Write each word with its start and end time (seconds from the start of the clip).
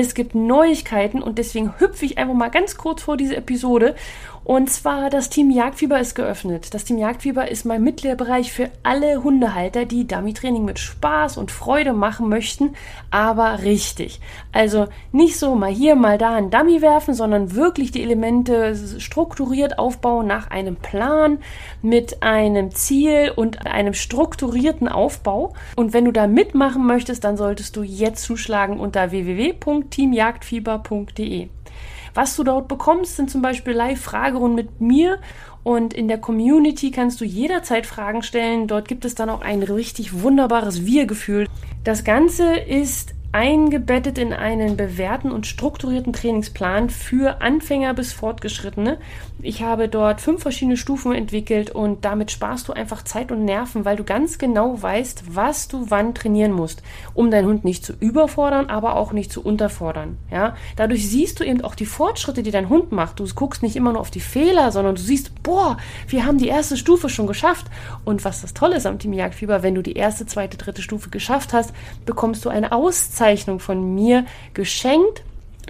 Es 0.00 0.14
gibt 0.14 0.36
Neuigkeiten 0.36 1.20
und 1.20 1.38
deswegen 1.38 1.74
hüpfe 1.80 2.04
ich 2.04 2.18
einfach 2.18 2.34
mal 2.34 2.50
ganz 2.50 2.76
kurz 2.76 3.02
vor 3.02 3.16
diese 3.16 3.34
Episode 3.34 3.96
und 4.48 4.70
zwar 4.70 5.10
das 5.10 5.28
Team 5.28 5.50
Jagdfieber 5.50 6.00
ist 6.00 6.14
geöffnet. 6.14 6.72
Das 6.72 6.84
Team 6.84 6.96
Jagdfieber 6.96 7.50
ist 7.50 7.66
mein 7.66 7.84
Mitgliederbereich 7.84 8.50
für 8.50 8.70
alle 8.82 9.22
Hundehalter, 9.22 9.84
die 9.84 10.06
Dummy-Training 10.06 10.64
mit 10.64 10.78
Spaß 10.78 11.36
und 11.36 11.50
Freude 11.50 11.92
machen 11.92 12.30
möchten, 12.30 12.74
aber 13.10 13.62
richtig. 13.62 14.22
Also 14.50 14.86
nicht 15.12 15.38
so 15.38 15.54
mal 15.54 15.70
hier, 15.70 15.96
mal 15.96 16.16
da 16.16 16.34
ein 16.34 16.48
Dummy 16.48 16.80
werfen, 16.80 17.12
sondern 17.12 17.54
wirklich 17.56 17.90
die 17.90 18.02
Elemente 18.02 18.74
strukturiert 18.98 19.78
aufbauen 19.78 20.26
nach 20.26 20.50
einem 20.50 20.76
Plan 20.76 21.40
mit 21.82 22.22
einem 22.22 22.70
Ziel 22.70 23.32
und 23.36 23.66
einem 23.66 23.92
strukturierten 23.92 24.88
Aufbau. 24.88 25.52
Und 25.76 25.92
wenn 25.92 26.06
du 26.06 26.10
da 26.10 26.26
mitmachen 26.26 26.86
möchtest, 26.86 27.22
dann 27.24 27.36
solltest 27.36 27.76
du 27.76 27.82
jetzt 27.82 28.22
zuschlagen 28.22 28.80
unter 28.80 29.12
www.teamjagdfieber.de. 29.88 31.48
Was 32.14 32.36
du 32.36 32.44
dort 32.44 32.68
bekommst, 32.68 33.16
sind 33.16 33.30
zum 33.30 33.42
Beispiel 33.42 33.74
Live-Fragerunden 33.74 34.56
mit 34.56 34.80
mir 34.80 35.18
und 35.62 35.94
in 35.94 36.08
der 36.08 36.18
Community 36.18 36.90
kannst 36.90 37.20
du 37.20 37.24
jederzeit 37.24 37.86
Fragen 37.86 38.22
stellen. 38.22 38.66
Dort 38.66 38.88
gibt 38.88 39.04
es 39.04 39.14
dann 39.14 39.30
auch 39.30 39.42
ein 39.42 39.62
richtig 39.62 40.22
wunderbares 40.22 40.84
Wir-Gefühl. 40.84 41.46
Das 41.84 42.04
Ganze 42.04 42.56
ist 42.56 43.14
eingebettet 43.30 44.18
in 44.18 44.32
einen 44.32 44.76
bewährten 44.76 45.30
und 45.30 45.46
strukturierten 45.46 46.12
Trainingsplan 46.12 46.88
für 46.88 47.42
Anfänger 47.42 47.92
bis 47.92 48.12
Fortgeschrittene. 48.12 48.98
Ich 49.40 49.62
habe 49.62 49.88
dort 49.88 50.20
fünf 50.20 50.42
verschiedene 50.42 50.76
Stufen 50.76 51.12
entwickelt 51.12 51.70
und 51.70 52.04
damit 52.04 52.32
sparst 52.32 52.66
du 52.66 52.72
einfach 52.72 53.04
Zeit 53.04 53.30
und 53.30 53.44
Nerven, 53.44 53.84
weil 53.84 53.96
du 53.96 54.02
ganz 54.02 54.36
genau 54.38 54.82
weißt, 54.82 55.36
was 55.36 55.68
du 55.68 55.90
wann 55.90 56.12
trainieren 56.12 56.50
musst, 56.50 56.82
um 57.14 57.30
deinen 57.30 57.46
Hund 57.46 57.64
nicht 57.64 57.84
zu 57.84 57.92
überfordern, 58.00 58.66
aber 58.66 58.96
auch 58.96 59.12
nicht 59.12 59.30
zu 59.30 59.44
unterfordern. 59.44 60.18
Ja, 60.32 60.56
dadurch 60.74 61.08
siehst 61.08 61.38
du 61.38 61.44
eben 61.44 61.62
auch 61.62 61.76
die 61.76 61.86
Fortschritte, 61.86 62.42
die 62.42 62.50
dein 62.50 62.68
Hund 62.68 62.90
macht. 62.90 63.20
Du 63.20 63.26
guckst 63.32 63.62
nicht 63.62 63.76
immer 63.76 63.92
nur 63.92 64.00
auf 64.00 64.10
die 64.10 64.18
Fehler, 64.18 64.72
sondern 64.72 64.96
du 64.96 65.00
siehst, 65.00 65.40
boah, 65.44 65.76
wir 66.08 66.26
haben 66.26 66.38
die 66.38 66.48
erste 66.48 66.76
Stufe 66.76 67.08
schon 67.08 67.28
geschafft. 67.28 67.66
Und 68.04 68.24
was 68.24 68.40
das 68.40 68.54
Tolle 68.54 68.76
ist 68.76 68.86
am 68.86 68.98
Team 68.98 69.12
Jagdfieber, 69.12 69.62
wenn 69.62 69.76
du 69.76 69.82
die 69.82 69.94
erste, 69.94 70.26
zweite, 70.26 70.56
dritte 70.56 70.82
Stufe 70.82 71.10
geschafft 71.10 71.52
hast, 71.52 71.72
bekommst 72.04 72.44
du 72.44 72.48
eine 72.48 72.72
Auszeichnung 72.72 73.60
von 73.60 73.94
mir 73.94 74.26
geschenkt 74.52 75.22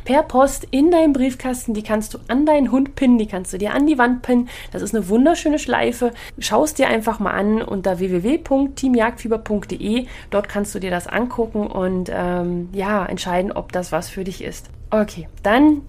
per 0.05 0.23
Post 0.23 0.67
in 0.71 0.91
deinem 0.91 1.13
Briefkasten. 1.13 1.75
Die 1.75 1.83
kannst 1.83 2.15
du 2.15 2.19
an 2.29 2.47
deinen 2.47 2.73
Hund 2.73 2.95
pinnen, 2.95 3.19
die 3.19 3.27
kannst 3.27 3.53
du 3.53 3.59
dir 3.59 3.75
an 3.75 3.87
die 3.87 3.99
Wand 3.99 4.23
pinnen. 4.23 4.49
Das 4.73 4.81
ist 4.83 4.95
eine 4.95 5.09
wunderschöne 5.09 5.59
Schleife. 5.59 6.13
Schau 6.39 6.65
es 6.65 6.73
dir 6.75 6.89
einfach 6.89 7.19
mal 7.21 7.33
an 7.33 7.61
unter 7.63 7.99
www.teamjagdfieber.de. 7.99 10.07
Dort 10.31 10.49
kannst 10.49 10.75
du 10.75 10.79
dir 10.79 10.91
das 10.91 11.07
angucken 11.07 11.67
und 11.67 12.11
ähm, 12.13 12.71
ja, 12.73 13.05
entscheiden, 13.05 13.53
ob 13.53 13.73
das 13.73 13.93
was 13.93 14.09
für 14.09 14.25
dich 14.25 14.43
ist. 14.43 14.71
Okay, 14.91 15.29
dann 15.43 15.83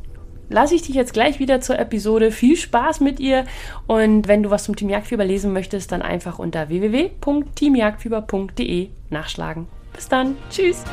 lasse 0.50 0.76
ich 0.76 0.82
dich 0.82 0.96
jetzt 0.96 1.14
gleich 1.14 1.40
wieder 1.40 1.62
zur 1.62 1.80
Episode. 1.80 2.32
Viel 2.32 2.58
Spaß 2.58 3.00
mit 3.00 3.20
ihr 3.20 3.46
und 3.88 4.28
wenn 4.28 4.44
du 4.44 4.50
was 4.50 4.66
zum 4.66 4.76
Team 4.76 4.90
Jagdfieber 4.90 5.24
lesen 5.26 5.54
möchtest, 5.54 5.92
dann 5.92 6.02
einfach 6.02 6.40
unter 6.40 6.70
www.teamjagdfieber.de 6.70 8.90
nachschlagen. 9.10 9.68
Bis 9.94 10.10
dann. 10.10 10.38
Tschüss 10.50 10.84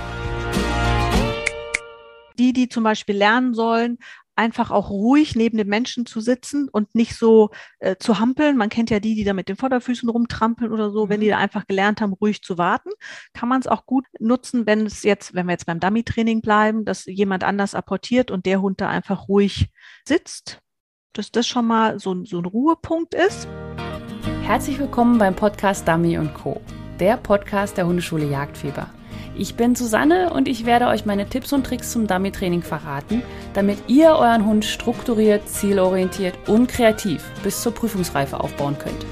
die, 2.39 2.53
die 2.53 2.69
zum 2.69 2.85
Beispiel 2.85 3.17
lernen 3.17 3.55
sollen, 3.55 3.99
einfach 4.37 4.71
auch 4.71 4.91
ruhig 4.91 5.35
neben 5.35 5.57
den 5.57 5.69
Menschen 5.69 6.07
zu 6.07 6.21
sitzen 6.21 6.69
und 6.69 6.95
nicht 6.95 7.17
so 7.17 7.51
äh, 7.79 7.97
zu 7.97 8.21
hampeln. 8.21 8.57
Man 8.57 8.69
kennt 8.69 8.91
ja 8.91 9.01
die, 9.01 9.15
die 9.15 9.25
da 9.25 9.33
mit 9.33 9.49
den 9.49 9.57
Vorderfüßen 9.57 10.09
rumtrampeln 10.09 10.73
oder 10.73 10.91
so. 10.91 11.07
Mhm. 11.07 11.11
Wenn 11.11 11.21
die 11.23 11.29
da 11.29 11.39
einfach 11.39 11.67
gelernt 11.67 12.01
haben, 12.01 12.13
ruhig 12.13 12.43
zu 12.43 12.59
warten, 12.59 12.91
kann 13.33 13.49
man 13.49 13.61
es 13.61 13.67
auch 13.67 13.87
gut 13.87 14.05
nutzen, 14.21 14.67
wenn 14.67 14.87
es 14.87 15.03
jetzt, 15.03 15.35
wenn 15.35 15.47
wir 15.47 15.53
jetzt 15.53 15.67
beim 15.67 15.81
Dummy-Training 15.81 16.43
bleiben, 16.43 16.85
dass 16.85 17.07
jemand 17.07 17.45
anders 17.45 17.75
apportiert 17.75 18.31
und 18.31 18.47
der 18.47 18.61
Hund 18.61 18.81
da 18.81 18.89
einfach 18.89 19.29
ruhig 19.29 19.71
sitzt. 20.07 20.61
Dass 21.15 21.33
das 21.33 21.47
schon 21.47 21.67
mal 21.67 21.99
so, 21.99 22.25
so 22.25 22.39
ein 22.39 22.45
Ruhepunkt 22.45 23.15
ist. 23.15 23.49
Herzlich 24.43 24.79
willkommen 24.79 25.19
beim 25.19 25.35
Podcast 25.35 25.89
Dummy 25.89 26.19
und 26.19 26.35
Co., 26.35 26.61
der 27.01 27.17
Podcast 27.17 27.79
der 27.79 27.87
Hundeschule 27.87 28.27
Jagdfieber. 28.27 28.91
Ich 29.39 29.55
bin 29.55 29.75
Susanne 29.75 30.33
und 30.33 30.49
ich 30.49 30.65
werde 30.65 30.87
euch 30.87 31.05
meine 31.05 31.29
Tipps 31.29 31.53
und 31.53 31.67
Tricks 31.67 31.93
zum 31.93 32.07
Dummy-Training 32.07 32.63
verraten, 32.63 33.21
damit 33.53 33.77
ihr 33.87 34.13
euren 34.13 34.47
Hund 34.47 34.65
strukturiert, 34.65 35.47
zielorientiert 35.47 36.49
und 36.49 36.69
kreativ 36.69 37.23
bis 37.43 37.61
zur 37.61 37.75
Prüfungsreife 37.75 38.41
aufbauen 38.41 38.79
könnt. 38.79 39.05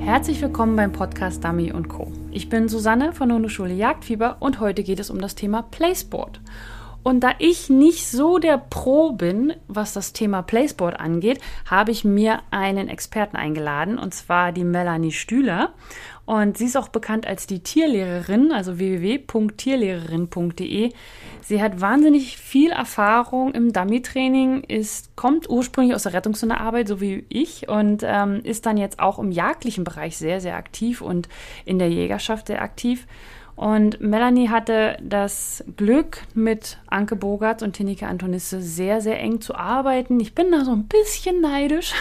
Herzlich 0.00 0.40
willkommen 0.40 0.74
beim 0.74 0.92
Podcast 0.92 1.44
Dummy 1.44 1.70
Co. 1.86 2.10
Ich 2.30 2.48
bin 2.48 2.70
Susanne 2.70 3.12
von 3.12 3.30
Hundeschule 3.30 3.74
Jagdfieber 3.74 4.38
und 4.40 4.58
heute 4.58 4.82
geht 4.82 5.00
es 5.00 5.10
um 5.10 5.20
das 5.20 5.34
Thema 5.34 5.60
Playsport. 5.60 6.40
Und 7.02 7.20
da 7.20 7.32
ich 7.38 7.68
nicht 7.68 8.06
so 8.06 8.38
der 8.38 8.58
Pro 8.58 9.12
bin, 9.12 9.54
was 9.66 9.92
das 9.92 10.12
Thema 10.12 10.42
Playsport 10.42 11.00
angeht, 11.00 11.40
habe 11.68 11.90
ich 11.90 12.04
mir 12.04 12.40
einen 12.50 12.88
Experten 12.88 13.36
eingeladen, 13.36 13.98
und 13.98 14.14
zwar 14.14 14.52
die 14.52 14.64
Melanie 14.64 15.12
Stühler. 15.12 15.74
Und 16.24 16.56
sie 16.56 16.66
ist 16.66 16.76
auch 16.76 16.86
bekannt 16.88 17.26
als 17.26 17.48
die 17.48 17.58
Tierlehrerin, 17.60 18.52
also 18.52 18.78
www.tierlehrerin.de. 18.78 20.92
Sie 21.40 21.60
hat 21.60 21.80
wahnsinnig 21.80 22.38
viel 22.38 22.70
Erfahrung 22.70 23.52
im 23.52 23.72
Dummy-Training, 23.72 24.62
kommt 25.16 25.50
ursprünglich 25.50 25.96
aus 25.96 26.04
der 26.04 26.12
Rettungshundearbeit, 26.12 26.86
so 26.86 27.00
wie 27.00 27.24
ich, 27.28 27.68
und 27.68 28.04
ähm, 28.06 28.38
ist 28.44 28.66
dann 28.66 28.76
jetzt 28.76 29.00
auch 29.00 29.18
im 29.18 29.32
jagdlichen 29.32 29.82
Bereich 29.82 30.16
sehr, 30.16 30.40
sehr 30.40 30.54
aktiv 30.54 31.00
und 31.00 31.28
in 31.64 31.80
der 31.80 31.90
Jägerschaft 31.90 32.46
sehr 32.46 32.62
aktiv. 32.62 33.08
Und 33.62 34.00
Melanie 34.00 34.48
hatte 34.48 34.96
das 35.00 35.62
Glück, 35.76 36.22
mit 36.34 36.78
Anke 36.88 37.14
Bogart 37.14 37.62
und 37.62 37.74
Tineke 37.74 38.08
Antonisse 38.08 38.60
sehr, 38.60 39.00
sehr 39.00 39.20
eng 39.20 39.40
zu 39.40 39.54
arbeiten. 39.54 40.18
Ich 40.18 40.34
bin 40.34 40.50
da 40.50 40.64
so 40.64 40.72
ein 40.72 40.88
bisschen 40.88 41.40
neidisch. 41.40 41.94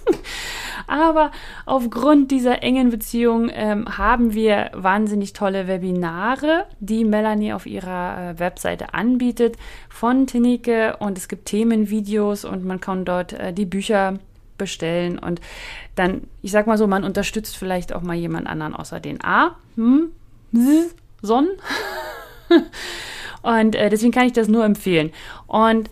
Aber 0.86 1.32
aufgrund 1.66 2.30
dieser 2.30 2.62
engen 2.62 2.88
Beziehung 2.88 3.50
ähm, 3.52 3.98
haben 3.98 4.32
wir 4.32 4.70
wahnsinnig 4.72 5.34
tolle 5.34 5.68
Webinare, 5.68 6.64
die 6.78 7.04
Melanie 7.04 7.52
auf 7.52 7.66
ihrer 7.66 8.30
äh, 8.30 8.38
Webseite 8.38 8.94
anbietet 8.94 9.58
von 9.90 10.26
Tineke. 10.26 10.96
Und 10.98 11.18
es 11.18 11.28
gibt 11.28 11.44
Themenvideos 11.44 12.46
und 12.46 12.64
man 12.64 12.80
kann 12.80 13.04
dort 13.04 13.34
äh, 13.34 13.52
die 13.52 13.66
Bücher 13.66 14.14
bestellen. 14.56 15.18
Und 15.18 15.42
dann, 15.94 16.22
ich 16.40 16.52
sag 16.52 16.66
mal 16.66 16.78
so, 16.78 16.86
man 16.86 17.04
unterstützt 17.04 17.58
vielleicht 17.58 17.92
auch 17.92 18.00
mal 18.00 18.16
jemand 18.16 18.46
anderen 18.46 18.74
außer 18.74 18.98
den 18.98 19.22
A. 19.22 19.56
Hm? 19.76 20.12
Sonnen. 21.22 21.50
Und 23.42 23.74
äh, 23.74 23.88
deswegen 23.88 24.12
kann 24.12 24.26
ich 24.26 24.32
das 24.32 24.48
nur 24.48 24.64
empfehlen. 24.64 25.12
Und 25.46 25.90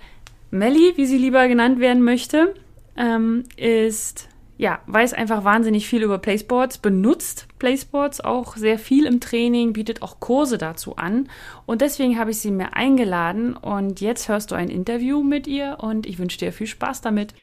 Melly, 0.51 0.95
wie 0.97 1.07
sie 1.07 1.19
lieber 1.19 1.47
genannt 1.49 1.81
werden 1.81 2.03
möchte, 2.03 2.55
ähm, 2.97 3.45
ist, 3.57 4.29
ja, 4.57 4.81
weiß 4.87 5.15
einfach 5.15 5.45
wahnsinnig 5.45 5.89
viel 5.89 6.03
über 6.03 6.19
Playsports, 6.19 6.79
benutzt 6.79 7.47
Playsports 7.59 8.21
auch 8.21 8.57
sehr 8.57 8.79
viel 8.79 9.07
im 9.07 9.21
Training, 9.21 9.73
bietet 9.73 10.03
auch 10.03 10.21
Kurse 10.21 10.59
dazu 10.59 10.97
an. 10.97 11.29
Und 11.67 11.81
deswegen 11.81 12.19
habe 12.19 12.31
ich 12.31 12.41
sie 12.41 12.51
mir 12.51 12.75
eingeladen 12.75 13.57
und 13.57 14.01
jetzt 14.01 14.29
hörst 14.29 14.51
du 14.51 14.55
ein 14.55 14.69
Interview 14.69 15.23
mit 15.23 15.47
ihr 15.47 15.79
und 15.81 16.07
ich 16.07 16.19
wünsche 16.19 16.39
dir 16.39 16.53
viel 16.53 16.67
Spaß 16.67 17.01
damit. 17.01 17.35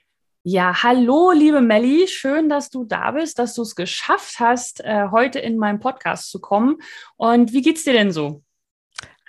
Ja, 0.47 0.83
hallo, 0.83 1.31
liebe 1.31 1.59
Melli. 1.59 2.07
Schön, 2.07 2.49
dass 2.49 2.69
du 2.69 2.83
da 2.83 3.09
bist, 3.09 3.39
dass 3.39 3.55
du 3.55 3.63
es 3.63 3.75
geschafft 3.75 4.39
hast, 4.39 4.79
äh, 4.81 5.07
heute 5.09 5.39
in 5.39 5.57
meinen 5.57 5.79
Podcast 5.79 6.29
zu 6.29 6.39
kommen. 6.39 6.77
Und 7.17 7.51
wie 7.51 7.63
geht's 7.63 7.83
dir 7.83 7.93
denn 7.93 8.11
so? 8.11 8.43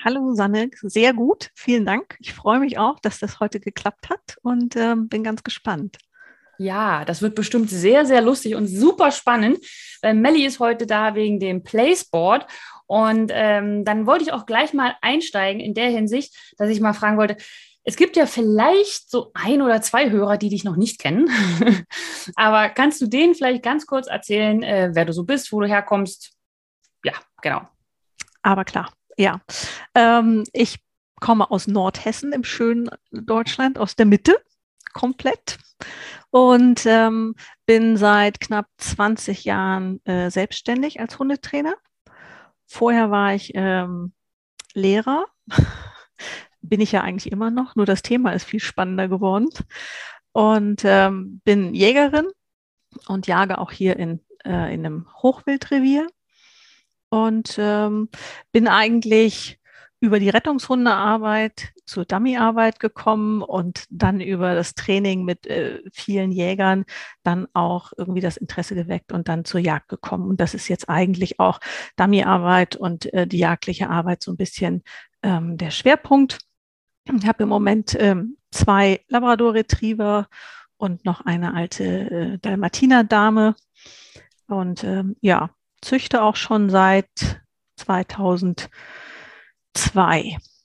Hallo, 0.05 0.35
Sanne. 0.35 0.69
Sehr 0.83 1.15
gut. 1.15 1.49
Vielen 1.55 1.87
Dank. 1.87 2.19
Ich 2.21 2.35
freue 2.35 2.59
mich 2.61 2.77
auch, 2.77 3.01
dass 3.01 3.19
das 3.19 3.41
heute 3.41 3.61
geklappt 3.61 4.11
hat 4.11 4.37
und 4.43 4.77
äh, 4.77 4.95
bin 4.95 5.25
ganz 5.25 5.43
gespannt. 5.43 5.97
Ja, 6.59 7.07
das 7.07 7.23
wird 7.23 7.35
bestimmt 7.35 7.71
sehr, 7.71 8.05
sehr 8.05 8.21
lustig 8.21 8.55
und 8.55 8.67
super 8.67 9.11
spannend, 9.11 9.59
weil 10.03 10.13
Melli 10.13 10.45
ist 10.45 10.61
heute 10.61 10.87
da 10.87 11.15
wegen 11.15 11.41
dem 11.41 11.63
Playsport. 11.63 12.47
Und 12.87 13.33
ähm, 13.33 13.87
dann 13.87 14.07
wollte 14.07 14.25
ich 14.25 14.33
auch 14.35 14.45
gleich 14.45 14.75
mal 14.75 14.97
einsteigen 15.01 15.63
in 15.63 15.73
der 15.73 15.89
Hinsicht, 15.89 16.37
dass 16.59 16.69
ich 16.69 16.81
mal 16.83 16.93
fragen 16.93 17.17
wollte, 17.17 17.39
es 17.89 17.95
gibt 17.95 18.17
ja 18.17 18.27
vielleicht 18.27 19.09
so 19.09 19.31
ein 19.33 19.63
oder 19.63 19.81
zwei 19.81 20.11
Hörer, 20.11 20.39
die 20.39 20.49
dich 20.49 20.65
noch 20.65 20.75
nicht 20.75 20.99
kennen. 20.99 21.31
Aber 22.35 22.69
kannst 22.69 23.01
du 23.01 23.07
denen 23.07 23.37
vielleicht 23.37 23.63
ganz 23.63 23.87
kurz 23.87 24.09
erzählen, 24.09 24.61
äh, 24.65 24.91
wer 24.93 25.05
du 25.05 25.13
so 25.13 25.23
bist, 25.23 25.53
wo 25.53 25.61
du 25.61 25.69
herkommst? 25.69 26.33
Ja, 27.05 27.13
genau. 27.43 27.63
Aber 28.43 28.65
klar, 28.65 28.93
ja. 29.17 29.41
Ähm, 29.95 30.43
ich 30.53 30.81
komme 31.21 31.49
aus 31.49 31.69
Nordhessen 31.69 32.33
im 32.33 32.43
schönen 32.43 32.91
Deutschland, 33.13 33.79
aus 33.79 33.95
der 33.95 34.07
Mitte 34.07 34.37
komplett 34.93 35.59
und 36.31 36.87
ähm, 36.87 37.37
bin 37.67 37.97
seit 37.97 38.41
knapp 38.41 38.67
20 38.79 39.45
Jahren 39.45 40.05
äh, 40.07 40.29
selbstständig 40.33 40.99
als 40.99 41.21
Hundetrainer. 41.21 41.77
Vorher 42.67 43.13
war 43.13 43.35
ich 43.35 43.53
ähm, 43.55 44.13
Lehrer 44.75 45.27
bin 46.69 46.81
ich 46.81 46.93
ja 46.93 47.03
eigentlich 47.03 47.33
immer 47.33 47.51
noch, 47.51 47.77
nur 47.77 47.87
das 47.87 48.03
Thema 48.03 48.33
ist 48.33 48.45
viel 48.45 48.61
spannender 48.61 49.09
geworden. 49.09 49.49
Und 50.33 50.83
ähm, 50.85 51.41
bin 51.45 51.75
Jägerin 51.75 52.27
und 53.09 53.27
jage 53.27 53.59
auch 53.59 53.73
hier 53.73 53.97
in, 53.99 54.21
äh, 54.45 54.75
in 54.75 54.85
einem 54.87 55.07
Hochwildrevier. 55.23 56.09
und 57.11 57.57
ähm, 57.59 58.09
bin 58.53 58.69
eigentlich 58.69 59.59
über 60.01 60.19
die 60.21 60.29
Rettungshundearbeit 60.29 61.73
zur 61.87 62.05
Dummyarbeit 62.05 62.81
gekommen 62.81 63.43
und 63.43 63.87
dann 63.91 64.21
über 64.21 64.55
das 64.55 64.75
Training 64.75 65.25
mit 65.25 65.47
äh, 65.47 65.81
vielen 65.93 66.33
Jägern 66.33 66.85
dann 67.23 67.47
auch 67.55 67.93
irgendwie 67.97 68.21
das 68.21 68.37
Interesse 68.37 68.75
geweckt 68.75 69.13
und 69.13 69.29
dann 69.29 69.45
zur 69.45 69.61
Jagd 69.61 69.89
gekommen. 69.89 70.29
Und 70.29 70.41
das 70.41 70.55
ist 70.55 70.69
jetzt 70.69 70.89
eigentlich 70.89 71.41
auch 71.41 71.61
Dummyarbeit 71.97 72.77
und 72.77 73.13
äh, 73.15 73.27
die 73.27 73.39
jagdliche 73.39 73.89
Arbeit 73.89 74.23
so 74.23 74.33
ein 74.33 74.37
bisschen 74.37 74.83
ähm, 75.23 75.57
der 75.57 75.71
Schwerpunkt. 75.71 76.41
Ich 77.15 77.27
habe 77.27 77.45
im 77.45 77.49
Moment 77.49 77.97
ähm, 77.99 78.37
zwei 78.51 79.01
Labrador 79.09 79.55
Retriever 79.55 80.29
und 80.77 81.05
noch 81.05 81.21
eine 81.23 81.55
alte 81.55 81.85
äh, 81.85 82.39
Dalmatiner-Dame. 82.39 83.55
Und 84.49 84.85
ähm, 84.85 85.17
ja, 85.21 85.51
züchte 85.83 86.23
auch 86.23 86.37
schon 86.37 86.71
seit 86.71 87.09
2002. 87.77 88.69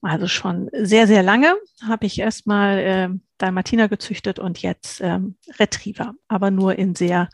Also 0.03 0.27
schon 0.27 0.69
sehr, 0.73 1.05
sehr 1.05 1.21
lange 1.21 1.55
habe 1.87 2.07
ich 2.07 2.17
erstmal 2.19 2.77
äh, 2.79 3.09
Dalmatiner 3.37 3.87
gezüchtet 3.87 4.39
und 4.39 4.61
jetzt 4.61 4.99
ähm, 5.01 5.37
Retriever, 5.59 6.15
aber 6.27 6.49
nur 6.49 6.75
in 6.75 6.95
sehr 6.95 7.29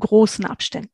großen 0.00 0.44
Abständen. 0.44 0.90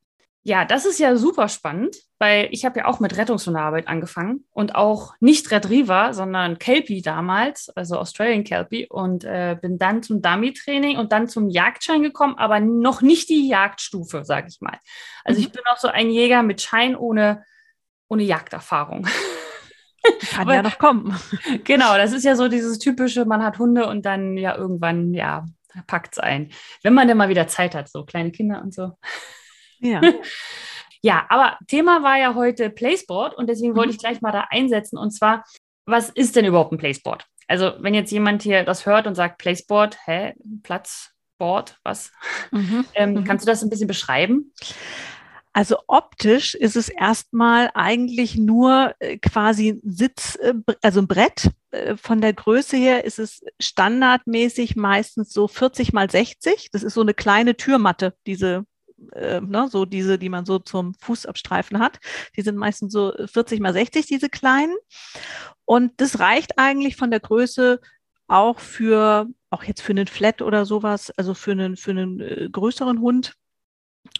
Ja, 0.47 0.67
das 0.67 0.85
ist 0.85 0.99
ja 0.99 1.17
super 1.17 1.49
spannend, 1.49 1.97
weil 2.19 2.49
ich 2.51 2.67
habe 2.67 2.81
ja 2.81 2.85
auch 2.85 3.01
mit 3.01 3.17
Rettungshundearbeit 3.17 3.89
angefangen 3.89 4.45
und 4.51 4.75
auch 4.75 5.15
nicht 5.19 5.51
Retriever, 5.51 6.13
sondern 6.13 6.59
Kelpie 6.59 7.01
damals, 7.01 7.71
also 7.71 7.97
Australian 7.99 8.45
Kelpie 8.45 8.87
und 8.87 9.25
äh, 9.25 9.57
bin 9.59 9.79
dann 9.79 10.03
zum 10.03 10.21
Dummy-Training 10.21 10.99
und 10.99 11.13
dann 11.13 11.29
zum 11.29 11.49
Jagdschein 11.49 12.03
gekommen, 12.03 12.35
aber 12.37 12.61
noch 12.61 13.01
nicht 13.01 13.31
die 13.31 13.49
Jagdstufe, 13.49 14.27
sage 14.27 14.49
ich 14.51 14.61
mal. 14.61 14.79
Also 15.25 15.41
mhm. 15.41 15.47
ich 15.47 15.53
bin 15.53 15.63
auch 15.73 15.79
so 15.79 15.89
ein 15.89 16.11
Jäger 16.11 16.43
mit 16.43 16.61
Schein 16.61 16.95
ohne, 16.95 17.43
ohne 18.09 18.25
Jagderfahrung. 18.25 19.09
Kann 20.31 20.43
aber, 20.43 20.55
ja 20.57 20.63
noch 20.63 20.77
kommen. 20.77 21.19
Genau, 21.65 21.97
das 21.97 22.13
ist 22.13 22.25
ja 22.25 22.37
so 22.37 22.49
dieses 22.49 22.79
typische, 22.79 23.25
man 23.25 23.43
hat 23.43 23.59
Hunde 23.59 23.87
und 23.87 24.05
dann 24.05 24.37
ja 24.37 24.55
irgendwann, 24.55 25.15
ja, 25.15 25.47
packt 25.87 26.13
es 26.13 26.19
ein. 26.19 26.51
Wenn 26.83 26.93
man 26.93 27.09
denn 27.09 27.17
mal 27.17 27.31
wieder 27.31 27.49
Zeit 27.49 27.75
hat, 27.75 27.89
so 27.89 28.05
kleine 28.05 28.31
Kinder 28.31 28.61
und 28.63 28.75
so. 28.75 28.93
Ja. 29.85 30.01
ja, 31.03 31.27
aber 31.29 31.59
Thema 31.69 32.03
war 32.03 32.19
ja 32.19 32.35
heute 32.35 32.71
Placeboard 32.71 33.35
und 33.35 33.49
deswegen 33.49 33.73
mhm. 33.73 33.77
wollte 33.77 33.93
ich 33.93 33.99
gleich 33.99 34.21
mal 34.21 34.33
da 34.33 34.47
einsetzen. 34.51 34.99
Und 34.99 35.11
zwar, 35.11 35.45
was 35.87 36.11
ist 36.11 36.35
denn 36.35 36.45
überhaupt 36.45 36.73
ein 36.73 36.79
Placeboard? 36.79 37.27
Also, 37.47 37.75
wenn 37.81 37.95
jetzt 37.95 38.11
jemand 38.11 38.43
hier 38.43 38.65
das 38.65 38.87
hört 38.87 39.07
und 39.07 39.15
sagt 39.15 39.39
Placeboard, 39.39 39.99
hä, 40.07 40.33
Platzboard, 40.63 41.79
was? 41.85 42.11
Mhm. 42.51 42.85
Ähm, 42.95 43.13
mhm. 43.13 43.25
Kannst 43.25 43.47
du 43.47 43.51
das 43.51 43.63
ein 43.63 43.71
bisschen 43.71 43.89
beschreiben? 43.89 44.53
Also 45.57 45.77
optisch 45.87 46.57
ist 46.57 46.75
es 46.75 46.89
erstmal 46.89 47.71
eigentlich 47.75 48.37
nur 48.37 48.93
äh, 48.99 49.19
quasi 49.19 49.81
Sitz, 49.85 50.35
äh, 50.43 50.55
also 50.83 51.01
ein 51.01 51.07
Brett. 51.07 51.51
Äh, 51.71 51.97
von 51.97 52.21
der 52.21 52.33
Größe 52.33 52.77
her 52.77 53.05
ist 53.05 53.21
es 53.21 53.41
standardmäßig 53.61 54.75
meistens 54.75 55.33
so 55.33 55.47
40 55.47 55.93
mal 55.93 56.11
60. 56.11 56.71
Das 56.73 56.83
ist 56.83 56.95
so 56.95 57.03
eine 57.03 57.15
kleine 57.15 57.57
Türmatte, 57.57 58.15
diese 58.27 58.65
äh, 59.13 59.41
ne, 59.41 59.69
so 59.71 59.85
diese, 59.85 60.19
die 60.19 60.29
man 60.29 60.45
so 60.45 60.59
zum 60.59 60.95
Fußabstreifen 60.95 61.79
hat. 61.79 61.99
Die 62.37 62.43
sind 62.43 62.57
meistens 62.57 62.93
so 62.93 63.13
40 63.27 63.61
mal 63.61 63.73
60, 63.73 64.07
diese 64.07 64.29
kleinen. 64.29 64.77
Und 65.65 65.93
das 66.01 66.19
reicht 66.19 66.59
eigentlich 66.59 66.97
von 66.97 67.11
der 67.11 67.21
Größe 67.21 67.81
auch 68.27 68.59
für, 68.59 69.29
auch 69.51 69.65
jetzt 69.65 69.83
für 69.83 69.93
einen 69.93 70.07
Flat 70.07 70.43
oder 70.43 70.65
sowas, 70.65 71.11
also 71.17 71.35
für 71.35 71.53
einen, 71.53 71.77
für 71.77 71.91
einen 71.91 72.21
äh, 72.21 72.49
größeren 72.51 73.01
Hund. 73.01 73.35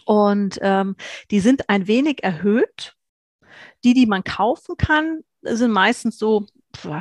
Und 0.05 0.59
ähm, 0.61 0.95
die 1.31 1.39
sind 1.39 1.69
ein 1.69 1.87
wenig 1.87 2.23
erhöht. 2.23 2.95
Die, 3.83 3.93
die 3.93 4.05
man 4.05 4.23
kaufen 4.23 4.77
kann, 4.77 5.21
sind 5.41 5.71
meistens 5.71 6.17
so 6.17 6.47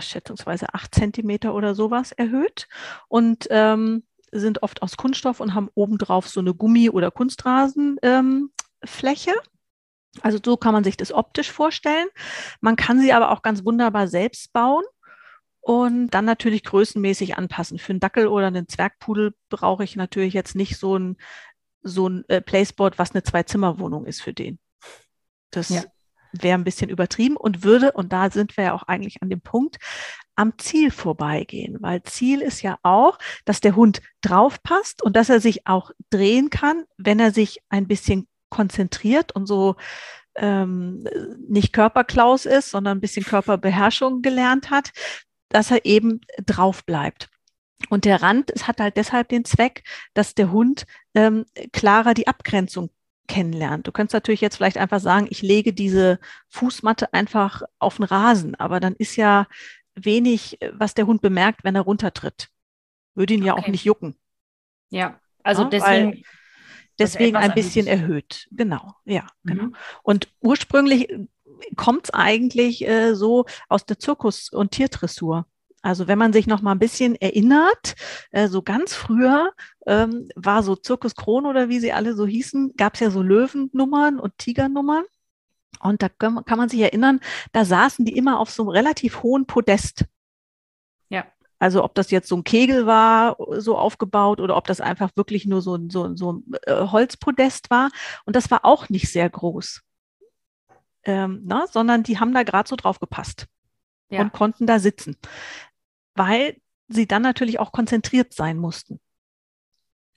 schätzungsweise 0.00 0.72
acht 0.72 0.94
Zentimeter 0.94 1.54
oder 1.54 1.74
sowas 1.74 2.12
erhöht. 2.12 2.68
Und 3.08 3.46
ähm, 3.50 4.04
sind 4.34 4.62
oft 4.62 4.82
aus 4.82 4.96
Kunststoff 4.96 5.40
und 5.40 5.54
haben 5.54 5.70
obendrauf 5.74 6.28
so 6.28 6.40
eine 6.40 6.52
Gummi- 6.52 6.90
oder 6.90 7.10
Kunstrasenfläche. 7.10 8.00
Ähm, 8.02 9.40
also 10.20 10.38
so 10.44 10.56
kann 10.56 10.72
man 10.72 10.84
sich 10.84 10.96
das 10.96 11.12
optisch 11.12 11.50
vorstellen. 11.50 12.08
Man 12.60 12.76
kann 12.76 13.00
sie 13.00 13.12
aber 13.12 13.30
auch 13.30 13.42
ganz 13.42 13.64
wunderbar 13.64 14.08
selbst 14.08 14.52
bauen 14.52 14.84
und 15.60 16.10
dann 16.10 16.24
natürlich 16.24 16.62
größenmäßig 16.62 17.36
anpassen. 17.36 17.78
Für 17.78 17.92
einen 17.92 18.00
Dackel 18.00 18.26
oder 18.26 18.48
einen 18.48 18.68
Zwergpudel 18.68 19.34
brauche 19.48 19.84
ich 19.84 19.96
natürlich 19.96 20.34
jetzt 20.34 20.54
nicht 20.54 20.78
so 20.78 20.98
ein, 20.98 21.16
so 21.82 22.08
ein 22.08 22.24
äh, 22.28 22.40
Placeboard, 22.40 22.98
was 22.98 23.12
eine 23.12 23.22
Zwei-Zimmer-Wohnung 23.22 24.04
ist 24.06 24.22
für 24.22 24.34
den. 24.34 24.58
Das 25.50 25.70
ja. 25.70 25.84
Wäre 26.42 26.58
ein 26.58 26.64
bisschen 26.64 26.90
übertrieben 26.90 27.36
und 27.36 27.62
würde, 27.64 27.92
und 27.92 28.12
da 28.12 28.30
sind 28.30 28.56
wir 28.56 28.64
ja 28.64 28.72
auch 28.74 28.84
eigentlich 28.84 29.22
an 29.22 29.30
dem 29.30 29.40
Punkt, 29.40 29.78
am 30.36 30.58
Ziel 30.58 30.90
vorbeigehen, 30.90 31.76
weil 31.80 32.02
Ziel 32.02 32.40
ist 32.40 32.62
ja 32.62 32.78
auch, 32.82 33.18
dass 33.44 33.60
der 33.60 33.76
Hund 33.76 34.02
draufpasst 34.20 35.02
und 35.02 35.14
dass 35.16 35.28
er 35.28 35.40
sich 35.40 35.66
auch 35.66 35.90
drehen 36.10 36.50
kann, 36.50 36.84
wenn 36.96 37.20
er 37.20 37.30
sich 37.30 37.60
ein 37.68 37.86
bisschen 37.86 38.26
konzentriert 38.48 39.32
und 39.32 39.46
so 39.46 39.76
ähm, 40.36 41.06
nicht 41.48 41.72
Körperklaus 41.72 42.46
ist, 42.46 42.70
sondern 42.70 42.98
ein 42.98 43.00
bisschen 43.00 43.24
Körperbeherrschung 43.24 44.22
gelernt 44.22 44.70
hat, 44.70 44.90
dass 45.48 45.70
er 45.70 45.84
eben 45.84 46.20
drauf 46.44 46.84
bleibt. 46.84 47.28
Und 47.90 48.04
der 48.04 48.22
Rand, 48.22 48.50
es 48.50 48.66
hat 48.66 48.80
halt 48.80 48.96
deshalb 48.96 49.28
den 49.28 49.44
Zweck, 49.44 49.82
dass 50.14 50.34
der 50.34 50.50
Hund 50.50 50.86
ähm, 51.14 51.44
klarer 51.72 52.14
die 52.14 52.26
Abgrenzung 52.26 52.90
kennenlernt. 53.26 53.86
Du 53.86 53.92
könntest 53.92 54.14
natürlich 54.14 54.40
jetzt 54.40 54.56
vielleicht 54.56 54.78
einfach 54.78 55.00
sagen, 55.00 55.26
ich 55.30 55.42
lege 55.42 55.72
diese 55.72 56.18
Fußmatte 56.48 57.12
einfach 57.12 57.62
auf 57.78 57.96
den 57.96 58.04
Rasen, 58.04 58.54
aber 58.54 58.80
dann 58.80 58.94
ist 58.94 59.16
ja 59.16 59.46
wenig, 59.94 60.60
äh, 60.60 60.72
was 60.74 60.94
der 60.94 61.06
Hund 61.06 61.22
bemerkt, 61.22 61.64
wenn 61.64 61.74
er 61.74 61.82
runtertritt. 61.82 62.48
Würde 63.14 63.34
ihn 63.34 63.40
okay. 63.40 63.46
ja 63.46 63.54
auch 63.54 63.68
nicht 63.68 63.84
jucken. 63.84 64.16
Ja, 64.90 65.20
also 65.42 65.62
ja, 65.62 65.68
deswegen. 65.68 66.24
Deswegen 66.98 67.36
ein 67.36 67.54
bisschen 67.54 67.88
erhöht. 67.88 68.46
Genau, 68.52 68.94
ja, 69.04 69.26
mhm. 69.42 69.50
genau. 69.50 69.68
Und 70.04 70.28
ursprünglich 70.40 71.10
äh, 71.10 71.26
kommt 71.74 72.04
es 72.04 72.14
eigentlich 72.14 72.86
äh, 72.86 73.14
so 73.14 73.46
aus 73.68 73.84
der 73.84 73.98
Zirkus- 73.98 74.50
und 74.50 74.70
Tiertressur. 74.70 75.46
Also 75.84 76.08
wenn 76.08 76.18
man 76.18 76.32
sich 76.32 76.46
noch 76.46 76.62
mal 76.62 76.72
ein 76.72 76.78
bisschen 76.78 77.14
erinnert, 77.14 77.94
äh, 78.30 78.48
so 78.48 78.62
ganz 78.62 78.94
früher 78.94 79.52
ähm, 79.86 80.30
war 80.34 80.62
so 80.62 80.76
Zirkus 80.76 81.14
Kron 81.14 81.44
oder 81.44 81.68
wie 81.68 81.78
sie 81.78 81.92
alle 81.92 82.14
so 82.14 82.26
hießen, 82.26 82.72
gab 82.78 82.94
es 82.94 83.00
ja 83.00 83.10
so 83.10 83.20
Löwennummern 83.20 84.18
und 84.18 84.38
Tigernummern. 84.38 85.04
Und 85.80 86.02
da 86.02 86.08
kann 86.08 86.42
man 86.46 86.70
sich 86.70 86.80
erinnern, 86.80 87.20
da 87.52 87.66
saßen 87.66 88.06
die 88.06 88.16
immer 88.16 88.40
auf 88.40 88.48
so 88.48 88.62
einem 88.62 88.70
relativ 88.70 89.22
hohen 89.22 89.44
Podest. 89.44 90.06
Ja. 91.10 91.26
Also 91.58 91.84
ob 91.84 91.94
das 91.94 92.10
jetzt 92.10 92.28
so 92.28 92.36
ein 92.38 92.44
Kegel 92.44 92.86
war, 92.86 93.36
so 93.58 93.76
aufgebaut, 93.76 94.40
oder 94.40 94.56
ob 94.56 94.66
das 94.66 94.80
einfach 94.80 95.10
wirklich 95.16 95.44
nur 95.44 95.60
so, 95.60 95.78
so, 95.90 96.16
so 96.16 96.32
ein 96.32 96.44
äh, 96.62 96.86
Holzpodest 96.86 97.68
war. 97.68 97.90
Und 98.24 98.36
das 98.36 98.50
war 98.50 98.64
auch 98.64 98.88
nicht 98.88 99.12
sehr 99.12 99.28
groß. 99.28 99.82
Ähm, 101.02 101.42
na, 101.44 101.58
ne, 101.58 101.66
sondern 101.70 102.04
die 102.04 102.18
haben 102.18 102.32
da 102.32 102.42
gerade 102.42 102.66
so 102.66 102.76
drauf 102.76 103.00
gepasst 103.00 103.48
ja. 104.08 104.22
und 104.22 104.32
konnten 104.32 104.66
da 104.66 104.78
sitzen. 104.78 105.16
Weil 106.14 106.56
sie 106.88 107.06
dann 107.06 107.22
natürlich 107.22 107.58
auch 107.60 107.72
konzentriert 107.72 108.34
sein 108.34 108.56
mussten. 108.56 109.00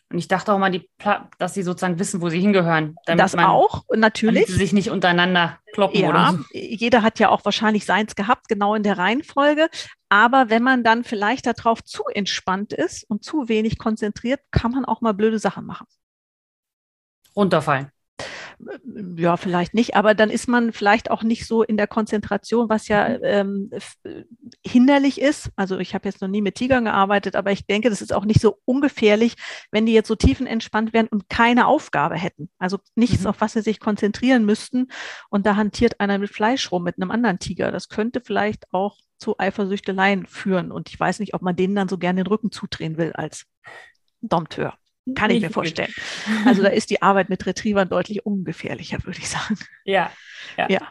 Und 0.09 0.19
ich 0.19 0.29
dachte 0.29 0.53
auch 0.53 0.57
mal, 0.57 0.71
die, 0.71 0.89
dass 1.37 1.53
sie 1.53 1.63
sozusagen 1.63 1.99
wissen, 1.99 2.21
wo 2.21 2.29
sie 2.29 2.39
hingehören. 2.39 2.95
das 3.05 3.35
man, 3.35 3.45
auch, 3.45 3.83
natürlich. 3.93 4.45
Damit 4.45 4.47
sie 4.47 4.57
sich 4.57 4.71
nicht 4.71 4.89
untereinander 4.89 5.59
kloppen 5.73 5.99
ja, 5.99 6.09
oder 6.09 6.31
so. 6.31 6.43
Jeder 6.53 7.01
hat 7.01 7.19
ja 7.19 7.27
auch 7.27 7.43
wahrscheinlich 7.43 7.85
seins 7.85 8.15
gehabt, 8.15 8.47
genau 8.47 8.73
in 8.73 8.83
der 8.83 8.97
Reihenfolge. 8.97 9.67
Aber 10.07 10.49
wenn 10.49 10.63
man 10.63 10.85
dann 10.85 11.03
vielleicht 11.03 11.45
darauf 11.45 11.83
zu 11.83 12.03
entspannt 12.05 12.71
ist 12.71 13.03
und 13.09 13.25
zu 13.25 13.49
wenig 13.49 13.77
konzentriert, 13.77 14.39
kann 14.51 14.71
man 14.71 14.85
auch 14.85 15.01
mal 15.01 15.13
blöde 15.13 15.39
Sachen 15.39 15.65
machen. 15.65 15.87
Runterfallen 17.35 17.91
ja, 19.15 19.37
vielleicht 19.37 19.73
nicht, 19.73 19.95
aber 19.95 20.15
dann 20.15 20.29
ist 20.29 20.47
man 20.47 20.73
vielleicht 20.73 21.11
auch 21.11 21.21
nicht 21.21 21.45
so 21.45 21.63
in 21.63 21.77
der 21.77 21.87
Konzentration, 21.87 22.69
was 22.69 22.87
ja 22.87 23.09
mhm. 23.09 23.19
ähm, 23.23 23.69
hinderlich 24.65 25.21
ist. 25.21 25.51
Also 25.55 25.77
ich 25.77 25.93
habe 25.93 26.07
jetzt 26.07 26.21
noch 26.21 26.27
nie 26.27 26.41
mit 26.41 26.55
Tigern 26.55 26.85
gearbeitet, 26.85 27.35
aber 27.35 27.51
ich 27.51 27.67
denke, 27.67 27.89
das 27.89 28.01
ist 28.01 28.13
auch 28.13 28.25
nicht 28.25 28.41
so 28.41 28.59
ungefährlich, 28.65 29.35
wenn 29.71 29.85
die 29.85 29.93
jetzt 29.93 30.07
so 30.07 30.15
tiefenentspannt 30.15 30.93
wären 30.93 31.07
und 31.07 31.29
keine 31.29 31.67
Aufgabe 31.67 32.15
hätten. 32.15 32.49
Also 32.57 32.79
nichts, 32.95 33.21
mhm. 33.21 33.27
auf 33.27 33.41
was 33.41 33.53
sie 33.53 33.61
sich 33.61 33.79
konzentrieren 33.79 34.45
müssten. 34.45 34.87
Und 35.29 35.45
da 35.45 35.55
hantiert 35.55 35.99
einer 35.99 36.17
mit 36.17 36.31
Fleisch 36.31 36.71
rum 36.71 36.83
mit 36.83 36.95
einem 36.99 37.11
anderen 37.11 37.39
Tiger. 37.39 37.71
Das 37.71 37.89
könnte 37.89 38.21
vielleicht 38.21 38.73
auch 38.73 38.97
zu 39.19 39.37
Eifersüchteleien 39.37 40.25
führen. 40.25 40.71
Und 40.71 40.89
ich 40.89 40.99
weiß 40.99 41.19
nicht, 41.19 41.33
ob 41.33 41.41
man 41.41 41.55
denen 41.55 41.75
dann 41.75 41.89
so 41.89 41.97
gerne 41.97 42.23
den 42.23 42.27
Rücken 42.27 42.51
zudrehen 42.51 42.97
will 42.97 43.13
als 43.13 43.45
Dompteur. 44.21 44.77
Kann 45.15 45.31
ich 45.31 45.41
mir 45.41 45.49
vorstellen. 45.49 45.93
Also 46.45 46.61
da 46.61 46.69
ist 46.69 46.89
die 46.89 47.01
Arbeit 47.01 47.29
mit 47.29 47.45
Retrievern 47.45 47.89
deutlich 47.89 48.25
ungefährlicher, 48.25 48.97
würde 49.03 49.19
ich 49.19 49.29
sagen. 49.29 49.57
Ja. 49.85 50.11
Ja. 50.57 50.69
ja. 50.69 50.87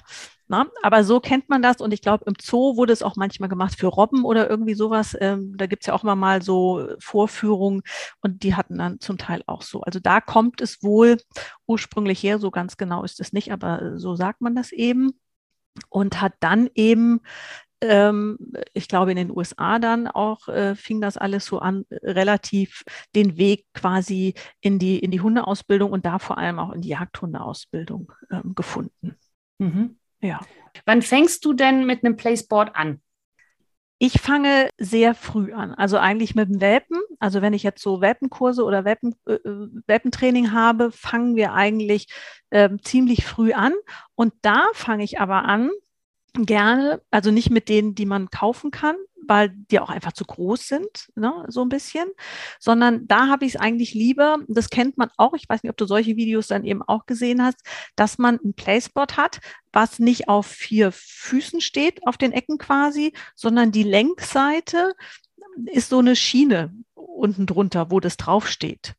Na, 0.48 0.66
aber 0.82 1.02
so 1.02 1.18
kennt 1.18 1.48
man 1.48 1.60
das 1.60 1.80
und 1.80 1.92
ich 1.92 2.02
glaube, 2.02 2.24
im 2.26 2.34
Zoo 2.40 2.76
wurde 2.76 2.92
es 2.92 3.02
auch 3.02 3.16
manchmal 3.16 3.48
gemacht 3.48 3.76
für 3.76 3.88
Robben 3.88 4.24
oder 4.24 4.48
irgendwie 4.48 4.74
sowas. 4.74 5.16
Ähm, 5.20 5.54
da 5.56 5.66
gibt 5.66 5.82
es 5.82 5.88
ja 5.88 5.94
auch 5.94 6.04
immer 6.04 6.14
mal 6.14 6.40
so 6.40 6.88
Vorführungen 7.00 7.82
und 8.20 8.44
die 8.44 8.54
hatten 8.54 8.78
dann 8.78 9.00
zum 9.00 9.18
Teil 9.18 9.42
auch 9.46 9.62
so. 9.62 9.80
Also 9.80 9.98
da 9.98 10.20
kommt 10.20 10.60
es 10.60 10.84
wohl 10.84 11.16
ursprünglich 11.66 12.22
her, 12.22 12.38
so 12.38 12.52
ganz 12.52 12.76
genau 12.76 13.02
ist 13.02 13.18
es 13.20 13.32
nicht, 13.32 13.52
aber 13.52 13.98
so 13.98 14.14
sagt 14.14 14.40
man 14.40 14.54
das 14.54 14.70
eben. 14.72 15.18
und 15.88 16.20
hat 16.20 16.34
dann 16.40 16.68
eben 16.74 17.20
ich 17.82 18.88
glaube, 18.88 19.10
in 19.10 19.16
den 19.16 19.30
USA 19.30 19.78
dann 19.78 20.08
auch 20.08 20.48
äh, 20.48 20.74
fing 20.74 21.00
das 21.00 21.16
alles 21.18 21.44
so 21.44 21.58
an, 21.58 21.84
relativ 21.90 22.84
den 23.14 23.36
Weg 23.36 23.66
quasi 23.74 24.34
in 24.60 24.78
die, 24.78 24.98
in 24.98 25.10
die 25.10 25.20
Hundeausbildung 25.20 25.92
und 25.92 26.06
da 26.06 26.18
vor 26.18 26.38
allem 26.38 26.58
auch 26.58 26.72
in 26.72 26.80
die 26.80 26.88
Jagdhundeausbildung 26.88 28.12
ähm, 28.30 28.54
gefunden. 28.54 29.16
Mhm. 29.58 29.98
Ja. 30.20 30.40
Wann 30.86 31.02
fängst 31.02 31.44
du 31.44 31.52
denn 31.52 31.86
mit 31.86 32.04
einem 32.04 32.16
Placeboard 32.16 32.74
an? 32.74 33.00
Ich 33.98 34.20
fange 34.20 34.68
sehr 34.76 35.14
früh 35.14 35.54
an, 35.54 35.72
also 35.72 35.96
eigentlich 35.96 36.34
mit 36.34 36.50
dem 36.50 36.60
Welpen. 36.60 37.00
Also 37.18 37.40
wenn 37.40 37.54
ich 37.54 37.62
jetzt 37.62 37.82
so 37.82 38.02
Welpenkurse 38.02 38.62
oder 38.62 38.84
Welpen, 38.84 39.14
äh, 39.26 39.34
äh 39.34 39.68
Welpentraining 39.86 40.52
habe, 40.52 40.92
fangen 40.92 41.34
wir 41.34 41.54
eigentlich 41.54 42.08
äh, 42.50 42.68
ziemlich 42.82 43.24
früh 43.24 43.54
an. 43.54 43.72
Und 44.14 44.34
da 44.42 44.66
fange 44.74 45.02
ich 45.02 45.18
aber 45.18 45.46
an, 45.46 45.70
gerne, 46.44 47.00
also 47.10 47.30
nicht 47.30 47.50
mit 47.50 47.68
denen, 47.68 47.94
die 47.94 48.06
man 48.06 48.30
kaufen 48.30 48.70
kann, 48.70 48.96
weil 49.28 49.50
die 49.50 49.80
auch 49.80 49.88
einfach 49.88 50.12
zu 50.12 50.24
groß 50.24 50.68
sind, 50.68 51.08
ne, 51.14 51.44
so 51.48 51.62
ein 51.62 51.68
bisschen, 51.68 52.08
sondern 52.58 53.06
da 53.08 53.28
habe 53.28 53.44
ich 53.44 53.54
es 53.54 53.60
eigentlich 53.60 53.94
lieber, 53.94 54.38
das 54.48 54.70
kennt 54.70 54.98
man 54.98 55.10
auch, 55.16 55.34
ich 55.34 55.48
weiß 55.48 55.62
nicht, 55.62 55.70
ob 55.70 55.76
du 55.76 55.86
solche 55.86 56.16
Videos 56.16 56.48
dann 56.48 56.64
eben 56.64 56.82
auch 56.82 57.06
gesehen 57.06 57.42
hast, 57.42 57.58
dass 57.96 58.18
man 58.18 58.38
ein 58.44 58.54
Placeboard 58.54 59.16
hat, 59.16 59.40
was 59.72 59.98
nicht 59.98 60.28
auf 60.28 60.46
vier 60.46 60.92
Füßen 60.92 61.60
steht, 61.60 62.06
auf 62.06 62.16
den 62.16 62.32
Ecken 62.32 62.58
quasi, 62.58 63.12
sondern 63.34 63.72
die 63.72 63.82
Längsseite 63.82 64.94
ist 65.66 65.88
so 65.88 65.98
eine 65.98 66.16
Schiene 66.16 66.72
unten 66.94 67.46
drunter, 67.46 67.90
wo 67.90 68.00
das 68.00 68.16
draufsteht. 68.16 68.94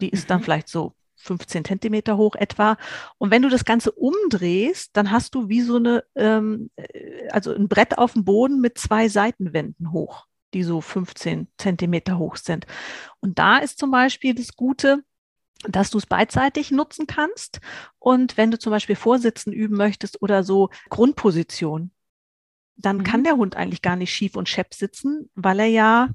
Die 0.00 0.10
ist 0.10 0.30
dann 0.30 0.40
mhm. 0.40 0.44
vielleicht 0.44 0.68
so 0.68 0.92
15 1.26 1.64
Zentimeter 1.64 2.16
hoch 2.16 2.34
etwa. 2.34 2.76
Und 3.18 3.30
wenn 3.30 3.42
du 3.42 3.48
das 3.48 3.64
Ganze 3.64 3.92
umdrehst, 3.92 4.96
dann 4.96 5.10
hast 5.10 5.34
du 5.34 5.48
wie 5.48 5.60
so 5.60 5.76
eine, 5.76 6.04
ähm, 6.14 6.70
äh, 6.76 7.28
also 7.30 7.54
ein 7.54 7.68
Brett 7.68 7.98
auf 7.98 8.14
dem 8.14 8.24
Boden 8.24 8.60
mit 8.60 8.78
zwei 8.78 9.08
Seitenwänden 9.08 9.92
hoch, 9.92 10.26
die 10.54 10.62
so 10.62 10.80
15 10.80 11.48
Zentimeter 11.58 12.18
hoch 12.18 12.36
sind. 12.36 12.66
Und 13.20 13.38
da 13.38 13.58
ist 13.58 13.78
zum 13.78 13.90
Beispiel 13.90 14.34
das 14.34 14.56
Gute, 14.56 15.02
dass 15.68 15.90
du 15.90 15.98
es 15.98 16.06
beidseitig 16.06 16.70
nutzen 16.70 17.06
kannst. 17.06 17.60
Und 17.98 18.36
wenn 18.36 18.50
du 18.50 18.58
zum 18.58 18.70
Beispiel 18.70 18.96
Vorsitzen 18.96 19.52
üben 19.52 19.76
möchtest 19.76 20.22
oder 20.22 20.44
so 20.44 20.70
Grundposition, 20.88 21.90
dann 22.76 22.98
mhm. 22.98 23.04
kann 23.04 23.24
der 23.24 23.36
Hund 23.36 23.56
eigentlich 23.56 23.82
gar 23.82 23.96
nicht 23.96 24.12
schief 24.12 24.36
und 24.36 24.48
schepp 24.48 24.74
sitzen, 24.74 25.30
weil 25.34 25.60
er 25.60 25.66
ja 25.66 26.08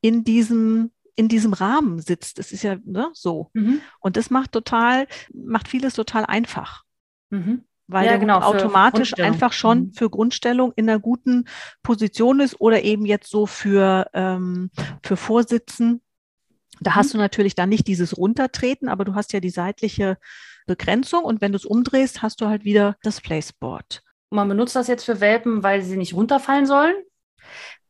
in 0.00 0.24
diesem 0.24 0.92
in 1.16 1.28
diesem 1.28 1.52
Rahmen 1.52 2.00
sitzt. 2.00 2.38
Es 2.38 2.52
ist 2.52 2.62
ja 2.62 2.76
ne, 2.84 3.08
so. 3.12 3.50
Mhm. 3.54 3.80
Und 4.00 4.16
das 4.16 4.30
macht 4.30 4.52
total, 4.52 5.06
macht 5.32 5.68
vieles 5.68 5.94
total 5.94 6.26
einfach. 6.26 6.84
Mhm. 7.30 7.64
Weil 7.88 8.06
ja, 8.06 8.16
genau, 8.16 8.40
automatisch 8.40 9.18
einfach 9.18 9.52
schon 9.52 9.78
mhm. 9.78 9.92
für 9.92 10.10
Grundstellung 10.10 10.72
in 10.74 10.88
einer 10.88 10.98
guten 10.98 11.44
Position 11.82 12.40
ist 12.40 12.60
oder 12.60 12.82
eben 12.82 13.06
jetzt 13.06 13.30
so 13.30 13.46
für, 13.46 14.10
ähm, 14.12 14.70
für 15.02 15.16
Vorsitzen. 15.16 16.02
Da 16.80 16.96
hast 16.96 17.08
mhm. 17.08 17.18
du 17.18 17.18
natürlich 17.18 17.54
dann 17.54 17.68
nicht 17.68 17.86
dieses 17.86 18.16
Runtertreten, 18.16 18.88
aber 18.88 19.04
du 19.04 19.14
hast 19.14 19.32
ja 19.32 19.40
die 19.40 19.50
seitliche 19.50 20.18
Begrenzung 20.66 21.24
und 21.24 21.40
wenn 21.40 21.52
du 21.52 21.56
es 21.56 21.64
umdrehst, 21.64 22.22
hast 22.22 22.40
du 22.40 22.46
halt 22.46 22.64
wieder 22.64 22.96
das 23.02 23.20
Placeboard. 23.20 24.02
Man 24.30 24.48
benutzt 24.48 24.74
das 24.74 24.88
jetzt 24.88 25.04
für 25.04 25.20
Welpen, 25.20 25.62
weil 25.62 25.82
sie 25.82 25.96
nicht 25.96 26.14
runterfallen 26.14 26.66
sollen? 26.66 26.96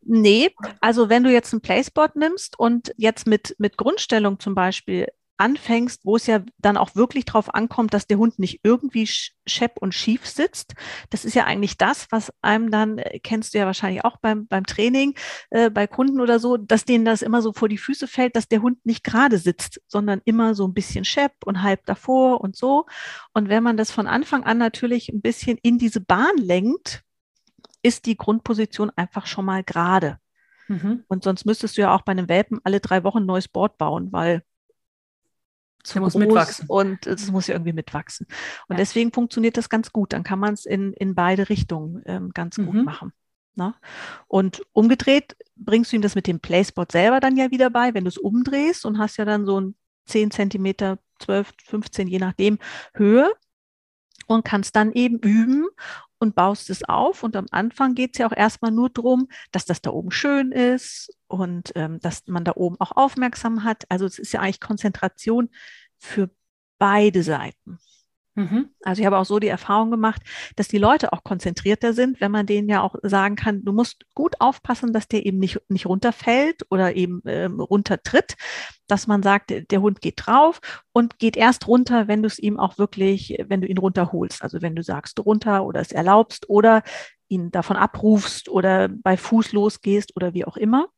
Nee, 0.08 0.50
also 0.80 1.08
wenn 1.08 1.25
du 1.25 1.32
jetzt 1.32 1.52
ein 1.52 1.60
Placeboard 1.60 2.14
nimmst 2.14 2.58
und 2.58 2.92
jetzt 2.96 3.26
mit, 3.26 3.56
mit 3.58 3.76
Grundstellung 3.76 4.38
zum 4.38 4.54
Beispiel 4.54 5.08
anfängst, 5.36 6.04
wo 6.04 6.16
es 6.16 6.26
ja 6.26 6.42
dann 6.58 6.76
auch 6.76 6.94
wirklich 6.94 7.25
drauf 7.25 7.54
ankommt, 7.54 7.92
dass 7.92 8.06
der 8.06 8.18
Hund 8.18 8.38
nicht 8.38 8.60
irgendwie 8.62 9.06
schepp 9.06 9.78
und 9.80 9.94
schief 9.94 10.26
sitzt. 10.26 10.75
Das 11.10 11.25
ist 11.25 11.34
ja 11.34 11.44
eigentlich 11.44 11.76
das, 11.76 12.06
was 12.10 12.32
einem 12.40 12.70
dann, 12.70 12.98
äh, 12.98 13.18
kennst 13.18 13.52
du 13.52 13.58
ja 13.58 13.66
wahrscheinlich 13.66 14.04
auch 14.04 14.16
beim, 14.18 14.46
beim 14.46 14.64
Training, 14.64 15.14
äh, 15.50 15.70
bei 15.70 15.86
Kunden 15.86 16.20
oder 16.20 16.38
so, 16.38 16.56
dass 16.56 16.84
denen 16.84 17.04
das 17.04 17.22
immer 17.22 17.42
so 17.42 17.52
vor 17.52 17.68
die 17.68 17.78
Füße 17.78 18.06
fällt, 18.06 18.36
dass 18.36 18.48
der 18.48 18.62
Hund 18.62 18.84
nicht 18.86 19.04
gerade 19.04 19.38
sitzt, 19.38 19.80
sondern 19.88 20.22
immer 20.25 20.54
so 20.54 20.66
ein 20.66 20.75
bisschen 20.75 21.04
schepp 21.04 21.32
und 21.44 21.62
halb 21.62 21.84
davor 21.86 22.40
und 22.40 22.56
so. 22.56 22.86
Und 23.34 23.48
wenn 23.48 23.62
man 23.62 23.76
das 23.76 23.90
von 23.90 24.06
Anfang 24.06 24.44
an 24.44 24.58
natürlich 24.58 25.08
ein 25.10 25.20
bisschen 25.20 25.58
in 25.62 25.78
diese 25.78 26.00
Bahn 26.00 26.36
lenkt, 26.38 27.02
ist 27.87 28.07
die 28.07 28.16
Grundposition 28.16 28.90
einfach 28.97 29.26
schon 29.26 29.45
mal 29.45 29.62
gerade. 29.62 30.19
Mhm. 30.66 31.05
Und 31.07 31.23
sonst 31.23 31.45
müsstest 31.45 31.76
du 31.76 31.83
ja 31.83 31.95
auch 31.95 32.02
bei 32.02 32.11
einem 32.11 32.28
Welpen 32.28 32.59
alle 32.64 32.81
drei 32.81 33.05
Wochen 33.05 33.19
ein 33.19 33.26
neues 33.26 33.47
Board 33.47 33.78
bauen, 33.78 34.12
weil 34.12 34.43
zu 35.85 36.00
groß 36.00 36.16
mitwachsen. 36.16 36.66
und 36.66 37.07
es 37.07 37.31
muss 37.31 37.47
ja 37.47 37.55
irgendwie 37.55 37.73
mitwachsen. 37.73 38.26
Und 38.66 38.75
ja. 38.75 38.78
deswegen 38.78 39.12
funktioniert 39.12 39.57
das 39.57 39.69
ganz 39.69 39.93
gut. 39.93 40.12
Dann 40.12 40.25
kann 40.25 40.40
man 40.40 40.55
es 40.55 40.66
in, 40.66 40.93
in 40.95 41.14
beide 41.14 41.49
Richtungen 41.49 42.02
ähm, 42.07 42.31
ganz 42.35 42.59
mhm. 42.59 42.66
gut 42.66 42.85
machen. 42.85 43.12
Ne? 43.55 43.73
Und 44.26 44.62
umgedreht 44.73 45.37
bringst 45.55 45.93
du 45.93 45.97
ihm 45.97 46.02
das 46.02 46.16
mit 46.16 46.26
dem 46.26 46.40
Placeboard 46.40 46.90
selber 46.90 47.21
dann 47.21 47.37
ja 47.37 47.52
wieder 47.52 47.71
bei, 47.71 47.95
wenn 47.95 48.02
du 48.02 48.09
es 48.09 48.19
umdrehst 48.19 48.85
und 48.85 48.99
hast 48.99 49.16
ja 49.16 49.25
dann 49.25 49.47
so 49.47 49.61
ein 49.61 49.76
10 50.07 50.33
Zentimeter, 50.33 50.99
12, 51.21 51.52
15, 51.66 52.09
je 52.09 52.19
nachdem, 52.19 52.59
Höhe 52.95 53.31
und 54.26 54.45
kannst 54.45 54.75
dann 54.75 54.93
eben 54.93 55.19
üben 55.21 55.66
und 56.18 56.35
baust 56.35 56.70
es 56.70 56.85
auf. 56.85 57.23
Und 57.23 57.37
am 57.37 57.46
Anfang 57.50 57.94
geht 57.94 58.14
es 58.14 58.18
ja 58.18 58.26
auch 58.26 58.37
erstmal 58.37 58.70
nur 58.70 58.90
darum, 58.90 59.28
dass 59.52 59.64
das 59.64 59.82
da 59.82 59.90
oben 59.90 60.11
schön 60.11 60.52
ist 60.52 61.14
und 61.28 61.73
ähm, 61.75 62.00
dass 62.00 62.26
man 62.26 62.44
da 62.44 62.52
oben 62.56 62.76
auch 62.80 62.92
aufmerksam 62.92 63.64
hat. 63.64 63.85
Also 63.88 64.06
es 64.06 64.18
ist 64.18 64.32
ja 64.32 64.40
eigentlich 64.40 64.61
Konzentration 64.61 65.50
für 65.99 66.30
beide 66.78 67.23
Seiten. 67.23 67.78
Mhm. 68.37 68.69
Also 68.83 69.00
ich 69.00 69.07
habe 69.07 69.16
auch 69.16 69.25
so 69.25 69.38
die 69.38 69.49
Erfahrung 69.49 69.90
gemacht, 69.90 70.21
dass 70.57 70.69
die 70.69 70.76
Leute 70.76 71.14
auch 71.14 71.25
konzentrierter 71.25 71.95
sind, 71.95 72.21
wenn 72.21 72.31
man 72.31 72.45
denen 72.45 72.69
ja 72.69 72.83
auch 72.83 72.95
sagen 73.02 73.35
kann, 73.35 73.64
du 73.64 73.73
musst 73.73 74.05
gut 74.14 74.37
aufpassen, 74.40 74.93
dass 74.93 75.09
der 75.09 75.25
eben 75.25 75.38
nicht, 75.38 75.59
nicht 75.69 75.87
runterfällt 75.87 76.66
oder 76.71 76.95
eben 76.95 77.23
ähm, 77.25 77.61
runtertritt, 77.61 78.37
dass 78.88 79.07
man 79.07 79.23
sagt, 79.23 79.55
der 79.71 79.81
Hund 79.81 80.02
geht 80.02 80.26
drauf 80.26 80.61
und 80.93 81.19
geht 81.19 81.37
erst 81.37 81.66
runter, 81.66 82.09
wenn 82.09 82.23
du 82.23 82.26
es 82.26 82.38
ihm 82.38 82.61
auch 82.61 82.76
wirklich, 82.76 83.43
wenn 83.49 83.62
du 83.62 83.66
ihn 83.66 83.78
runterholst. 83.78 84.43
Also 84.43 84.61
wenn 84.61 84.76
du 84.76 84.83
sagst 84.83 85.19
runter 85.25 85.64
oder 85.64 85.81
es 85.81 85.90
erlaubst 85.90 86.50
oder 86.50 86.83
ihn 87.28 87.50
davon 87.50 87.76
abrufst 87.76 88.50
oder 88.50 88.88
bei 88.88 89.16
Fuß 89.16 89.52
losgehst 89.52 90.14
oder 90.14 90.35
wie 90.35 90.45
auch 90.45 90.59
immer. 90.59 90.88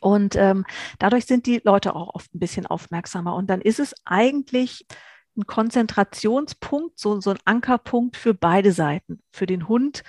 Und 0.00 0.34
ähm, 0.36 0.64
dadurch 0.98 1.26
sind 1.26 1.44
die 1.44 1.60
Leute 1.62 1.94
auch 1.94 2.14
oft 2.14 2.34
ein 2.34 2.38
bisschen 2.38 2.64
aufmerksamer. 2.64 3.34
Und 3.34 3.50
dann 3.50 3.60
ist 3.60 3.78
es 3.78 3.94
eigentlich 4.06 4.86
ein 5.36 5.46
Konzentrationspunkt, 5.46 6.98
so, 6.98 7.20
so 7.20 7.30
ein 7.30 7.38
Ankerpunkt 7.44 8.16
für 8.16 8.34
beide 8.34 8.72
Seiten, 8.72 9.20
für 9.32 9.46
den 9.46 9.68
Hund 9.68 10.02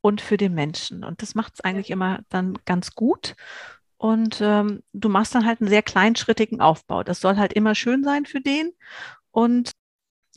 und 0.00 0.20
für 0.20 0.36
den 0.36 0.54
Menschen. 0.54 1.04
Und 1.04 1.22
das 1.22 1.34
macht 1.34 1.54
es 1.54 1.60
eigentlich 1.60 1.90
immer 1.90 2.20
dann 2.28 2.58
ganz 2.64 2.94
gut. 2.94 3.34
Und 3.98 4.40
ähm, 4.42 4.82
du 4.92 5.08
machst 5.08 5.34
dann 5.34 5.46
halt 5.46 5.60
einen 5.60 5.70
sehr 5.70 5.82
kleinschrittigen 5.82 6.60
Aufbau. 6.60 7.02
Das 7.02 7.20
soll 7.20 7.36
halt 7.36 7.52
immer 7.54 7.74
schön 7.74 8.04
sein 8.04 8.26
für 8.26 8.40
den. 8.40 8.72
Und 9.30 9.72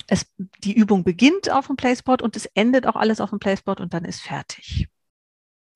es, 0.07 0.25
die 0.63 0.73
Übung 0.73 1.03
beginnt 1.03 1.51
auf 1.51 1.67
dem 1.67 1.75
Placeboard 1.75 2.21
und 2.21 2.35
es 2.35 2.45
endet 2.47 2.87
auch 2.87 2.95
alles 2.95 3.21
auf 3.21 3.29
dem 3.29 3.39
Placeboard 3.39 3.81
und 3.81 3.93
dann 3.93 4.05
ist 4.05 4.21
fertig. 4.21 4.87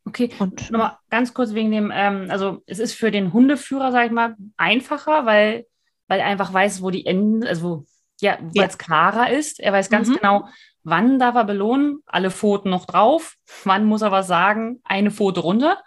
Okay, 0.05 0.29
und 0.39 0.69
nochmal 0.69 0.97
ganz 1.09 1.33
kurz 1.33 1.53
wegen 1.53 1.71
dem, 1.71 1.91
ähm, 1.93 2.27
also 2.29 2.61
es 2.65 2.79
ist 2.79 2.93
für 2.93 3.09
den 3.09 3.31
Hundeführer, 3.31 3.91
sag 3.91 4.07
ich 4.07 4.11
mal, 4.11 4.35
einfacher, 4.57 5.25
weil, 5.25 5.65
weil 6.07 6.19
er 6.19 6.25
einfach 6.25 6.51
weiß, 6.51 6.81
wo 6.81 6.89
die 6.89 7.05
Enden, 7.05 7.45
also 7.45 7.85
ja, 8.23 8.37
weil 8.39 8.51
ja. 8.53 8.65
es 8.65 8.77
klarer 8.77 9.29
ist. 9.29 9.59
Er 9.59 9.73
weiß 9.73 9.89
ganz 9.89 10.07
mhm. 10.07 10.15
genau, 10.15 10.47
wann 10.83 11.19
darf 11.19 11.35
er 11.35 11.45
belohnen, 11.45 11.99
alle 12.05 12.31
Pfoten 12.31 12.69
noch 12.69 12.85
drauf, 12.85 13.35
wann 13.63 13.85
muss 13.85 14.01
er 14.01 14.11
was 14.11 14.27
sagen, 14.27 14.81
eine 14.83 15.11
Pfote 15.11 15.41
runter. 15.41 15.77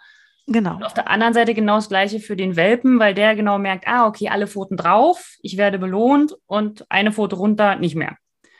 Genau. 0.47 0.75
Und 0.75 0.83
auf 0.83 0.93
der 0.93 1.09
anderen 1.09 1.33
Seite 1.33 1.53
genau 1.53 1.75
das 1.75 1.89
Gleiche 1.89 2.19
für 2.19 2.37
den 2.37 2.55
Welpen, 2.55 2.99
weil 2.99 3.13
der 3.13 3.35
genau 3.35 3.57
merkt, 3.57 3.85
ah, 3.85 4.07
okay, 4.07 4.29
alle 4.29 4.47
Pfoten 4.47 4.77
drauf, 4.77 5.35
ich 5.41 5.57
werde 5.57 5.77
belohnt 5.77 6.35
und 6.45 6.89
eine 6.89 7.11
Pfote 7.11 7.35
runter 7.35 7.75
nicht 7.75 7.95
mehr. 7.95 8.15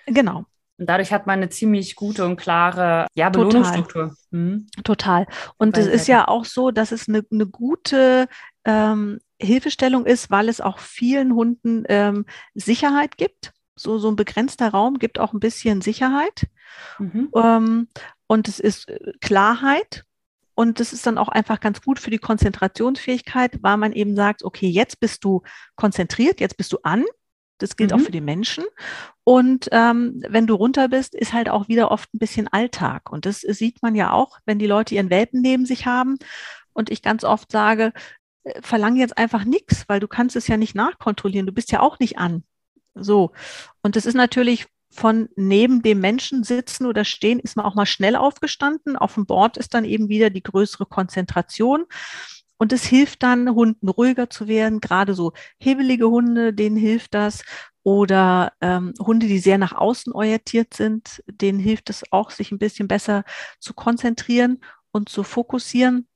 Genau. 0.06 0.44
Und 0.80 0.90
dadurch 0.90 1.12
hat 1.12 1.26
man 1.26 1.40
eine 1.40 1.50
ziemlich 1.50 1.96
gute 1.96 2.26
und 2.26 2.36
klare 2.36 3.08
ja, 3.16 3.30
Belohnungsstruktur. 3.30 4.10
Total. 4.10 4.18
Mhm. 4.32 4.68
Total. 4.84 5.28
Und 5.58 5.78
es 5.78 5.88
ist 5.88 6.08
ja 6.08 6.28
auch 6.28 6.46
so, 6.46 6.72
dass 6.72 6.92
es 6.92 7.08
eine, 7.08 7.24
eine 7.32 7.48
gute 7.48 8.28
ähm, 8.66 9.20
Hilfestellung 9.40 10.06
ist, 10.06 10.30
weil 10.30 10.50
es 10.50 10.62
auch 10.62 10.78
vielen 10.78 11.34
Hunden 11.34 11.84
ähm, 11.88 12.26
Sicherheit 12.54 13.18
gibt 13.18 13.54
so, 13.78 13.98
so 14.00 14.10
ein 14.10 14.16
begrenzter 14.16 14.70
Raum 14.70 15.00
gibt 15.00 15.20
auch 15.20 15.34
ein 15.34 15.40
bisschen 15.40 15.82
Sicherheit. 15.82 16.48
Mhm. 17.00 17.30
Ähm, 17.36 17.88
und 18.28 18.48
es 18.48 18.60
ist 18.60 18.90
äh, 18.90 19.14
Klarheit. 19.22 20.04
Und 20.56 20.80
das 20.80 20.92
ist 20.92 21.06
dann 21.06 21.20
auch 21.20 21.30
einfach 21.30 21.60
ganz 21.60 21.82
gut 21.82 22.00
für 22.00 22.10
die 22.10 22.18
Konzentrationsfähigkeit, 22.18 23.60
weil 23.62 23.78
man 23.78 23.94
eben 23.94 24.16
sagt, 24.16 24.44
okay, 24.44 24.68
jetzt 24.68 25.00
bist 25.00 25.24
du 25.24 25.44
konzentriert, 25.76 26.40
jetzt 26.40 26.58
bist 26.58 26.74
du 26.74 26.80
an. 26.82 27.06
Das 27.60 27.76
gilt 27.76 27.92
mhm. 27.92 27.98
auch 27.98 28.06
für 28.06 28.12
die 28.12 28.22
Menschen. 28.22 28.64
Und 29.24 29.68
ähm, 29.72 30.24
wenn 30.28 30.48
du 30.48 30.56
runter 30.56 30.90
bist, 30.90 31.16
ist 31.16 31.34
halt 31.34 31.50
auch 31.50 31.68
wieder 31.68 31.92
oft 31.92 32.12
ein 32.14 32.20
bisschen 32.20 32.48
Alltag. 32.48 33.12
Und 33.12 33.26
das 33.26 33.42
sieht 33.42 33.82
man 33.82 33.94
ja 33.94 34.12
auch, 34.12 34.40
wenn 34.46 34.60
die 34.60 34.68
Leute 34.68 34.96
ihren 34.96 35.10
Welpen 35.10 35.42
neben 35.42 35.66
sich 35.66 35.86
haben. 35.86 36.18
Und 36.74 36.90
ich 36.90 37.02
ganz 37.02 37.24
oft 37.24 37.52
sage, 37.52 37.94
äh, 38.44 38.62
verlang 38.62 38.96
jetzt 38.96 39.18
einfach 39.18 39.46
nichts, 39.46 39.86
weil 39.88 40.00
du 40.00 40.08
kannst 40.08 40.36
es 40.36 40.48
ja 40.48 40.58
nicht 40.58 40.76
nachkontrollieren. 40.76 41.48
Du 41.48 41.54
bist 41.54 41.72
ja 41.72 41.82
auch 41.82 42.00
nicht 42.00 42.18
an. 42.18 42.44
So. 43.04 43.32
Und 43.82 43.96
das 43.96 44.06
ist 44.06 44.16
natürlich 44.16 44.68
von 44.90 45.30
neben 45.36 45.82
dem 45.82 46.00
Menschen 46.00 46.44
sitzen 46.44 46.86
oder 46.86 47.06
stehen, 47.06 47.40
ist 47.40 47.56
man 47.56 47.66
auch 47.66 47.76
mal 47.76 47.86
schnell 47.86 48.16
aufgestanden. 48.16 48.96
Auf 48.96 49.16
dem 49.16 49.26
Board 49.26 49.58
ist 49.58 49.74
dann 49.74 49.86
eben 49.86 50.10
wieder 50.10 50.30
die 50.30 50.44
größere 50.44 50.86
Konzentration. 50.86 51.86
Und 52.58 52.74
es 52.74 52.86
hilft 52.86 53.22
dann, 53.22 53.54
Hunden 53.54 53.88
ruhiger 53.88 54.30
zu 54.30 54.48
werden. 54.48 54.82
Gerade 54.82 55.14
so 55.14 55.34
hebelige 55.60 56.10
Hunde, 56.10 56.54
denen 56.54 56.78
hilft 56.78 57.14
das. 57.14 57.44
Oder 57.84 58.54
ähm, 58.62 58.94
Hunde, 59.00 59.28
die 59.28 59.40
sehr 59.40 59.58
nach 59.58 59.74
außen 59.74 60.12
orientiert 60.12 60.74
sind, 60.74 61.24
denen 61.28 61.60
hilft 61.60 61.90
es 61.90 62.04
auch, 62.12 62.32
sich 62.32 62.52
ein 62.52 62.58
bisschen 62.58 62.88
besser 62.88 63.24
zu 63.60 63.74
konzentrieren 63.74 64.60
und 64.92 65.10
zu 65.10 65.24
fokussieren. 65.24 66.08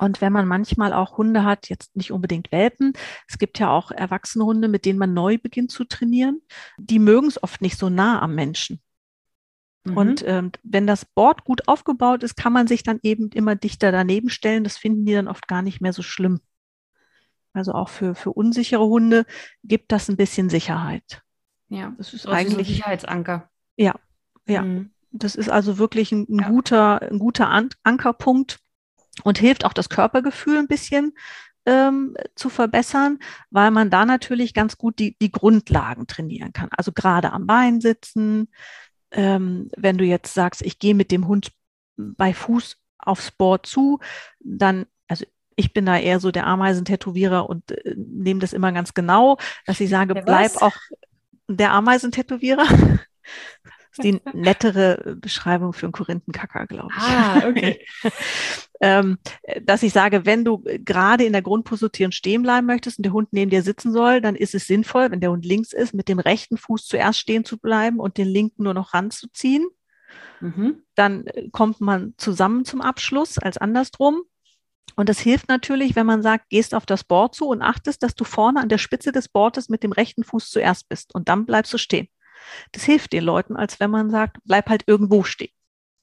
Und 0.00 0.22
wenn 0.22 0.32
man 0.32 0.48
manchmal 0.48 0.94
auch 0.94 1.18
Hunde 1.18 1.44
hat, 1.44 1.68
jetzt 1.68 1.94
nicht 1.94 2.10
unbedingt 2.10 2.50
Welpen, 2.52 2.94
es 3.28 3.36
gibt 3.36 3.58
ja 3.58 3.70
auch 3.70 3.90
erwachsene 3.90 4.46
Hunde, 4.46 4.66
mit 4.66 4.86
denen 4.86 4.98
man 4.98 5.12
neu 5.12 5.36
beginnt 5.36 5.70
zu 5.70 5.84
trainieren, 5.84 6.40
die 6.78 6.98
mögen 6.98 7.28
es 7.28 7.42
oft 7.42 7.60
nicht 7.60 7.76
so 7.76 7.90
nah 7.90 8.22
am 8.22 8.34
Menschen. 8.34 8.80
Mhm. 9.84 9.96
Und 9.98 10.24
ähm, 10.26 10.52
wenn 10.62 10.86
das 10.86 11.04
Board 11.04 11.44
gut 11.44 11.68
aufgebaut 11.68 12.22
ist, 12.22 12.34
kann 12.34 12.54
man 12.54 12.66
sich 12.66 12.82
dann 12.82 12.98
eben 13.02 13.28
immer 13.28 13.56
dichter 13.56 13.92
daneben 13.92 14.30
stellen. 14.30 14.64
Das 14.64 14.78
finden 14.78 15.04
die 15.04 15.12
dann 15.12 15.28
oft 15.28 15.46
gar 15.46 15.60
nicht 15.60 15.82
mehr 15.82 15.92
so 15.92 16.00
schlimm. 16.00 16.40
Also 17.52 17.72
auch 17.72 17.90
für, 17.90 18.14
für 18.14 18.32
unsichere 18.32 18.86
Hunde 18.86 19.26
gibt 19.64 19.92
das 19.92 20.08
ein 20.08 20.16
bisschen 20.16 20.48
Sicherheit. 20.48 21.22
Ja, 21.68 21.92
das 21.98 22.14
ist 22.14 22.26
eigentlich 22.26 22.58
ein 22.58 22.64
Sicherheitsanker. 22.64 23.50
Ja, 23.76 23.96
ja. 24.46 24.62
Mhm. 24.62 24.92
Das 25.12 25.34
ist 25.34 25.50
also 25.50 25.76
wirklich 25.76 26.10
ein, 26.10 26.26
ein 26.30 26.38
ja. 26.38 26.48
guter, 26.48 27.02
ein 27.02 27.18
guter 27.18 27.48
An 27.50 27.68
Ankerpunkt 27.82 28.60
und 29.24 29.38
hilft 29.38 29.64
auch 29.64 29.72
das 29.72 29.88
Körpergefühl 29.88 30.58
ein 30.58 30.68
bisschen 30.68 31.12
ähm, 31.66 32.16
zu 32.34 32.48
verbessern, 32.48 33.18
weil 33.50 33.70
man 33.70 33.90
da 33.90 34.04
natürlich 34.04 34.54
ganz 34.54 34.78
gut 34.78 34.98
die, 34.98 35.16
die 35.20 35.30
Grundlagen 35.30 36.06
trainieren 36.06 36.52
kann. 36.52 36.68
Also 36.76 36.92
gerade 36.92 37.32
am 37.32 37.46
Bein 37.46 37.80
sitzen. 37.80 38.48
Ähm, 39.10 39.70
wenn 39.76 39.98
du 39.98 40.04
jetzt 40.04 40.34
sagst, 40.34 40.62
ich 40.62 40.78
gehe 40.78 40.94
mit 40.94 41.10
dem 41.10 41.26
Hund 41.26 41.52
bei 41.96 42.32
Fuß 42.32 42.76
aufs 42.98 43.30
Board 43.30 43.66
zu, 43.66 43.98
dann, 44.40 44.86
also 45.08 45.26
ich 45.56 45.72
bin 45.72 45.84
da 45.84 45.98
eher 45.98 46.20
so 46.20 46.30
der 46.30 46.46
Ameisentätowierer 46.46 47.48
und 47.48 47.70
äh, 47.72 47.94
nehme 47.96 48.40
das 48.40 48.52
immer 48.52 48.72
ganz 48.72 48.94
genau, 48.94 49.36
dass 49.66 49.80
ich 49.80 49.90
sage, 49.90 50.14
bleib 50.14 50.56
auch 50.62 50.76
der 51.48 51.72
Ameisentätowierer. 51.72 52.66
Das 53.96 54.04
ist 54.04 54.12
die 54.12 54.20
nettere 54.32 55.16
Beschreibung 55.20 55.72
für 55.72 55.86
einen 55.86 55.92
Korinthenkacker, 55.92 56.66
glaube 56.66 56.92
ich. 56.96 57.02
Ah, 57.02 57.48
okay. 57.48 57.84
ähm, 58.80 59.18
dass 59.62 59.82
ich 59.82 59.92
sage, 59.92 60.26
wenn 60.26 60.44
du 60.44 60.62
gerade 60.84 61.24
in 61.24 61.32
der 61.32 61.42
Grundposition 61.42 62.12
stehen 62.12 62.42
bleiben 62.42 62.66
möchtest 62.66 62.98
und 62.98 63.04
der 63.04 63.12
Hund 63.12 63.28
neben 63.32 63.50
dir 63.50 63.62
sitzen 63.62 63.92
soll, 63.92 64.20
dann 64.20 64.36
ist 64.36 64.54
es 64.54 64.66
sinnvoll, 64.66 65.10
wenn 65.10 65.20
der 65.20 65.30
Hund 65.32 65.44
links 65.44 65.72
ist, 65.72 65.92
mit 65.92 66.08
dem 66.08 66.20
rechten 66.20 66.56
Fuß 66.56 66.86
zuerst 66.86 67.18
stehen 67.18 67.44
zu 67.44 67.58
bleiben 67.58 67.98
und 67.98 68.16
den 68.16 68.28
linken 68.28 68.62
nur 68.62 68.74
noch 68.74 68.94
ranzuziehen. 68.94 69.66
Mhm. 70.40 70.82
Dann 70.94 71.26
äh, 71.26 71.48
kommt 71.50 71.80
man 71.80 72.14
zusammen 72.16 72.64
zum 72.64 72.80
Abschluss 72.80 73.38
als 73.38 73.58
andersrum. 73.58 74.22
Und 74.96 75.08
das 75.08 75.20
hilft 75.20 75.48
natürlich, 75.48 75.96
wenn 75.96 76.06
man 76.06 76.22
sagt, 76.22 76.48
gehst 76.50 76.74
auf 76.74 76.84
das 76.84 77.04
Board 77.04 77.34
zu 77.34 77.46
und 77.46 77.62
achtest, 77.62 78.02
dass 78.02 78.14
du 78.14 78.24
vorne 78.24 78.60
an 78.60 78.68
der 78.68 78.78
Spitze 78.78 79.12
des 79.12 79.28
Boards 79.28 79.68
mit 79.68 79.82
dem 79.82 79.92
rechten 79.92 80.24
Fuß 80.24 80.50
zuerst 80.50 80.88
bist 80.88 81.14
und 81.14 81.28
dann 81.28 81.46
bleibst 81.46 81.72
du 81.72 81.78
stehen. 81.78 82.08
Das 82.72 82.84
hilft 82.84 83.12
den 83.12 83.24
Leuten, 83.24 83.56
als 83.56 83.80
wenn 83.80 83.90
man 83.90 84.10
sagt, 84.10 84.38
bleib 84.44 84.68
halt 84.68 84.84
irgendwo 84.86 85.22
stehen. 85.22 85.52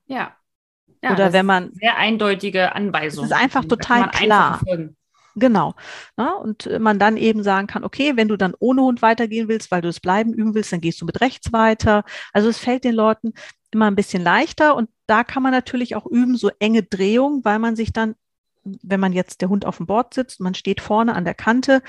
Ja. 0.06 0.36
Ja, 1.04 1.14
Oder 1.14 1.34
wenn 1.34 1.46
man. 1.46 1.72
Sehr 1.74 1.98
eindeutige 1.98 2.74
Anweisung. 2.74 3.30
Das 3.30 3.38
ist 3.38 3.44
einfach 3.44 3.66
total 3.66 4.10
klar. 4.10 4.62
Genau. 5.38 5.76
Ja, 6.18 6.32
und 6.32 6.66
äh, 6.66 6.80
man 6.80 6.98
dann 6.98 7.16
eben 7.16 7.44
sagen 7.44 7.68
kann, 7.68 7.84
okay, 7.84 8.14
wenn 8.16 8.28
du 8.28 8.38
dann 8.38 8.56
ohne 8.58 8.82
Hund 8.82 9.04
weitergehen 9.04 9.48
willst, 9.48 9.70
weil 9.70 9.82
du 9.82 9.88
es 9.88 10.00
bleiben 10.00 10.34
üben 10.34 10.56
willst, 10.56 10.74
dann 10.74 10.82
gehst 10.82 11.00
du 11.00 11.06
mit 11.06 11.22
rechts 11.22 11.54
weiter. 11.54 12.04
Also 12.34 12.50
es 12.50 12.58
fällt 12.58 12.84
den 12.84 12.96
Leuten 12.96 13.34
immer 13.70 13.86
ein 13.86 13.96
bisschen 13.96 14.24
leichter 14.24 14.76
und 14.76 14.90
da 15.06 15.24
kann 15.24 15.44
man 15.44 15.52
natürlich 15.52 15.96
auch 15.96 16.08
üben, 16.08 16.38
so 16.38 16.50
enge 16.60 16.82
Drehungen, 16.82 17.46
weil 17.46 17.60
man 17.60 17.76
sich 17.76 17.94
dann, 17.94 18.16
wenn 18.64 19.00
man 19.00 19.14
jetzt 19.14 19.42
der 19.42 19.50
Hund 19.50 19.66
auf 19.66 19.78
dem 19.78 19.86
Board 19.86 20.16
sitzt, 20.16 20.40
man 20.40 20.56
steht 20.56 20.82
vorne 20.82 21.14
an 21.14 21.24
der 21.24 21.36
Kante 21.36 21.84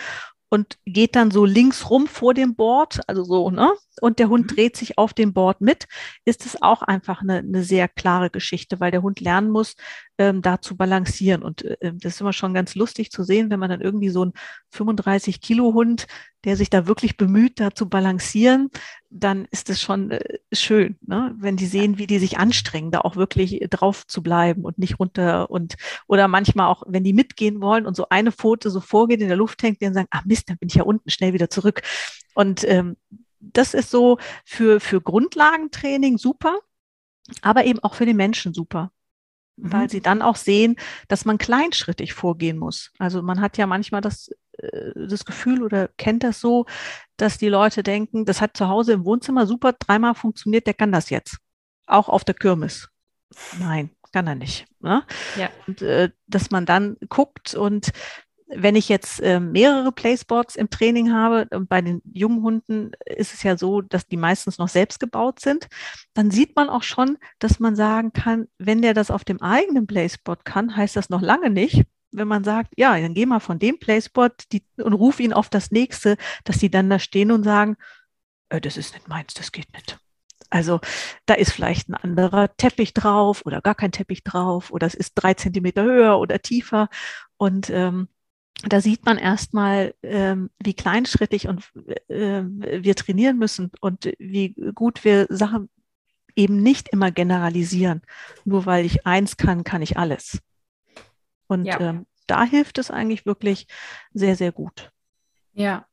und 0.50 0.78
geht 0.86 1.14
dann 1.16 1.30
so 1.30 1.44
links 1.44 1.90
rum 1.90 2.06
vor 2.06 2.34
dem 2.34 2.54
Board, 2.54 3.00
also 3.06 3.24
so, 3.24 3.50
ne? 3.50 3.72
Und 4.00 4.18
der 4.18 4.28
Hund 4.28 4.50
mhm. 4.50 4.54
dreht 4.54 4.76
sich 4.76 4.96
auf 4.96 5.12
dem 5.12 5.32
Board 5.32 5.60
mit, 5.60 5.86
ist 6.24 6.46
es 6.46 6.62
auch 6.62 6.82
einfach 6.82 7.20
eine, 7.20 7.38
eine 7.38 7.62
sehr 7.62 7.88
klare 7.88 8.30
Geschichte, 8.30 8.80
weil 8.80 8.90
der 8.90 9.02
Hund 9.02 9.20
lernen 9.20 9.50
muss, 9.50 9.74
ähm, 10.18 10.40
da 10.40 10.60
zu 10.60 10.76
balancieren. 10.76 11.42
Und 11.42 11.64
äh, 11.64 11.92
das 11.94 12.14
ist 12.14 12.20
immer 12.20 12.32
schon 12.32 12.54
ganz 12.54 12.74
lustig 12.74 13.10
zu 13.10 13.24
sehen, 13.24 13.50
wenn 13.50 13.60
man 13.60 13.70
dann 13.70 13.80
irgendwie 13.80 14.10
so 14.10 14.24
ein 14.24 14.32
35 14.70 15.40
Kilo 15.40 15.74
Hund, 15.74 16.06
der 16.44 16.56
sich 16.56 16.70
da 16.70 16.86
wirklich 16.86 17.16
bemüht, 17.16 17.60
da 17.60 17.72
zu 17.72 17.88
balancieren, 17.88 18.70
dann 19.10 19.46
ist 19.50 19.70
es 19.70 19.80
schon 19.80 20.10
äh, 20.10 20.38
schön, 20.52 20.96
ne? 21.02 21.34
wenn 21.38 21.56
die 21.56 21.66
sehen, 21.66 21.98
wie 21.98 22.06
die 22.06 22.18
sich 22.18 22.38
anstrengen, 22.38 22.90
da 22.90 23.00
auch 23.00 23.16
wirklich 23.16 23.60
drauf 23.70 24.06
zu 24.06 24.22
bleiben 24.22 24.64
und 24.64 24.78
nicht 24.78 24.98
runter 24.98 25.50
und 25.50 25.76
oder 26.06 26.28
manchmal 26.28 26.68
auch, 26.68 26.82
wenn 26.86 27.04
die 27.04 27.12
mitgehen 27.12 27.60
wollen 27.60 27.86
und 27.86 27.96
so 27.96 28.08
eine 28.08 28.32
Pfote 28.32 28.70
so 28.70 28.80
vorgeht, 28.80 29.20
in 29.20 29.28
der 29.28 29.36
Luft 29.36 29.62
hängt, 29.62 29.82
dann 29.82 29.94
sagen, 29.94 30.08
ah 30.10 30.22
Mist, 30.24 30.48
dann 30.48 30.58
bin 30.58 30.68
ich 30.68 30.76
ja 30.76 30.84
unten 30.84 31.10
schnell 31.10 31.32
wieder 31.32 31.50
zurück. 31.50 31.82
Und 32.34 32.64
ähm, 32.68 32.96
das 33.40 33.74
ist 33.74 33.90
so 33.90 34.18
für, 34.44 34.80
für 34.80 35.00
Grundlagentraining 35.00 36.18
super, 36.18 36.58
aber 37.42 37.64
eben 37.64 37.78
auch 37.80 37.94
für 37.94 38.06
den 38.06 38.16
Menschen 38.16 38.54
super 38.54 38.90
weil 39.58 39.84
mhm. 39.84 39.88
sie 39.88 40.00
dann 40.00 40.22
auch 40.22 40.36
sehen, 40.36 40.76
dass 41.08 41.24
man 41.24 41.38
kleinschrittig 41.38 42.12
vorgehen 42.12 42.58
muss. 42.58 42.92
Also 42.98 43.22
man 43.22 43.40
hat 43.40 43.58
ja 43.58 43.66
manchmal 43.66 44.00
das, 44.00 44.28
äh, 44.28 44.34
das 44.94 45.24
Gefühl 45.24 45.62
oder 45.62 45.88
kennt 45.96 46.24
das 46.24 46.40
so, 46.40 46.66
dass 47.16 47.38
die 47.38 47.48
Leute 47.48 47.82
denken, 47.82 48.24
das 48.24 48.40
hat 48.40 48.56
zu 48.56 48.68
Hause 48.68 48.92
im 48.92 49.04
Wohnzimmer 49.04 49.46
super 49.46 49.72
dreimal 49.72 50.14
funktioniert, 50.14 50.66
der 50.66 50.74
kann 50.74 50.92
das 50.92 51.10
jetzt. 51.10 51.38
Auch 51.86 52.08
auf 52.08 52.24
der 52.24 52.34
Kirmes. 52.34 52.88
Nein, 53.58 53.90
kann 54.12 54.26
er 54.26 54.34
nicht. 54.34 54.66
Ne? 54.80 55.04
Ja. 55.36 55.50
Und, 55.66 55.82
äh, 55.82 56.10
dass 56.26 56.50
man 56.50 56.66
dann 56.66 56.96
guckt 57.08 57.54
und 57.54 57.92
wenn 58.50 58.76
ich 58.76 58.88
jetzt 58.88 59.20
äh, 59.20 59.40
mehrere 59.40 59.92
Placesports 59.92 60.56
im 60.56 60.70
Training 60.70 61.12
habe, 61.12 61.46
und 61.50 61.68
bei 61.68 61.82
den 61.82 62.00
jungen 62.12 62.42
Hunden 62.42 62.92
ist 63.04 63.34
es 63.34 63.42
ja 63.42 63.58
so, 63.58 63.82
dass 63.82 64.06
die 64.06 64.16
meistens 64.16 64.56
noch 64.56 64.68
selbst 64.68 65.00
gebaut 65.00 65.40
sind, 65.40 65.68
dann 66.14 66.30
sieht 66.30 66.56
man 66.56 66.70
auch 66.70 66.82
schon, 66.82 67.18
dass 67.38 67.60
man 67.60 67.76
sagen 67.76 68.12
kann, 68.14 68.48
wenn 68.56 68.80
der 68.80 68.94
das 68.94 69.10
auf 69.10 69.24
dem 69.24 69.42
eigenen 69.42 69.86
Playspot 69.86 70.46
kann, 70.46 70.74
heißt 70.74 70.96
das 70.96 71.10
noch 71.10 71.20
lange 71.20 71.50
nicht, 71.50 71.84
wenn 72.10 72.28
man 72.28 72.44
sagt, 72.44 72.72
ja, 72.76 72.98
dann 72.98 73.14
geh 73.14 73.26
mal 73.26 73.40
von 73.40 73.58
dem 73.58 73.78
Playspot 73.78 74.44
die, 74.52 74.64
und 74.76 74.92
ruf 74.92 75.20
ihn 75.20 75.32
auf 75.32 75.48
das 75.48 75.70
nächste, 75.70 76.16
dass 76.44 76.58
die 76.58 76.70
dann 76.70 76.90
da 76.90 76.98
stehen 76.98 77.30
und 77.30 77.44
sagen, 77.44 77.76
äh, 78.48 78.60
das 78.60 78.76
ist 78.76 78.94
nicht 78.94 79.08
meins, 79.08 79.34
das 79.34 79.52
geht 79.52 79.72
nicht. 79.72 79.98
Also 80.50 80.80
da 81.26 81.34
ist 81.34 81.52
vielleicht 81.52 81.88
ein 81.88 81.94
anderer 81.94 82.56
Teppich 82.56 82.94
drauf 82.94 83.42
oder 83.44 83.60
gar 83.60 83.74
kein 83.74 83.92
Teppich 83.92 84.24
drauf 84.24 84.70
oder 84.70 84.86
es 84.86 84.94
ist 84.94 85.12
drei 85.14 85.34
Zentimeter 85.34 85.82
höher 85.82 86.18
oder 86.18 86.40
tiefer. 86.40 86.88
Und 87.36 87.68
ähm, 87.70 88.08
da 88.64 88.80
sieht 88.80 89.04
man 89.04 89.18
erstmal, 89.18 89.94
ähm, 90.02 90.50
wie 90.58 90.74
kleinschrittig 90.74 91.48
und 91.48 91.70
äh, 92.08 92.42
wir 92.44 92.94
trainieren 92.96 93.38
müssen 93.38 93.70
und 93.80 94.10
wie 94.18 94.54
gut 94.74 95.04
wir 95.04 95.26
Sachen 95.28 95.68
eben 96.34 96.62
nicht 96.62 96.88
immer 96.88 97.10
generalisieren. 97.10 98.02
Nur 98.44 98.64
weil 98.66 98.84
ich 98.86 99.06
eins 99.06 99.36
kann, 99.36 99.64
kann 99.64 99.82
ich 99.82 99.98
alles. 99.98 100.38
Und 101.48 101.64
ja. 101.64 101.80
ähm, 101.80 102.06
da 102.26 102.44
hilft 102.44 102.78
es 102.78 102.90
eigentlich 102.90 103.26
wirklich 103.26 103.66
sehr, 104.12 104.36
sehr 104.36 104.52
gut. 104.52 104.92
Ja. 105.52 105.86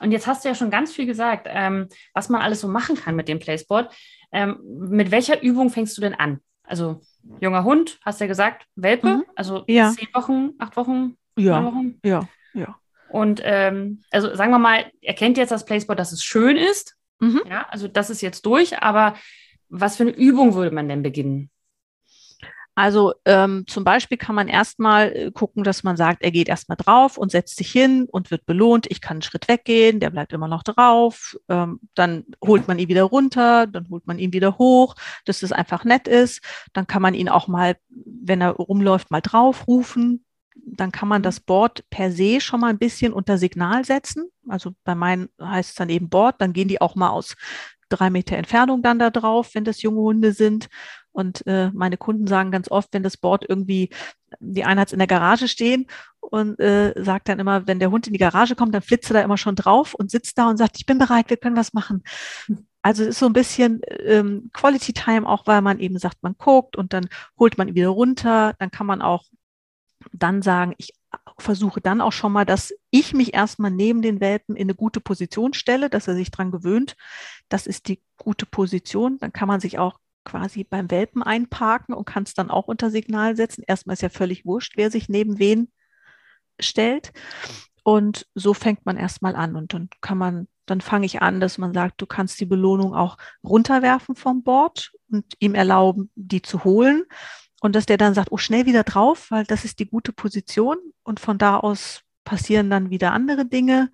Und 0.00 0.10
jetzt 0.12 0.26
hast 0.26 0.44
du 0.44 0.48
ja 0.48 0.54
schon 0.54 0.70
ganz 0.70 0.92
viel 0.92 1.06
gesagt, 1.06 1.46
ähm, 1.48 1.88
was 2.12 2.28
man 2.28 2.42
alles 2.42 2.60
so 2.60 2.68
machen 2.68 2.96
kann 2.96 3.14
mit 3.16 3.28
dem 3.28 3.38
Playsport. 3.38 3.94
Ähm, 4.32 4.58
mit 4.64 5.10
welcher 5.10 5.42
Übung 5.42 5.70
fängst 5.70 5.96
du 5.96 6.00
denn 6.02 6.14
an? 6.14 6.40
Also 6.64 7.00
junger 7.40 7.64
Hund, 7.64 7.98
hast 8.04 8.20
du 8.20 8.24
ja 8.24 8.28
gesagt, 8.28 8.66
Welpe, 8.74 9.16
mhm. 9.16 9.24
also 9.36 9.64
ja. 9.68 9.92
zehn 9.92 10.08
Wochen, 10.14 10.50
acht 10.58 10.76
Wochen, 10.76 11.16
ja, 11.36 11.72
ja, 12.04 12.28
ja. 12.54 12.78
Und 13.08 13.40
ähm, 13.44 14.02
also 14.10 14.34
sagen 14.34 14.50
wir 14.50 14.58
mal, 14.58 14.90
er 15.02 15.14
kennt 15.14 15.36
jetzt 15.36 15.50
das 15.50 15.64
Placeboard, 15.64 15.98
dass 15.98 16.12
es 16.12 16.24
schön 16.24 16.56
ist. 16.56 16.96
Mhm. 17.20 17.42
Ja, 17.48 17.66
also 17.68 17.88
das 17.88 18.10
ist 18.10 18.22
jetzt 18.22 18.46
durch, 18.46 18.78
aber 18.78 19.14
was 19.68 19.96
für 19.96 20.04
eine 20.04 20.12
Übung 20.12 20.54
würde 20.54 20.74
man 20.74 20.88
denn 20.88 21.02
beginnen? 21.02 21.50
Also 22.74 23.12
ähm, 23.26 23.64
zum 23.66 23.84
Beispiel 23.84 24.16
kann 24.16 24.34
man 24.34 24.48
erstmal 24.48 25.12
äh, 25.12 25.30
gucken, 25.30 25.62
dass 25.62 25.82
man 25.82 25.96
sagt, 25.96 26.22
er 26.22 26.30
geht 26.30 26.48
erstmal 26.48 26.76
drauf 26.76 27.18
und 27.18 27.30
setzt 27.30 27.56
sich 27.56 27.70
hin 27.70 28.08
und 28.10 28.30
wird 28.30 28.46
belohnt. 28.46 28.86
Ich 28.90 29.02
kann 29.02 29.16
einen 29.16 29.22
Schritt 29.22 29.46
weggehen, 29.48 30.00
der 30.00 30.10
bleibt 30.10 30.32
immer 30.32 30.48
noch 30.48 30.62
drauf. 30.62 31.36
Ähm, 31.48 31.80
dann 31.94 32.24
holt 32.42 32.68
man 32.68 32.78
ihn 32.78 32.88
wieder 32.88 33.04
runter, 33.04 33.66
dann 33.66 33.88
holt 33.90 34.06
man 34.06 34.18
ihn 34.18 34.32
wieder 34.32 34.56
hoch, 34.56 34.94
dass 35.26 35.42
es 35.42 35.52
einfach 35.52 35.84
nett 35.84 36.08
ist. 36.08 36.40
Dann 36.72 36.86
kann 36.86 37.02
man 37.02 37.14
ihn 37.14 37.28
auch 37.28 37.46
mal, 37.46 37.76
wenn 37.90 38.40
er 38.40 38.52
rumläuft, 38.52 39.10
mal 39.10 39.20
draufrufen 39.20 40.24
dann 40.64 40.92
kann 40.92 41.08
man 41.08 41.22
mhm. 41.22 41.24
das 41.24 41.40
Board 41.40 41.84
per 41.90 42.12
se 42.12 42.40
schon 42.40 42.60
mal 42.60 42.68
ein 42.68 42.78
bisschen 42.78 43.12
unter 43.12 43.38
Signal 43.38 43.84
setzen. 43.84 44.30
Also 44.48 44.72
bei 44.84 44.94
meinen 44.94 45.28
heißt 45.40 45.70
es 45.70 45.76
dann 45.76 45.88
eben 45.88 46.08
Board, 46.08 46.40
dann 46.40 46.52
gehen 46.52 46.68
die 46.68 46.80
auch 46.80 46.94
mal 46.94 47.10
aus 47.10 47.36
drei 47.92 48.10
Meter 48.10 48.36
Entfernung 48.36 48.82
dann 48.82 48.98
da 48.98 49.10
drauf, 49.10 49.54
wenn 49.54 49.64
das 49.64 49.82
junge 49.82 50.00
Hunde 50.00 50.32
sind. 50.32 50.68
Und 51.12 51.46
äh, 51.46 51.70
meine 51.72 51.98
Kunden 51.98 52.26
sagen 52.26 52.50
ganz 52.50 52.70
oft, 52.70 52.88
wenn 52.92 53.02
das 53.02 53.18
Board 53.18 53.44
irgendwie, 53.46 53.90
die 54.40 54.64
eine 54.64 54.80
hat 54.80 54.92
in 54.92 54.98
der 54.98 55.06
Garage 55.06 55.46
stehen 55.46 55.86
und 56.20 56.58
äh, 56.58 56.94
sagt 56.96 57.28
dann 57.28 57.38
immer, 57.38 57.66
wenn 57.66 57.78
der 57.78 57.90
Hund 57.90 58.06
in 58.06 58.14
die 58.14 58.18
Garage 58.18 58.56
kommt, 58.56 58.74
dann 58.74 58.82
flitzt 58.82 59.10
er 59.10 59.14
da 59.14 59.20
immer 59.20 59.36
schon 59.36 59.54
drauf 59.54 59.94
und 59.94 60.10
sitzt 60.10 60.38
da 60.38 60.48
und 60.48 60.56
sagt, 60.56 60.78
ich 60.78 60.86
bin 60.86 60.98
bereit, 60.98 61.28
wir 61.28 61.36
können 61.36 61.56
was 61.56 61.74
machen. 61.74 62.02
Also 62.80 63.02
es 63.02 63.10
ist 63.10 63.18
so 63.18 63.26
ein 63.26 63.34
bisschen 63.34 63.80
ähm, 64.00 64.50
Quality 64.54 64.92
Time, 64.94 65.28
auch 65.28 65.46
weil 65.46 65.62
man 65.62 65.78
eben 65.78 65.98
sagt, 65.98 66.22
man 66.22 66.34
guckt 66.38 66.76
und 66.76 66.92
dann 66.92 67.08
holt 67.38 67.58
man 67.58 67.68
ihn 67.68 67.74
wieder 67.74 67.88
runter. 67.88 68.54
Dann 68.58 68.70
kann 68.70 68.86
man 68.86 69.02
auch 69.02 69.24
dann 70.12 70.42
sagen, 70.42 70.74
ich 70.78 70.92
versuche 71.38 71.80
dann 71.80 72.00
auch 72.00 72.12
schon 72.12 72.32
mal, 72.32 72.44
dass 72.44 72.72
ich 72.90 73.12
mich 73.12 73.34
erstmal 73.34 73.70
neben 73.70 74.02
den 74.02 74.20
Welpen 74.20 74.56
in 74.56 74.66
eine 74.66 74.74
gute 74.74 75.00
Position 75.00 75.54
stelle, 75.54 75.90
dass 75.90 76.08
er 76.08 76.14
sich 76.14 76.30
dran 76.30 76.50
gewöhnt. 76.50 76.96
Das 77.48 77.66
ist 77.66 77.88
die 77.88 78.02
gute 78.16 78.46
Position. 78.46 79.18
Dann 79.18 79.32
kann 79.32 79.48
man 79.48 79.60
sich 79.60 79.78
auch 79.78 79.98
quasi 80.24 80.64
beim 80.64 80.90
Welpen 80.90 81.22
einparken 81.22 81.94
und 81.94 82.04
kann 82.04 82.22
es 82.22 82.34
dann 82.34 82.50
auch 82.50 82.68
unter 82.68 82.90
Signal 82.90 83.36
setzen. 83.36 83.64
Erstmal 83.66 83.94
ist 83.94 84.02
ja 84.02 84.08
völlig 84.08 84.44
wurscht, 84.46 84.74
wer 84.76 84.90
sich 84.90 85.08
neben 85.08 85.38
wen 85.38 85.70
stellt. 86.60 87.12
Und 87.82 88.26
so 88.34 88.54
fängt 88.54 88.86
man 88.86 88.96
erstmal 88.96 89.34
an 89.34 89.56
und 89.56 89.74
dann 89.74 89.88
kann 90.00 90.16
man, 90.16 90.46
dann 90.66 90.80
fange 90.80 91.06
ich 91.06 91.20
an, 91.20 91.40
dass 91.40 91.58
man 91.58 91.74
sagt, 91.74 92.00
du 92.00 92.06
kannst 92.06 92.38
die 92.40 92.46
Belohnung 92.46 92.94
auch 92.94 93.16
runterwerfen 93.42 94.14
vom 94.14 94.44
Board 94.44 94.92
und 95.10 95.24
ihm 95.40 95.56
erlauben, 95.56 96.10
die 96.14 96.42
zu 96.42 96.62
holen. 96.62 97.04
Und 97.62 97.76
dass 97.76 97.86
der 97.86 97.96
dann 97.96 98.12
sagt, 98.12 98.32
oh, 98.32 98.38
schnell 98.38 98.66
wieder 98.66 98.82
drauf, 98.82 99.30
weil 99.30 99.44
das 99.44 99.64
ist 99.64 99.78
die 99.78 99.86
gute 99.86 100.12
Position. 100.12 100.78
Und 101.04 101.20
von 101.20 101.38
da 101.38 101.58
aus 101.58 102.02
passieren 102.24 102.70
dann 102.70 102.90
wieder 102.90 103.12
andere 103.12 103.46
Dinge. 103.46 103.92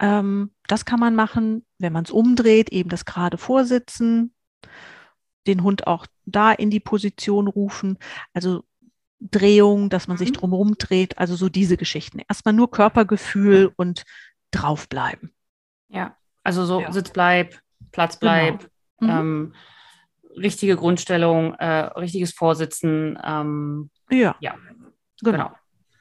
Ähm, 0.00 0.50
das 0.66 0.84
kann 0.84 0.98
man 0.98 1.14
machen, 1.14 1.64
wenn 1.78 1.92
man 1.92 2.02
es 2.02 2.10
umdreht, 2.10 2.70
eben 2.70 2.90
das 2.90 3.04
gerade 3.04 3.38
Vorsitzen, 3.38 4.34
den 5.46 5.62
Hund 5.62 5.86
auch 5.86 6.06
da 6.26 6.50
in 6.50 6.70
die 6.70 6.80
Position 6.80 7.46
rufen. 7.46 7.98
Also 8.34 8.64
Drehung, 9.20 9.90
dass 9.90 10.08
man 10.08 10.16
sich 10.16 10.30
mhm. 10.30 10.34
drumherum 10.34 10.74
dreht, 10.76 11.18
also 11.18 11.36
so 11.36 11.48
diese 11.48 11.76
Geschichten. 11.76 12.20
Erstmal 12.28 12.54
nur 12.54 12.68
Körpergefühl 12.68 13.72
und 13.76 14.02
draufbleiben. 14.50 15.32
Ja, 15.88 16.16
also 16.42 16.66
so 16.66 16.80
ja. 16.80 16.90
Sitzbleib, 16.90 17.60
Platzbleib, 17.92 18.68
genau. 18.98 19.22
mhm. 19.22 19.52
ähm, 19.52 19.54
richtige 20.38 20.76
Grundstellung, 20.76 21.54
äh, 21.54 21.86
richtiges 21.98 22.32
Vorsitzen. 22.32 23.18
Ähm, 23.22 23.90
ja. 24.10 24.36
ja, 24.40 24.54
genau. 25.22 25.36
genau. 25.36 25.52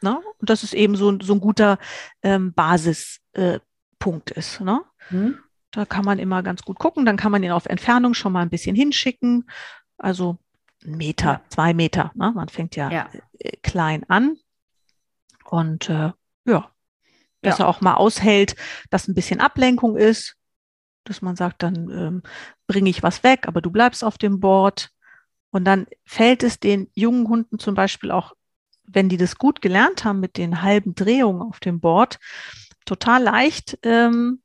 Ne? 0.02 0.22
Und 0.40 0.50
das 0.50 0.64
ist 0.64 0.74
eben 0.74 0.96
so, 0.96 1.18
so 1.20 1.34
ein 1.34 1.40
guter 1.40 1.80
ähm, 2.22 2.54
Basispunkt 2.54 4.32
äh, 4.32 4.40
ist. 4.40 4.62
Ne? 4.62 4.82
Mhm. 5.10 5.40
Da 5.72 5.86
kann 5.86 6.06
man 6.06 6.20
immer 6.20 6.44
ganz 6.44 6.64
gut 6.64 6.80
gucken. 6.80 7.06
Dann 7.06 7.18
kann 7.18 7.32
man 7.32 7.44
ihn 7.44 7.52
auf 7.52 7.66
Entfernung 7.66 8.14
schon 8.14 8.32
mal 8.32 8.42
ein 8.42 8.50
bisschen 8.50 8.76
hinschicken. 8.76 9.50
Also 9.98 10.38
ein 10.86 10.98
Meter, 10.98 11.26
ja. 11.26 11.42
zwei 11.50 11.74
Meter. 11.74 12.12
Ne? 12.16 12.32
Man 12.34 12.50
fängt 12.50 12.76
ja, 12.76 12.92
ja. 12.92 13.10
Äh, 13.40 13.58
klein 13.64 14.04
an. 14.08 14.38
Und 15.46 15.90
äh, 15.90 16.12
ja, 16.46 16.72
dass 17.42 17.58
ja. 17.58 17.66
er 17.66 17.68
auch 17.70 17.82
mal 17.82 17.96
aushält, 17.96 18.56
dass 18.90 19.08
ein 19.08 19.16
bisschen 19.16 19.40
Ablenkung 19.40 19.98
ist, 19.98 20.36
dass 21.04 21.22
man 21.22 21.36
sagt, 21.36 21.64
dann 21.64 21.76
ähm, 21.90 22.24
bringe 22.68 22.90
ich 22.90 23.04
was 23.04 23.24
weg, 23.24 23.48
aber 23.48 23.62
du 23.62 23.72
bleibst 23.72 24.04
auf 24.04 24.18
dem 24.18 24.40
Board. 24.40 24.90
Und 25.50 25.66
dann 25.66 25.88
fällt 26.06 26.44
es 26.44 26.60
den 26.60 26.90
jungen 26.94 27.28
Hunden 27.28 27.58
zum 27.60 27.74
Beispiel 27.74 28.12
auch, 28.12 28.34
wenn 28.84 29.10
die 29.10 29.18
das 29.18 29.38
gut 29.38 29.62
gelernt 29.62 30.04
haben 30.04 30.20
mit 30.20 30.38
den 30.38 30.62
halben 30.62 30.94
Drehungen 30.94 31.42
auf 31.42 31.60
dem 31.60 31.80
Board, 31.80 32.20
total 32.86 33.24
leicht, 33.24 33.78
ähm, 33.84 34.42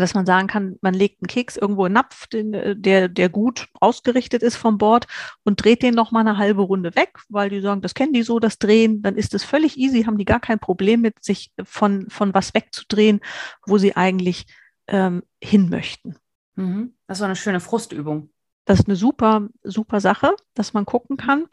dass 0.00 0.14
man 0.14 0.26
sagen 0.26 0.48
kann, 0.48 0.76
man 0.80 0.94
legt 0.94 1.22
einen 1.22 1.28
Keks 1.28 1.56
irgendwo 1.56 1.84
in 1.84 1.90
einen 1.90 1.94
Napf, 1.94 2.26
den, 2.26 2.54
äh, 2.54 2.76
der, 2.76 3.08
der 3.08 3.28
gut 3.28 3.68
ausgerichtet 3.74 4.42
ist 4.42 4.56
vom 4.56 4.78
Board 4.78 5.06
und 5.44 5.62
dreht 5.62 5.82
den 5.82 5.94
noch 5.94 6.10
mal 6.10 6.20
eine 6.20 6.36
halbe 6.36 6.62
Runde 6.62 6.94
weg, 6.96 7.18
weil 7.28 7.50
die 7.50 7.60
sagen, 7.60 7.80
das 7.80 7.94
kennen 7.94 8.12
die 8.12 8.22
so, 8.22 8.40
das 8.40 8.58
Drehen, 8.58 9.02
dann 9.02 9.16
ist 9.16 9.34
es 9.34 9.44
völlig 9.44 9.78
easy, 9.78 10.04
haben 10.04 10.18
die 10.18 10.24
gar 10.24 10.40
kein 10.40 10.58
Problem 10.58 11.00
mit, 11.00 11.22
sich 11.24 11.52
von, 11.62 12.08
von 12.10 12.34
was 12.34 12.54
wegzudrehen, 12.54 13.20
wo 13.66 13.78
sie 13.78 13.96
eigentlich 13.96 14.46
ähm, 14.88 15.22
hin 15.40 15.68
möchten. 15.68 16.16
Mhm. 16.56 16.94
Das 17.06 17.16
ist 17.16 17.20
so 17.20 17.24
eine 17.24 17.36
schöne 17.36 17.60
Frustübung. 17.60 18.30
Das 18.64 18.80
ist 18.80 18.88
eine 18.88 18.96
super, 18.96 19.48
super 19.62 20.00
Sache, 20.00 20.34
dass 20.54 20.72
man 20.72 20.86
gucken 20.86 21.16
kann. 21.16 21.46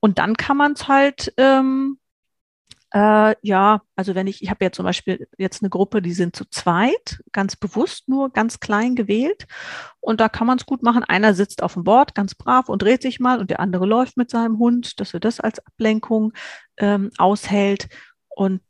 Und 0.00 0.18
dann 0.18 0.36
kann 0.36 0.56
man 0.56 0.72
es 0.72 0.86
halt 0.86 1.32
ähm, 1.38 1.98
äh, 2.92 3.34
ja, 3.42 3.82
also 3.96 4.14
wenn 4.14 4.26
ich, 4.26 4.42
ich 4.42 4.50
habe 4.50 4.64
ja 4.64 4.72
zum 4.72 4.84
Beispiel 4.84 5.28
jetzt 5.36 5.62
eine 5.62 5.68
Gruppe, 5.68 6.00
die 6.00 6.12
sind 6.12 6.34
zu 6.34 6.44
zweit, 6.46 7.22
ganz 7.32 7.54
bewusst 7.56 8.08
nur 8.08 8.30
ganz 8.30 8.60
klein 8.60 8.94
gewählt. 8.94 9.46
Und 10.00 10.20
da 10.20 10.28
kann 10.28 10.46
man 10.46 10.58
es 10.58 10.66
gut 10.66 10.82
machen. 10.82 11.04
Einer 11.04 11.34
sitzt 11.34 11.62
auf 11.62 11.74
dem 11.74 11.84
Board 11.84 12.14
ganz 12.14 12.34
brav 12.34 12.68
und 12.68 12.82
dreht 12.82 13.02
sich 13.02 13.20
mal 13.20 13.40
und 13.40 13.50
der 13.50 13.60
andere 13.60 13.84
läuft 13.86 14.16
mit 14.16 14.30
seinem 14.30 14.58
Hund, 14.58 15.00
dass 15.00 15.12
er 15.12 15.20
das 15.20 15.40
als 15.40 15.64
Ablenkung 15.66 16.32
ähm, 16.78 17.10
aushält. 17.18 17.88
Und 18.30 18.62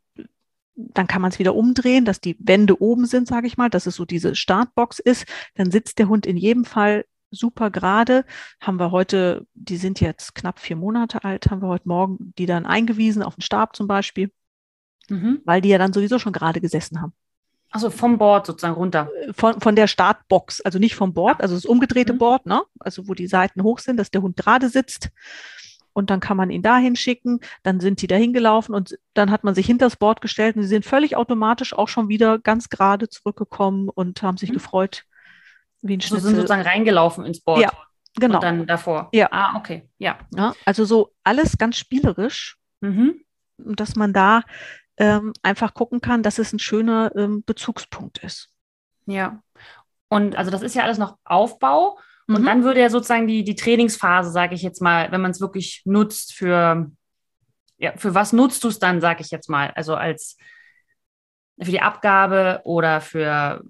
dann 0.78 1.08
kann 1.08 1.20
man 1.20 1.32
es 1.32 1.38
wieder 1.38 1.54
umdrehen, 1.54 2.04
dass 2.04 2.20
die 2.20 2.36
Wände 2.38 2.80
oben 2.80 3.06
sind, 3.06 3.26
sage 3.26 3.46
ich 3.46 3.56
mal, 3.56 3.68
dass 3.68 3.86
es 3.86 3.96
so 3.96 4.04
diese 4.04 4.34
Startbox 4.34 5.00
ist. 5.00 5.26
Dann 5.56 5.70
sitzt 5.70 5.98
der 5.98 6.08
Hund 6.08 6.24
in 6.24 6.36
jedem 6.36 6.64
Fall 6.64 7.04
super 7.30 7.70
gerade. 7.70 8.24
Haben 8.60 8.78
wir 8.78 8.92
heute, 8.92 9.46
die 9.54 9.76
sind 9.76 10.00
jetzt 10.00 10.34
knapp 10.34 10.60
vier 10.60 10.76
Monate 10.76 11.24
alt, 11.24 11.50
haben 11.50 11.62
wir 11.62 11.68
heute 11.68 11.88
Morgen 11.88 12.32
die 12.38 12.46
dann 12.46 12.64
eingewiesen 12.64 13.22
auf 13.22 13.34
den 13.34 13.42
Stab 13.42 13.74
zum 13.74 13.88
Beispiel, 13.88 14.30
mhm. 15.08 15.40
weil 15.44 15.60
die 15.60 15.68
ja 15.68 15.78
dann 15.78 15.92
sowieso 15.92 16.18
schon 16.18 16.32
gerade 16.32 16.60
gesessen 16.60 17.02
haben. 17.02 17.12
Also 17.70 17.90
vom 17.90 18.16
Board 18.16 18.46
sozusagen 18.46 18.74
runter. 18.74 19.10
Äh, 19.20 19.32
von, 19.32 19.60
von 19.60 19.76
der 19.76 19.88
Startbox, 19.88 20.60
also 20.62 20.78
nicht 20.78 20.94
vom 20.94 21.12
Board, 21.12 21.42
also 21.42 21.54
das 21.54 21.66
umgedrehte 21.66 22.14
mhm. 22.14 22.18
Board, 22.18 22.46
ne? 22.46 22.62
Also 22.78 23.08
wo 23.08 23.14
die 23.14 23.26
Seiten 23.26 23.62
hoch 23.62 23.80
sind, 23.80 23.98
dass 23.98 24.10
der 24.10 24.22
Hund 24.22 24.36
gerade 24.36 24.68
sitzt. 24.68 25.10
Und 25.92 26.10
dann 26.10 26.20
kann 26.20 26.36
man 26.36 26.50
ihn 26.50 26.62
dahin 26.62 26.96
schicken, 26.96 27.40
dann 27.62 27.80
sind 27.80 28.02
die 28.02 28.06
dahin 28.06 28.32
gelaufen 28.32 28.74
und 28.74 28.98
dann 29.14 29.30
hat 29.30 29.44
man 29.44 29.54
sich 29.54 29.66
hinter 29.66 29.86
das 29.86 29.96
Board 29.96 30.20
gestellt 30.20 30.56
und 30.56 30.62
sie 30.62 30.68
sind 30.68 30.84
völlig 30.84 31.16
automatisch 31.16 31.72
auch 31.72 31.88
schon 31.88 32.08
wieder 32.08 32.38
ganz 32.38 32.68
gerade 32.68 33.08
zurückgekommen 33.08 33.88
und 33.88 34.22
haben 34.22 34.36
sich 34.36 34.50
mhm. 34.50 34.54
gefreut, 34.54 35.04
wie 35.82 35.96
ein 35.96 36.00
Schnitzel. 36.00 36.20
So 36.20 36.28
sind 36.28 36.36
sozusagen 36.36 36.62
reingelaufen 36.62 37.24
ins 37.24 37.40
Board. 37.40 37.62
Ja, 37.62 37.72
genau. 38.18 38.36
Und 38.36 38.44
dann 38.44 38.66
davor. 38.66 39.08
Ja. 39.12 39.28
Ah, 39.30 39.56
okay. 39.56 39.88
Ja. 39.98 40.18
ja 40.36 40.54
also 40.64 40.84
so 40.84 41.14
alles 41.24 41.58
ganz 41.58 41.76
spielerisch, 41.76 42.58
mhm. 42.80 43.20
dass 43.56 43.96
man 43.96 44.12
da 44.12 44.42
ähm, 44.98 45.32
einfach 45.42 45.74
gucken 45.74 46.00
kann, 46.00 46.22
dass 46.22 46.38
es 46.38 46.52
ein 46.52 46.58
schöner 46.58 47.12
ähm, 47.16 47.42
Bezugspunkt 47.44 48.18
ist. 48.18 48.50
Ja. 49.06 49.42
Und 50.08 50.36
also 50.36 50.50
das 50.50 50.62
ist 50.62 50.74
ja 50.74 50.82
alles 50.82 50.98
noch 50.98 51.18
Aufbau. 51.24 51.98
Und 52.28 52.42
mhm. 52.42 52.46
dann 52.46 52.62
würde 52.62 52.80
ja 52.80 52.90
sozusagen 52.90 53.26
die, 53.26 53.42
die 53.42 53.54
Trainingsphase, 53.54 54.30
sage 54.30 54.54
ich 54.54 54.62
jetzt 54.62 54.82
mal, 54.82 55.10
wenn 55.10 55.20
man 55.20 55.30
es 55.30 55.40
wirklich 55.40 55.82
nutzt 55.86 56.34
für, 56.34 56.90
ja, 57.78 57.96
für 57.96 58.14
was 58.14 58.32
nutzt 58.32 58.62
du 58.64 58.68
es 58.68 58.78
dann, 58.78 59.00
sage 59.00 59.22
ich 59.22 59.30
jetzt 59.30 59.48
mal? 59.48 59.72
Also 59.74 59.94
als 59.94 60.36
für 61.60 61.70
die 61.70 61.80
Abgabe 61.80 62.60
oder 62.64 63.00
für 63.00 63.64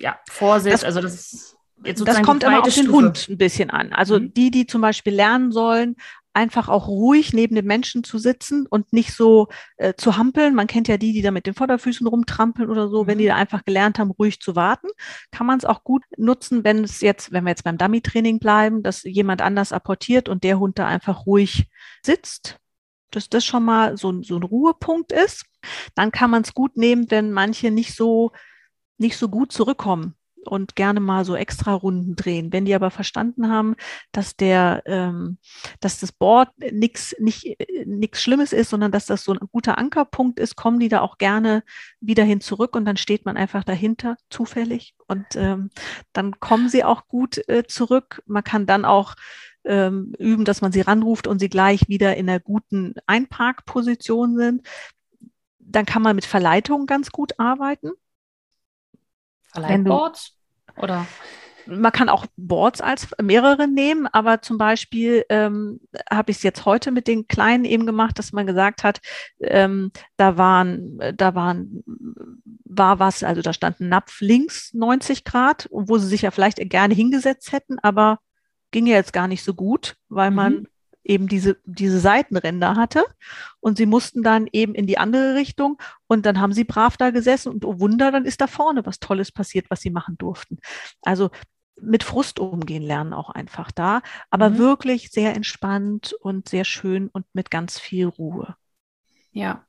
ja, 0.00 0.18
Vorsitz, 0.30 0.80
das, 0.80 0.84
also 0.84 1.00
das 1.00 1.14
ist 1.14 1.56
jetzt 1.84 2.06
Das 2.06 2.22
kommt 2.22 2.42
immer 2.42 2.62
auf 2.62 2.74
den 2.74 2.90
Hund 2.90 3.28
ein 3.28 3.38
bisschen 3.38 3.70
an. 3.70 3.92
Also 3.92 4.18
mhm. 4.18 4.32
die, 4.32 4.50
die 4.50 4.66
zum 4.66 4.80
Beispiel 4.80 5.14
lernen 5.14 5.52
sollen, 5.52 5.96
einfach 6.38 6.68
auch 6.68 6.86
ruhig 6.86 7.32
neben 7.32 7.56
dem 7.56 7.66
Menschen 7.66 8.04
zu 8.04 8.16
sitzen 8.16 8.64
und 8.70 8.92
nicht 8.92 9.12
so 9.12 9.48
äh, 9.76 9.94
zu 9.94 10.16
hampeln. 10.16 10.54
Man 10.54 10.68
kennt 10.68 10.86
ja 10.86 10.96
die, 10.96 11.12
die 11.12 11.20
da 11.20 11.32
mit 11.32 11.46
den 11.46 11.54
Vorderfüßen 11.54 12.06
rumtrampeln 12.06 12.70
oder 12.70 12.88
so. 12.88 13.02
Mhm. 13.02 13.06
Wenn 13.08 13.18
die 13.18 13.26
da 13.26 13.34
einfach 13.34 13.64
gelernt 13.64 13.98
haben, 13.98 14.12
ruhig 14.12 14.40
zu 14.40 14.54
warten, 14.54 14.86
kann 15.32 15.48
man 15.48 15.58
es 15.58 15.64
auch 15.64 15.82
gut 15.82 16.04
nutzen, 16.16 16.62
wenn 16.62 16.84
es 16.84 17.00
jetzt, 17.00 17.32
wenn 17.32 17.42
wir 17.42 17.50
jetzt 17.50 17.64
beim 17.64 17.76
Dummy-Training 17.76 18.38
bleiben, 18.38 18.84
dass 18.84 19.02
jemand 19.02 19.42
anders 19.42 19.72
apportiert 19.72 20.28
und 20.28 20.44
der 20.44 20.60
Hund 20.60 20.78
da 20.78 20.86
einfach 20.86 21.26
ruhig 21.26 21.68
sitzt. 22.02 22.60
Dass 23.10 23.28
das 23.28 23.44
schon 23.44 23.64
mal 23.64 23.96
so, 23.96 24.22
so 24.22 24.36
ein 24.36 24.44
Ruhepunkt 24.44 25.10
ist. 25.10 25.44
Dann 25.96 26.12
kann 26.12 26.30
man 26.30 26.42
es 26.42 26.54
gut 26.54 26.76
nehmen, 26.76 27.10
wenn 27.10 27.32
manche 27.32 27.72
nicht 27.72 27.96
so 27.96 28.30
nicht 28.96 29.16
so 29.16 29.28
gut 29.28 29.50
zurückkommen 29.52 30.14
und 30.48 30.76
gerne 30.76 31.00
mal 31.00 31.24
so 31.24 31.36
extra 31.36 31.72
Runden 31.72 32.16
drehen. 32.16 32.52
Wenn 32.52 32.64
die 32.64 32.74
aber 32.74 32.90
verstanden 32.90 33.48
haben, 33.48 33.76
dass 34.12 34.36
der, 34.36 34.82
ähm, 34.86 35.38
dass 35.80 36.00
das 36.00 36.12
Board 36.12 36.50
nichts 36.72 37.14
nicht 37.18 37.56
nichts 37.86 38.22
Schlimmes 38.22 38.52
ist, 38.52 38.70
sondern 38.70 38.92
dass 38.92 39.06
das 39.06 39.24
so 39.24 39.32
ein 39.32 39.38
guter 39.52 39.78
Ankerpunkt 39.78 40.40
ist, 40.40 40.56
kommen 40.56 40.80
die 40.80 40.88
da 40.88 41.00
auch 41.00 41.18
gerne 41.18 41.62
wieder 42.00 42.24
hin 42.24 42.40
zurück 42.40 42.76
und 42.76 42.84
dann 42.84 42.96
steht 42.96 43.24
man 43.24 43.36
einfach 43.36 43.64
dahinter 43.64 44.16
zufällig 44.30 44.94
und 45.06 45.26
ähm, 45.34 45.70
dann 46.12 46.38
kommen 46.40 46.68
sie 46.68 46.84
auch 46.84 47.08
gut 47.08 47.38
äh, 47.48 47.64
zurück. 47.66 48.22
Man 48.26 48.44
kann 48.44 48.66
dann 48.66 48.84
auch 48.84 49.14
ähm, 49.64 50.14
üben, 50.18 50.44
dass 50.44 50.60
man 50.60 50.72
sie 50.72 50.80
ranruft 50.80 51.26
und 51.26 51.38
sie 51.38 51.48
gleich 51.48 51.88
wieder 51.88 52.16
in 52.16 52.28
einer 52.28 52.40
guten 52.40 52.94
Einparkposition 53.06 54.36
sind. 54.36 54.66
Dann 55.58 55.86
kann 55.86 56.02
man 56.02 56.16
mit 56.16 56.24
Verleitung 56.24 56.86
ganz 56.86 57.10
gut 57.10 57.38
arbeiten. 57.38 57.90
Leitboards? 59.54 60.37
Oder? 60.78 61.06
Man 61.66 61.92
kann 61.92 62.08
auch 62.08 62.24
Boards 62.36 62.80
als 62.80 63.08
mehrere 63.20 63.68
nehmen, 63.68 64.06
aber 64.06 64.40
zum 64.40 64.56
Beispiel 64.56 65.24
ähm, 65.28 65.80
habe 66.10 66.30
ich 66.30 66.38
es 66.38 66.42
jetzt 66.42 66.64
heute 66.64 66.90
mit 66.90 67.06
den 67.06 67.28
Kleinen 67.28 67.66
eben 67.66 67.84
gemacht, 67.84 68.18
dass 68.18 68.32
man 68.32 68.46
gesagt 68.46 68.84
hat, 68.84 69.00
ähm, 69.40 69.92
da 70.16 70.38
waren, 70.38 70.98
da 71.14 71.34
waren, 71.34 71.84
war 72.64 72.98
was, 72.98 73.22
also 73.22 73.42
da 73.42 73.52
stand 73.52 73.80
ein 73.80 73.90
Napf 73.90 74.22
links 74.22 74.72
90 74.72 75.24
Grad, 75.24 75.68
wo 75.70 75.98
sie 75.98 76.06
sich 76.06 76.22
ja 76.22 76.30
vielleicht 76.30 76.58
gerne 76.70 76.94
hingesetzt 76.94 77.52
hätten, 77.52 77.78
aber 77.80 78.20
ging 78.70 78.86
ja 78.86 78.96
jetzt 78.96 79.12
gar 79.12 79.28
nicht 79.28 79.44
so 79.44 79.52
gut, 79.52 79.96
weil 80.08 80.30
man 80.30 80.52
mhm 80.52 80.66
eben 81.04 81.28
diese, 81.28 81.56
diese 81.64 82.00
Seitenränder 82.00 82.76
hatte. 82.76 83.04
Und 83.60 83.78
sie 83.78 83.86
mussten 83.86 84.22
dann 84.22 84.46
eben 84.52 84.74
in 84.74 84.86
die 84.86 84.98
andere 84.98 85.34
Richtung. 85.34 85.80
Und 86.06 86.26
dann 86.26 86.40
haben 86.40 86.52
sie 86.52 86.64
brav 86.64 86.96
da 86.96 87.10
gesessen 87.10 87.52
und 87.52 87.64
oh 87.64 87.80
Wunder, 87.80 88.12
dann 88.12 88.24
ist 88.24 88.40
da 88.40 88.46
vorne 88.46 88.84
was 88.86 89.00
Tolles 89.00 89.32
passiert, 89.32 89.70
was 89.70 89.80
sie 89.80 89.90
machen 89.90 90.16
durften. 90.18 90.58
Also 91.02 91.30
mit 91.80 92.02
Frust 92.02 92.38
umgehen 92.38 92.82
lernen 92.82 93.12
auch 93.12 93.30
einfach 93.30 93.70
da, 93.70 94.02
aber 94.30 94.50
mhm. 94.50 94.58
wirklich 94.58 95.10
sehr 95.10 95.34
entspannt 95.34 96.12
und 96.20 96.48
sehr 96.48 96.64
schön 96.64 97.08
und 97.08 97.26
mit 97.32 97.50
ganz 97.50 97.78
viel 97.78 98.06
Ruhe. 98.06 98.56
Ja, 99.32 99.64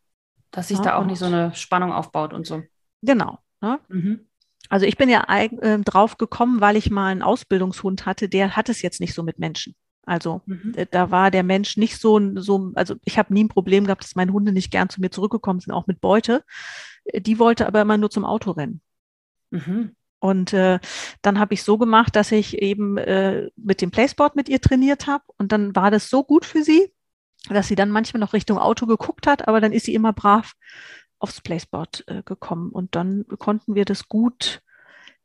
dass 0.52 0.70
sich 0.70 0.78
ja, 0.78 0.84
da 0.84 0.96
auch 0.98 1.06
nicht 1.06 1.20
so 1.20 1.26
eine 1.26 1.54
Spannung 1.54 1.92
aufbaut 1.92 2.34
und 2.34 2.48
so. 2.48 2.64
Genau. 3.02 3.40
Ne? 3.62 3.80
Mhm. 3.90 4.28
Also 4.70 4.86
ich 4.86 4.98
bin 4.98 5.10
ja 5.10 5.26
äh, 5.28 5.80
drauf 5.80 6.18
gekommen, 6.18 6.62
weil 6.62 6.76
ich 6.76 6.92
mal 6.92 7.08
einen 7.08 7.24
Ausbildungshund 7.24 8.06
hatte, 8.06 8.30
der 8.30 8.56
hat 8.56 8.70
es 8.70 8.82
jetzt 8.82 9.00
nicht 9.00 9.14
so 9.14 9.24
mit 9.24 9.40
Menschen. 9.40 9.76
Also 10.06 10.42
mhm. 10.46 10.74
Äh, 10.76 10.86
da 10.90 11.12
war 11.12 11.32
der 11.32 11.44
Mensch 11.44 11.78
nicht 11.78 11.98
so, 11.98 12.20
so 12.36 12.72
also 12.76 12.96
ich 13.06 13.18
habe 13.18 13.34
nie 13.34 13.44
ein 13.44 13.50
Problem 13.50 13.86
gehabt, 13.86 14.04
dass 14.04 14.16
meine 14.16 14.34
Hunde 14.34 14.52
nicht 14.52 14.72
gern 14.72 14.90
zu 14.90 15.02
mir 15.02 15.12
zurückgekommen 15.12 15.60
sind, 15.60 15.74
auch 15.74 15.88
mit 15.88 16.02
Beute. 16.02 16.44
Äh, 17.06 17.22
die 17.22 17.40
wollte 17.40 17.68
aber 17.68 17.82
immer 17.82 17.98
nur 17.98 18.10
zum 18.10 18.26
Auto 18.26 18.52
rennen. 18.52 18.82
Mhm. 19.52 19.96
Und 20.20 20.52
äh, 20.54 20.80
dann 21.22 21.40
habe 21.40 21.54
ich 21.54 21.64
so 21.64 21.78
gemacht, 21.78 22.16
dass 22.16 22.32
ich 22.32 22.58
eben 22.62 22.98
äh, 22.98 23.50
mit 23.56 23.82
dem 23.82 23.92
Playsport 23.92 24.36
mit 24.36 24.50
ihr 24.50 24.60
trainiert 24.60 25.08
habe. 25.08 25.24
Und 25.38 25.52
dann 25.52 25.76
war 25.76 25.92
das 25.92 26.10
so 26.10 26.24
gut 26.24 26.46
für 26.46 26.62
sie, 26.64 26.92
dass 27.50 27.70
sie 27.70 27.76
dann 27.76 27.90
manchmal 27.90 28.20
noch 28.20 28.34
Richtung 28.34 28.58
Auto 28.58 28.86
geguckt 28.86 29.28
hat, 29.28 29.48
aber 29.48 29.62
dann 29.62 29.72
ist 29.72 29.86
sie 29.86 29.94
immer 29.96 30.12
brav 30.12 30.54
aufs 31.20 31.42
Playsport 31.42 32.04
äh, 32.08 32.22
gekommen. 32.24 32.72
Und 32.72 32.96
dann 32.96 33.26
konnten 33.38 33.76
wir 33.76 33.86
das 33.86 34.10
gut 34.10 34.62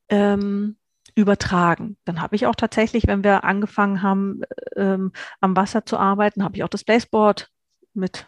ähm, 0.09 0.77
übertragen. 1.14 1.96
Dann 2.05 2.20
habe 2.20 2.37
ich 2.37 2.46
auch 2.46 2.55
tatsächlich, 2.55 3.07
wenn 3.07 3.24
wir 3.24 3.44
angefangen 3.44 4.03
haben, 4.03 4.42
ähm, 4.77 5.12
am 5.40 5.57
Wasser 5.57 5.87
zu 5.87 5.96
arbeiten, 5.98 6.42
habe 6.42 6.57
ich 6.57 6.64
auch 6.64 6.68
das 6.68 6.85
Playsport 6.85 7.50
mit 7.94 8.27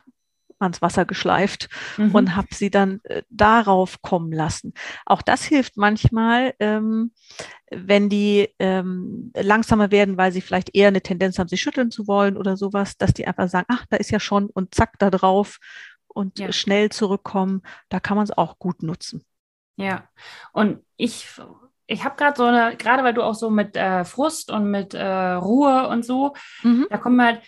ans 0.59 0.81
Wasser 0.81 1.05
geschleift 1.05 1.68
mhm. 1.96 2.14
und 2.14 2.37
habe 2.37 2.49
sie 2.53 2.70
dann 2.70 3.01
äh, 3.05 3.22
darauf 3.29 4.01
kommen 4.03 4.33
lassen. 4.33 4.72
Auch 5.05 5.22
das 5.22 5.44
hilft 5.44 5.77
manchmal, 5.77 6.55
ähm, 6.61 7.12
wenn 7.70 8.09
die 8.09 8.49
ähm, 8.59 9.33
langsamer 9.35 9.90
werden, 9.90 10.16
weil 10.16 10.33
sie 10.33 10.40
vielleicht 10.40 10.75
eher 10.75 10.88
eine 10.88 11.03
Tendenz 11.03 11.38
haben, 11.38 11.49
sich 11.49 11.61
schütteln 11.61 11.90
zu 11.90 12.07
wollen 12.07 12.37
oder 12.37 12.57
sowas, 12.57 12.96
dass 12.96 13.12
die 13.12 13.27
einfach 13.27 13.49
sagen, 13.49 13.66
ach, 13.68 13.85
da 13.90 13.96
ist 13.96 14.11
ja 14.11 14.20
schon 14.20 14.46
und 14.46 14.75
zack, 14.75 14.99
da 14.99 15.11
drauf 15.11 15.59
und 16.07 16.38
ja. 16.38 16.53
schnell 16.53 16.90
zurückkommen. 16.90 17.62
Da 17.88 18.01
kann 18.01 18.16
man 18.16 18.25
es 18.25 18.37
auch 18.37 18.59
gut 18.59 18.83
nutzen. 18.83 19.25
Ja, 19.77 20.09
und 20.53 20.81
ich 20.96 21.29
ich 21.87 22.05
habe 22.05 22.16
gerade 22.16 22.37
so 22.37 22.44
eine, 22.44 22.77
gerade 22.77 23.05
weil 23.05 23.14
du 23.14 23.22
auch 23.22 23.35
so 23.35 23.51
mit 23.51 23.77
äh, 23.77 24.05
Frust 24.05 24.51
und 24.51 24.70
mit 24.70 24.94
äh, 24.94 25.33
Ruhe 25.33 25.88
und 25.88 26.05
so, 26.05 26.35
mhm. 26.62 26.87
da 26.90 26.99
kommen 26.99 27.22
halt, 27.22 27.42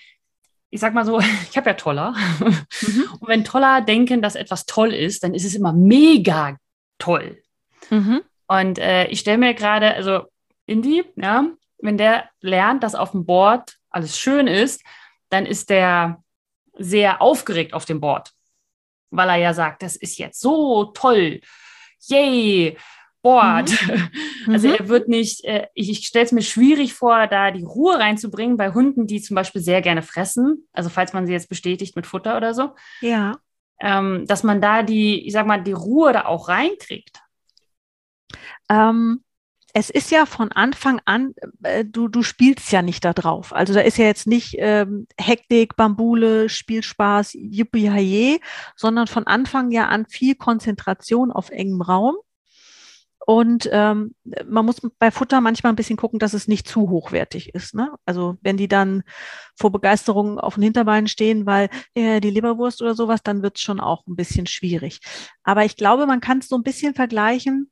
ich 0.71 0.81
sag 0.81 0.95
mal 0.95 1.05
so, 1.05 1.19
ich 1.51 1.57
habe 1.57 1.71
ja 1.71 1.75
Toller. 1.75 2.15
Mhm. 2.41 3.09
Und 3.21 3.29
wenn 3.29 3.45
Toller 3.45 3.81
denken, 3.81 4.23
dass 4.23 4.35
etwas 4.35 4.67
toll 4.67 4.93
ist, 4.93 5.25
dann 5.25 5.35
ist 5.35 5.45
es 5.45 5.55
immer 5.55 5.73
mega 5.73 6.57
toll. 6.99 7.43
Mhm. 7.91 8.21
Und 8.47 8.79
äh, 8.79 9.07
ich 9.07 9.21
stelle 9.21 9.39
mir 9.39 9.55
gerade, 9.55 9.95
also 9.95 10.23
Indy, 10.67 11.05
ja, 11.17 11.47
wenn 11.79 11.97
der 11.97 12.29
lernt, 12.41 12.83
dass 12.83 12.95
auf 12.95 13.13
dem 13.13 13.25
Board 13.25 13.77
alles 13.91 14.19
schön 14.19 14.47
ist, 14.47 14.83
dann 15.31 15.47
ist 15.47 15.71
der 15.71 16.23
sehr 16.75 17.21
aufgeregt 17.23 17.73
auf 17.73 17.85
dem 17.85 18.01
Board, 18.01 18.33
weil 19.11 19.29
er 19.31 19.37
ja 19.37 19.55
sagt, 19.55 19.83
das 19.83 19.97
ist 19.97 20.19
jetzt 20.19 20.41
so 20.41 20.87
toll. 20.87 21.41
Yay! 22.09 22.77
Board. 23.23 23.71
Mhm. 23.87 24.09
Also 24.51 24.69
mhm. 24.69 24.77
er 24.79 24.89
wird 24.89 25.09
nicht, 25.09 25.45
äh, 25.45 25.67
ich, 25.75 25.91
ich 25.91 26.07
stelle 26.07 26.25
es 26.25 26.33
mir 26.33 26.41
schwierig 26.41 26.95
vor, 26.95 27.27
da 27.27 27.51
die 27.51 27.65
Ruhe 27.65 27.99
reinzubringen 27.99 28.57
bei 28.57 28.73
Hunden, 28.73 29.07
die 29.07 29.21
zum 29.21 29.35
Beispiel 29.35 29.61
sehr 29.61 29.83
gerne 29.83 30.01
fressen. 30.01 30.67
Also 30.73 30.89
falls 30.89 31.13
man 31.13 31.27
sie 31.27 31.35
jetzt 31.35 31.51
bestätigt 31.51 31.97
mit 31.97 32.07
Futter 32.07 32.35
oder 32.35 32.55
so. 32.55 32.71
Ja. 33.03 33.37
Ähm, 33.79 34.25
dass 34.27 34.45
man 34.45 34.63
da 34.63 34.83
die, 34.83 35.27
ich 35.27 35.35
sag 35.35 35.47
mal, 35.47 35.63
die 35.63 35.73
Ruhe 35.73 36.15
da 36.15 36.25
auch 36.25 36.49
reinkriegt. 36.49 37.21
Ähm, 38.71 39.23
es 39.75 39.91
ist 39.91 40.11
ja 40.11 40.27
von 40.27 40.51
Anfang 40.51 41.01
an, 41.05 41.35
äh, 41.63 41.85
du, 41.85 42.09
du 42.09 42.23
spielst 42.23 42.73
ja 42.73 42.83
nicht 42.83 43.05
da 43.05 43.13
drauf. 43.13 43.53
Also 43.53 43.75
da 43.75 43.81
ist 43.81 43.99
ja 43.99 44.07
jetzt 44.07 44.27
nicht 44.27 44.57
ähm, 44.59 45.07
Hektik, 45.19 45.77
Bambule, 45.77 46.49
Spielspaß, 46.49 47.35
Yippie 47.35 48.41
sondern 48.77 49.07
von 49.07 49.27
Anfang 49.27 49.71
ja 49.71 49.87
an 49.89 50.07
viel 50.07 50.35
Konzentration 50.35 51.31
auf 51.31 51.51
engem 51.51 51.83
Raum. 51.83 52.17
Und 53.31 53.69
ähm, 53.73 54.15
man 54.47 54.65
muss 54.65 54.81
bei 54.99 55.11
Futter 55.11 55.43
manchmal 55.43 55.71
ein 55.71 55.77
bisschen 55.77 55.99
gucken, 55.99 56.19
dass 56.19 56.33
es 56.33 56.49
nicht 56.49 56.67
zu 56.67 56.89
hochwertig 56.89 57.55
ist. 57.55 57.75
Ne? 57.75 57.95
Also 58.07 58.39
wenn 58.41 58.57
die 58.57 58.69
dann 58.69 59.03
vor 59.55 59.71
Begeisterung 59.71 60.41
auf 60.41 60.55
den 60.55 60.63
Hinterbeinen 60.63 61.09
stehen, 61.09 61.45
weil 61.45 61.69
äh, 61.93 62.23
die 62.23 62.31
Leberwurst 62.31 62.81
oder 62.81 62.95
sowas, 62.95 63.21
dann 63.23 63.43
wird 63.43 63.59
es 63.59 63.63
schon 63.63 63.81
auch 63.81 64.07
ein 64.07 64.17
bisschen 64.17 64.47
schwierig. 64.47 65.01
Aber 65.43 65.67
ich 65.67 65.77
glaube, 65.77 66.07
man 66.07 66.23
kann 66.23 66.39
es 66.39 66.49
so 66.49 66.57
ein 66.57 66.63
bisschen 66.63 66.95
vergleichen 66.95 67.71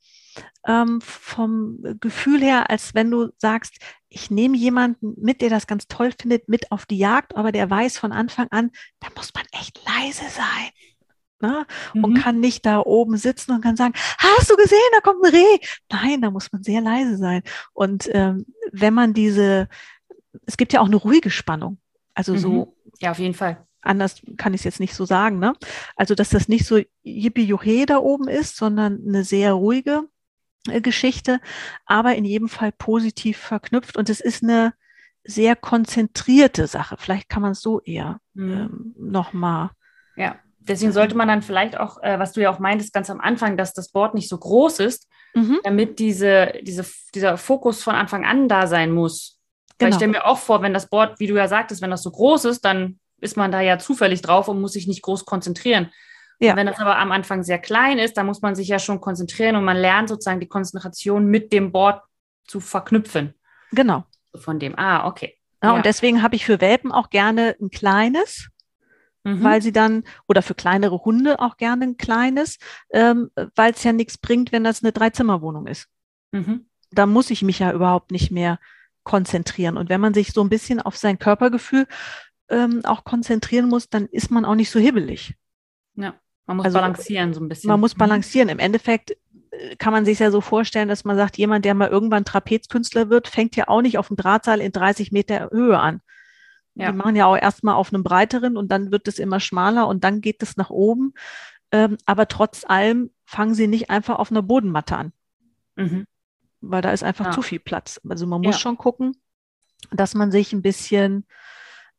ähm, 0.66 1.00
vom 1.00 1.78
Gefühl 2.00 2.42
her, 2.42 2.68
als 2.68 2.94
wenn 2.94 3.10
du 3.10 3.30
sagst, 3.38 3.78
ich 4.10 4.30
nehme 4.30 4.58
jemanden 4.58 5.14
mit, 5.16 5.40
der 5.40 5.48
das 5.48 5.66
ganz 5.66 5.86
toll 5.88 6.12
findet, 6.20 6.50
mit 6.50 6.70
auf 6.70 6.84
die 6.84 6.98
Jagd, 6.98 7.34
aber 7.34 7.50
der 7.50 7.70
weiß 7.70 7.96
von 7.96 8.12
Anfang 8.12 8.48
an, 8.50 8.72
da 9.00 9.08
muss 9.16 9.32
man 9.32 9.46
echt 9.52 9.80
leise 9.86 10.28
sein 10.28 10.70
ne? 11.40 11.66
Mhm. 11.94 12.04
und 12.04 12.14
kann 12.14 12.40
nicht 12.40 12.66
da 12.66 12.80
oben 12.80 13.16
sitzen 13.16 13.52
und 13.52 13.62
kann 13.62 13.76
sagen, 13.76 13.94
hast 14.18 14.50
du 14.50 14.56
gesehen, 14.56 14.78
da 14.92 15.00
kommt 15.00 15.24
ein 15.24 15.34
Reh. 15.34 15.58
Nein, 15.90 16.20
da 16.22 16.30
muss 16.30 16.52
man 16.52 16.62
sehr 16.62 16.80
leise 16.80 17.16
sein. 17.16 17.42
Und 17.72 18.08
ähm, 18.12 18.46
wenn 18.72 18.94
man 18.94 19.14
diese, 19.14 19.68
es 20.46 20.56
gibt 20.56 20.72
ja 20.72 20.80
auch 20.80 20.86
eine 20.86 20.96
ruhige 20.96 21.30
Spannung. 21.30 21.78
Also 22.14 22.32
mhm. 22.34 22.38
so. 22.38 22.76
Ja, 23.00 23.10
auf 23.10 23.18
jeden 23.18 23.34
Fall. 23.34 23.66
Anders 23.82 24.22
kann 24.36 24.54
ich 24.54 24.62
es 24.62 24.64
jetzt 24.64 24.80
nicht 24.80 24.94
so 24.94 25.04
sagen, 25.04 25.38
ne? 25.38 25.52
Also, 25.94 26.16
dass 26.16 26.30
das 26.30 26.48
nicht 26.48 26.66
so 26.66 26.80
yippie 27.04 27.86
da 27.86 27.98
oben 27.98 28.26
ist, 28.26 28.56
sondern 28.56 29.00
eine 29.06 29.22
sehr 29.22 29.52
ruhige 29.52 30.08
äh, 30.68 30.80
Geschichte, 30.80 31.40
aber 31.84 32.16
in 32.16 32.24
jedem 32.24 32.48
Fall 32.48 32.72
positiv 32.72 33.36
verknüpft. 33.36 33.96
Und 33.96 34.10
es 34.10 34.20
ist 34.20 34.42
eine 34.42 34.74
sehr 35.22 35.54
konzentrierte 35.54 36.66
Sache. 36.66 36.96
Vielleicht 36.98 37.28
kann 37.28 37.42
man 37.42 37.52
es 37.52 37.60
so 37.60 37.80
eher 37.80 38.20
mhm. 38.34 38.52
ähm, 38.52 38.94
nochmal 38.98 39.70
ja 40.16 40.36
deswegen 40.68 40.92
sollte 40.92 41.16
man 41.16 41.28
dann 41.28 41.42
vielleicht 41.42 41.78
auch, 41.78 42.02
äh, 42.02 42.18
was 42.18 42.32
du 42.32 42.40
ja 42.40 42.50
auch 42.50 42.58
meintest 42.58 42.92
ganz 42.92 43.10
am 43.10 43.20
Anfang, 43.20 43.56
dass 43.56 43.72
das 43.72 43.90
Board 43.90 44.14
nicht 44.14 44.28
so 44.28 44.38
groß 44.38 44.80
ist, 44.80 45.08
mhm. 45.34 45.60
damit 45.64 45.98
diese, 45.98 46.52
diese, 46.62 46.84
dieser 47.14 47.36
Fokus 47.36 47.82
von 47.82 47.94
Anfang 47.94 48.24
an 48.24 48.48
da 48.48 48.66
sein 48.66 48.92
muss. 48.92 49.40
Genau. 49.78 49.86
Weil 49.86 49.88
ich 49.90 49.96
stelle 49.96 50.12
mir 50.12 50.26
auch 50.26 50.38
vor, 50.38 50.62
wenn 50.62 50.74
das 50.74 50.88
Board, 50.88 51.20
wie 51.20 51.26
du 51.26 51.36
ja 51.36 51.48
sagtest, 51.48 51.82
wenn 51.82 51.90
das 51.90 52.02
so 52.02 52.10
groß 52.10 52.46
ist, 52.46 52.64
dann 52.64 52.98
ist 53.20 53.36
man 53.36 53.52
da 53.52 53.60
ja 53.60 53.78
zufällig 53.78 54.22
drauf 54.22 54.48
und 54.48 54.60
muss 54.60 54.72
sich 54.72 54.86
nicht 54.86 55.02
groß 55.02 55.24
konzentrieren. 55.24 55.90
Ja. 56.38 56.54
wenn 56.54 56.66
das 56.66 56.78
aber 56.78 56.98
am 56.98 57.12
Anfang 57.12 57.42
sehr 57.42 57.58
klein 57.58 57.98
ist, 57.98 58.18
dann 58.18 58.26
muss 58.26 58.42
man 58.42 58.54
sich 58.54 58.68
ja 58.68 58.78
schon 58.78 59.00
konzentrieren 59.00 59.56
und 59.56 59.64
man 59.64 59.78
lernt 59.78 60.10
sozusagen 60.10 60.38
die 60.38 60.48
Konzentration 60.48 61.24
mit 61.26 61.50
dem 61.50 61.72
Board 61.72 62.02
zu 62.46 62.60
verknüpfen. 62.60 63.32
Genau. 63.72 64.04
Von 64.34 64.58
dem, 64.58 64.78
ah, 64.78 65.06
okay. 65.06 65.38
Ja, 65.62 65.70
ja. 65.70 65.74
Und 65.74 65.86
deswegen 65.86 66.22
habe 66.22 66.36
ich 66.36 66.44
für 66.44 66.60
Welpen 66.60 66.92
auch 66.92 67.08
gerne 67.08 67.56
ein 67.58 67.70
kleines, 67.70 68.50
mhm. 69.26 69.42
weil 69.42 69.60
sie 69.60 69.72
dann, 69.72 70.04
oder 70.28 70.40
für 70.40 70.54
kleinere 70.54 71.04
Hunde 71.04 71.40
auch 71.40 71.56
gerne 71.56 71.84
ein 71.84 71.96
kleines, 71.96 72.58
ähm, 72.90 73.30
weil 73.54 73.72
es 73.72 73.82
ja 73.82 73.92
nichts 73.92 74.18
bringt, 74.18 74.52
wenn 74.52 74.64
das 74.64 74.82
eine 74.82 74.92
Dreizimmerwohnung 74.92 75.66
ist. 75.66 75.88
Mhm. 76.32 76.66
Da 76.92 77.06
muss 77.06 77.30
ich 77.30 77.42
mich 77.42 77.58
ja 77.58 77.72
überhaupt 77.72 78.12
nicht 78.12 78.30
mehr 78.30 78.58
konzentrieren. 79.02 79.76
Und 79.76 79.88
wenn 79.88 80.00
man 80.00 80.14
sich 80.14 80.32
so 80.32 80.42
ein 80.42 80.48
bisschen 80.48 80.80
auf 80.80 80.96
sein 80.96 81.18
Körpergefühl 81.18 81.86
ähm, 82.48 82.84
auch 82.84 83.04
konzentrieren 83.04 83.68
muss, 83.68 83.88
dann 83.88 84.06
ist 84.06 84.30
man 84.30 84.44
auch 84.44 84.54
nicht 84.54 84.70
so 84.70 84.78
hibbelig. 84.78 85.34
Ja, 85.94 86.14
man 86.46 86.58
muss 86.58 86.66
also, 86.66 86.78
balancieren 86.78 87.34
so 87.34 87.40
ein 87.40 87.48
bisschen. 87.48 87.68
Man 87.68 87.80
muss 87.80 87.94
mhm. 87.94 87.98
balancieren. 87.98 88.48
Im 88.48 88.60
Endeffekt 88.60 89.16
äh, 89.50 89.76
kann 89.76 89.92
man 89.92 90.04
sich 90.04 90.20
ja 90.20 90.30
so 90.30 90.40
vorstellen, 90.40 90.88
dass 90.88 91.04
man 91.04 91.16
sagt, 91.16 91.36
jemand, 91.36 91.64
der 91.64 91.74
mal 91.74 91.88
irgendwann 91.88 92.24
Trapezkünstler 92.24 93.10
wird, 93.10 93.26
fängt 93.26 93.56
ja 93.56 93.66
auch 93.68 93.82
nicht 93.82 93.98
auf 93.98 94.08
dem 94.08 94.16
Drahtseil 94.16 94.60
in 94.60 94.70
30 94.70 95.10
Meter 95.10 95.50
Höhe 95.50 95.78
an, 95.78 96.00
ja. 96.76 96.92
Die 96.92 96.96
machen 96.96 97.16
ja 97.16 97.26
auch 97.26 97.36
erstmal 97.36 97.74
auf 97.74 97.92
einem 97.92 98.04
breiteren 98.04 98.56
und 98.56 98.70
dann 98.70 98.92
wird 98.92 99.08
es 99.08 99.18
immer 99.18 99.40
schmaler 99.40 99.88
und 99.88 100.04
dann 100.04 100.20
geht 100.20 100.42
es 100.42 100.56
nach 100.56 100.70
oben. 100.70 101.14
Ähm, 101.72 101.96
aber 102.04 102.28
trotz 102.28 102.64
allem 102.64 103.10
fangen 103.24 103.54
sie 103.54 103.66
nicht 103.66 103.90
einfach 103.90 104.18
auf 104.18 104.30
einer 104.30 104.42
Bodenmatte 104.42 104.96
an. 104.96 105.12
Mhm. 105.76 106.06
Weil 106.60 106.82
da 106.82 106.90
ist 106.92 107.02
einfach 107.02 107.26
ja. 107.26 107.30
zu 107.32 107.42
viel 107.42 107.60
Platz. 107.60 108.00
Also 108.06 108.26
man 108.26 108.42
muss 108.42 108.56
ja. 108.56 108.60
schon 108.60 108.76
gucken, 108.76 109.16
dass 109.90 110.14
man 110.14 110.30
sich 110.30 110.52
ein 110.52 110.62
bisschen 110.62 111.26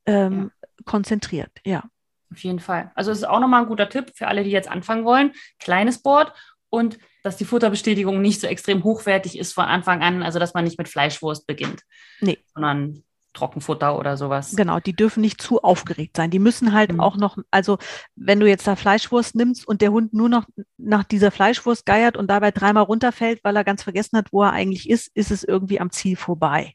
ähm, 0.05 0.51
konzentriert. 0.85 1.51
Ja. 1.65 1.83
Auf 2.31 2.39
jeden 2.43 2.59
Fall. 2.59 2.91
Also 2.93 3.11
es 3.11 3.19
ist 3.19 3.23
auch 3.23 3.39
nochmal 3.39 3.63
ein 3.63 3.67
guter 3.67 3.89
Tipp 3.89 4.11
für 4.13 4.27
alle, 4.27 4.43
die 4.43 4.51
jetzt 4.51 4.69
anfangen 4.69 5.05
wollen. 5.05 5.33
Kleines 5.59 6.03
Board 6.03 6.33
und 6.69 6.99
dass 7.23 7.37
die 7.37 7.45
Futterbestätigung 7.45 8.21
nicht 8.21 8.41
so 8.41 8.47
extrem 8.47 8.83
hochwertig 8.83 9.39
ist 9.39 9.53
von 9.53 9.65
Anfang 9.65 10.01
an, 10.01 10.21
also 10.21 10.37
dass 10.37 10.53
man 10.53 10.65
nicht 10.65 10.77
mit 10.77 10.87
Fleischwurst 10.87 11.47
beginnt. 11.47 11.81
Nee. 12.21 12.37
Sondern 12.53 13.03
Trockenfutter 13.37 13.97
oder 13.97 14.17
sowas. 14.17 14.55
Genau, 14.55 14.79
die 14.79 14.93
dürfen 14.93 15.21
nicht 15.21 15.41
zu 15.41 15.61
aufgeregt 15.61 16.17
sein. 16.17 16.31
Die 16.31 16.39
müssen 16.39 16.73
halt 16.73 16.93
mhm. 16.93 16.99
auch 16.99 17.17
noch, 17.17 17.37
also 17.51 17.77
wenn 18.15 18.39
du 18.39 18.47
jetzt 18.47 18.67
da 18.67 18.75
Fleischwurst 18.75 19.35
nimmst 19.35 19.67
und 19.67 19.81
der 19.81 19.91
Hund 19.91 20.13
nur 20.13 20.27
noch 20.27 20.45
nach 20.77 21.03
dieser 21.03 21.31
Fleischwurst 21.31 21.85
geiert 21.85 22.17
und 22.17 22.29
dabei 22.29 22.51
dreimal 22.51 22.83
runterfällt, 22.83 23.43
weil 23.43 23.55
er 23.55 23.63
ganz 23.63 23.83
vergessen 23.83 24.17
hat, 24.17 24.33
wo 24.33 24.43
er 24.43 24.51
eigentlich 24.51 24.89
ist, 24.89 25.11
ist 25.15 25.31
es 25.31 25.43
irgendwie 25.43 25.79
am 25.79 25.91
Ziel 25.91 26.15
vorbei. 26.15 26.73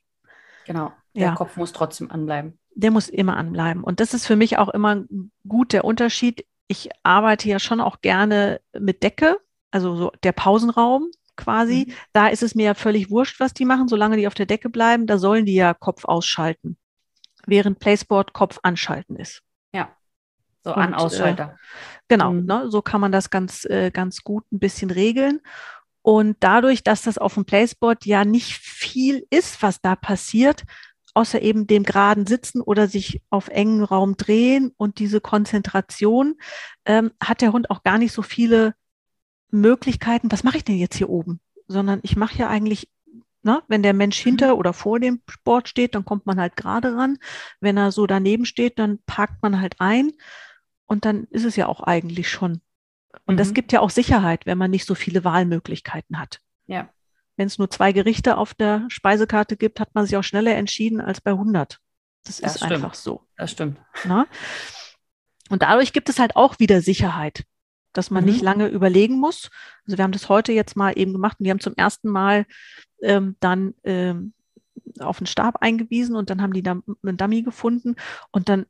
Genau, 0.67 0.93
der 1.15 1.23
ja. 1.23 1.35
Kopf 1.35 1.57
muss 1.57 1.73
trotzdem 1.73 2.11
anbleiben. 2.11 2.59
Der 2.75 2.91
muss 2.91 3.09
immer 3.09 3.37
anbleiben. 3.37 3.83
Und 3.83 4.01
das 4.01 4.15
ist 4.15 4.27
für 4.27 4.37
mich 4.37 4.57
auch 4.59 4.69
immer 4.69 5.03
gut 5.47 5.73
der 5.73 5.85
Unterschied. 5.85 6.47
Ich 6.69 6.91
arbeite 7.03 7.49
ja 7.49 7.59
schon 7.59 7.81
auch 7.81 8.01
gerne 8.01 8.61
mit 8.79 9.03
Decke, 9.03 9.39
also 9.73 9.97
so 9.97 10.13
der 10.23 10.33
Pausenraum 10.33 11.11
quasi. 11.37 11.87
Mhm. 11.89 11.93
Da 12.13 12.29
ist 12.29 12.43
es 12.43 12.55
mir 12.55 12.67
ja 12.67 12.75
völlig 12.75 13.11
wurscht, 13.11 13.41
was 13.41 13.55
die 13.55 13.65
machen, 13.65 13.89
solange 13.89 14.17
die 14.17 14.27
auf 14.27 14.35
der 14.35 14.47
Decke 14.47 14.71
bleiben, 14.71 15.07
da 15.07 15.19
sollen 15.19 15.47
die 15.47 15.55
ja 15.55 15.75
Kopf 15.75 16.05
ausschalten, 16.05 16.77
während 17.47 17.79
Placeboard 17.79 18.33
Kopf 18.33 18.59
anschalten 18.63 19.17
ist. 19.17 19.43
Ja, 19.75 19.97
so 20.65 20.73
an 20.73 20.95
Ausschalter. 20.95 21.55
Äh, 21.55 21.99
genau, 22.09 22.33
mhm. 22.33 22.47
ne, 22.47 22.71
so 22.71 22.83
kann 22.83 23.01
man 23.01 23.13
das 23.13 23.31
ganz, 23.31 23.65
äh, 23.65 23.91
ganz 23.91 24.23
gut 24.23 24.45
ein 24.53 24.59
bisschen 24.59 24.91
regeln. 24.91 25.41
Und 26.03 26.37
dadurch, 26.41 26.83
dass 26.83 27.03
das 27.03 27.17
auf 27.17 27.35
dem 27.35 27.45
Placeboard 27.45 28.07
ja 28.07 28.25
nicht 28.25 28.55
viel 28.55 29.25
ist, 29.31 29.63
was 29.63 29.81
da 29.81 29.95
passiert, 29.95 30.65
außer 31.15 31.43
eben 31.43 31.67
dem 31.67 31.85
geraden 31.85 32.27
Sitzen 32.27 32.61
oder 32.61 32.89
sich 32.89 33.23
auf 33.31 33.49
engen 33.49 33.85
Raum 33.85 34.17
drehen 34.17 34.73
und 34.77 34.99
diese 34.99 35.21
Konzentration, 35.21 36.37
ähm, 36.85 37.13
hat 37.23 37.41
der 37.41 37.53
Hund 37.53 37.71
auch 37.71 37.83
gar 37.83 37.99
nicht 37.99 38.13
so 38.13 38.23
viele 38.23 38.75
Möglichkeiten, 39.53 40.33
was 40.33 40.43
mache 40.43 40.57
ich 40.57 40.65
denn 40.65 40.77
jetzt 40.77 40.97
hier 40.97 41.09
oben? 41.09 41.41
Sondern 41.69 42.01
ich 42.03 42.17
mache 42.17 42.37
ja 42.39 42.49
eigentlich, 42.49 42.89
na, 43.43 43.57
ne, 43.57 43.63
wenn 43.69 43.83
der 43.83 43.93
Mensch 43.93 44.25
mhm. 44.25 44.31
hinter 44.31 44.57
oder 44.57 44.73
vor 44.73 44.99
dem 44.99 45.21
Sport 45.29 45.69
steht, 45.69 45.95
dann 45.95 46.05
kommt 46.05 46.27
man 46.27 46.41
halt 46.41 46.57
gerade 46.57 46.97
ran. 46.97 47.19
Wenn 47.61 47.77
er 47.77 47.93
so 47.93 48.07
daneben 48.07 48.47
steht, 48.47 48.79
dann 48.79 48.99
parkt 49.07 49.43
man 49.43 49.61
halt 49.61 49.81
ein. 49.81 50.13
Und 50.87 51.05
dann 51.05 51.25
ist 51.31 51.45
es 51.45 51.57
ja 51.57 51.69
auch 51.69 51.81
eigentlich 51.81 52.29
schon. 52.29 52.61
Und 53.27 53.35
mhm. 53.35 53.39
das 53.39 53.55
gibt 53.55 53.73
ja 53.73 53.81
auch 53.81 53.91
Sicherheit, 53.91 54.47
wenn 54.47 54.59
man 54.59 54.71
nicht 54.71 54.87
so 54.87 54.95
viele 54.95 55.25
Wahlmöglichkeiten 55.25 56.19
hat. 56.19 56.41
Ja. 56.67 56.89
Wenn 57.37 57.47
es 57.47 57.59
nur 57.59 57.71
zwei 57.71 57.93
Gerichte 57.93 58.37
auf 58.37 58.55
der 58.55 58.87
Speisekarte 58.89 59.57
gibt, 59.57 59.81
hat 59.81 59.95
man 59.95 60.07
sich 60.07 60.17
auch 60.17 60.25
schneller 60.25 60.55
entschieden 60.55 61.01
als 61.01 61.21
bei 61.21 61.33
100. 61.33 61.79
Das, 62.25 62.39
das 62.39 62.53
ist 62.53 62.59
stimmt. 62.59 62.73
einfach 62.73 62.95
so. 62.95 63.27
Das 63.37 63.51
stimmt. 63.51 63.79
Na? 64.05 64.27
Und 65.49 65.63
dadurch 65.63 65.93
gibt 65.93 66.09
es 66.09 66.19
halt 66.19 66.37
auch 66.37 66.59
wieder 66.59 66.81
Sicherheit 66.81 67.45
dass 67.93 68.11
man 68.11 68.25
mhm. 68.25 68.31
nicht 68.31 68.43
lange 68.43 68.69
überlegen 68.69 69.19
muss. 69.19 69.51
Also 69.87 69.99
wir 69.99 70.05
haben 70.05 70.13
das 70.13 70.29
heute 70.29 70.53
jetzt 70.53 70.77
mal 70.77 70.93
eben 70.97 71.13
gemacht 71.13 71.39
und 71.39 71.45
wir 71.45 71.51
haben 71.51 71.61
zum 71.61 71.75
ersten 71.77 72.09
Mal 72.09 72.47
ähm, 73.03 73.37
dann 73.41 73.75
ähm, 73.85 74.33
auf 75.01 75.19
den 75.19 75.27
Stab 75.27 75.57
eingewiesen 75.61 76.17
und 76.17 76.31
dann 76.31 76.43
haben 76.43 76.53
die 76.53 76.63
da 76.63 76.81
einen 77.03 77.17
Dummy 77.17 77.43
gefunden 77.43 77.97
und 78.31 78.49
dann, 78.49 78.67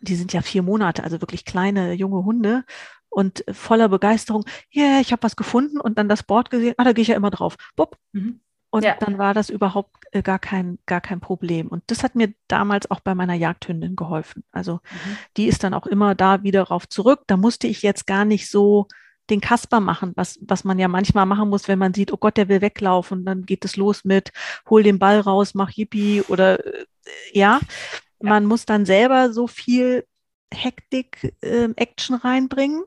die 0.00 0.16
sind 0.16 0.32
ja 0.32 0.42
vier 0.42 0.62
Monate, 0.62 1.04
also 1.04 1.20
wirklich 1.20 1.44
kleine 1.44 1.92
junge 1.92 2.24
Hunde 2.24 2.64
und 3.08 3.44
voller 3.52 3.88
Begeisterung, 3.88 4.44
ja, 4.70 4.82
yeah, 4.82 5.00
ich 5.00 5.12
habe 5.12 5.22
was 5.22 5.36
gefunden 5.36 5.80
und 5.80 5.98
dann 5.98 6.08
das 6.08 6.24
Board 6.24 6.50
gesehen, 6.50 6.74
ah, 6.78 6.84
da 6.84 6.92
gehe 6.92 7.02
ich 7.02 7.08
ja 7.08 7.16
immer 7.16 7.30
drauf. 7.30 7.56
Bupp. 7.76 7.96
Mhm. 8.12 8.40
Und 8.74 8.82
ja. 8.82 8.96
dann 8.98 9.18
war 9.18 9.34
das 9.34 9.50
überhaupt 9.50 10.04
äh, 10.10 10.20
gar 10.20 10.40
kein, 10.40 10.80
gar 10.84 11.00
kein 11.00 11.20
Problem. 11.20 11.68
Und 11.68 11.84
das 11.86 12.02
hat 12.02 12.16
mir 12.16 12.34
damals 12.48 12.90
auch 12.90 12.98
bei 12.98 13.14
meiner 13.14 13.34
Jagdhündin 13.34 13.94
geholfen. 13.94 14.42
Also 14.50 14.80
mhm. 14.90 15.16
die 15.36 15.46
ist 15.46 15.62
dann 15.62 15.74
auch 15.74 15.86
immer 15.86 16.16
da 16.16 16.42
wieder 16.42 16.64
rauf 16.64 16.88
zurück. 16.88 17.22
Da 17.28 17.36
musste 17.36 17.68
ich 17.68 17.82
jetzt 17.82 18.04
gar 18.08 18.24
nicht 18.24 18.50
so 18.50 18.88
den 19.30 19.40
Kasper 19.40 19.78
machen, 19.78 20.12
was, 20.16 20.40
was 20.42 20.64
man 20.64 20.80
ja 20.80 20.88
manchmal 20.88 21.24
machen 21.24 21.50
muss, 21.50 21.68
wenn 21.68 21.78
man 21.78 21.94
sieht, 21.94 22.12
oh 22.12 22.16
Gott, 22.16 22.36
der 22.36 22.48
will 22.48 22.62
weglaufen, 22.62 23.24
dann 23.24 23.46
geht 23.46 23.64
es 23.64 23.76
los 23.76 24.04
mit, 24.04 24.32
hol 24.68 24.82
den 24.82 24.98
Ball 24.98 25.20
raus, 25.20 25.54
mach 25.54 25.70
Yippie 25.70 26.22
oder 26.22 26.58
äh, 26.66 26.84
ja. 27.32 27.60
ja. 27.60 28.28
Man 28.28 28.44
muss 28.44 28.66
dann 28.66 28.86
selber 28.86 29.32
so 29.32 29.46
viel 29.46 30.04
Hektik, 30.52 31.32
äh, 31.42 31.68
Action 31.76 32.16
reinbringen. 32.16 32.82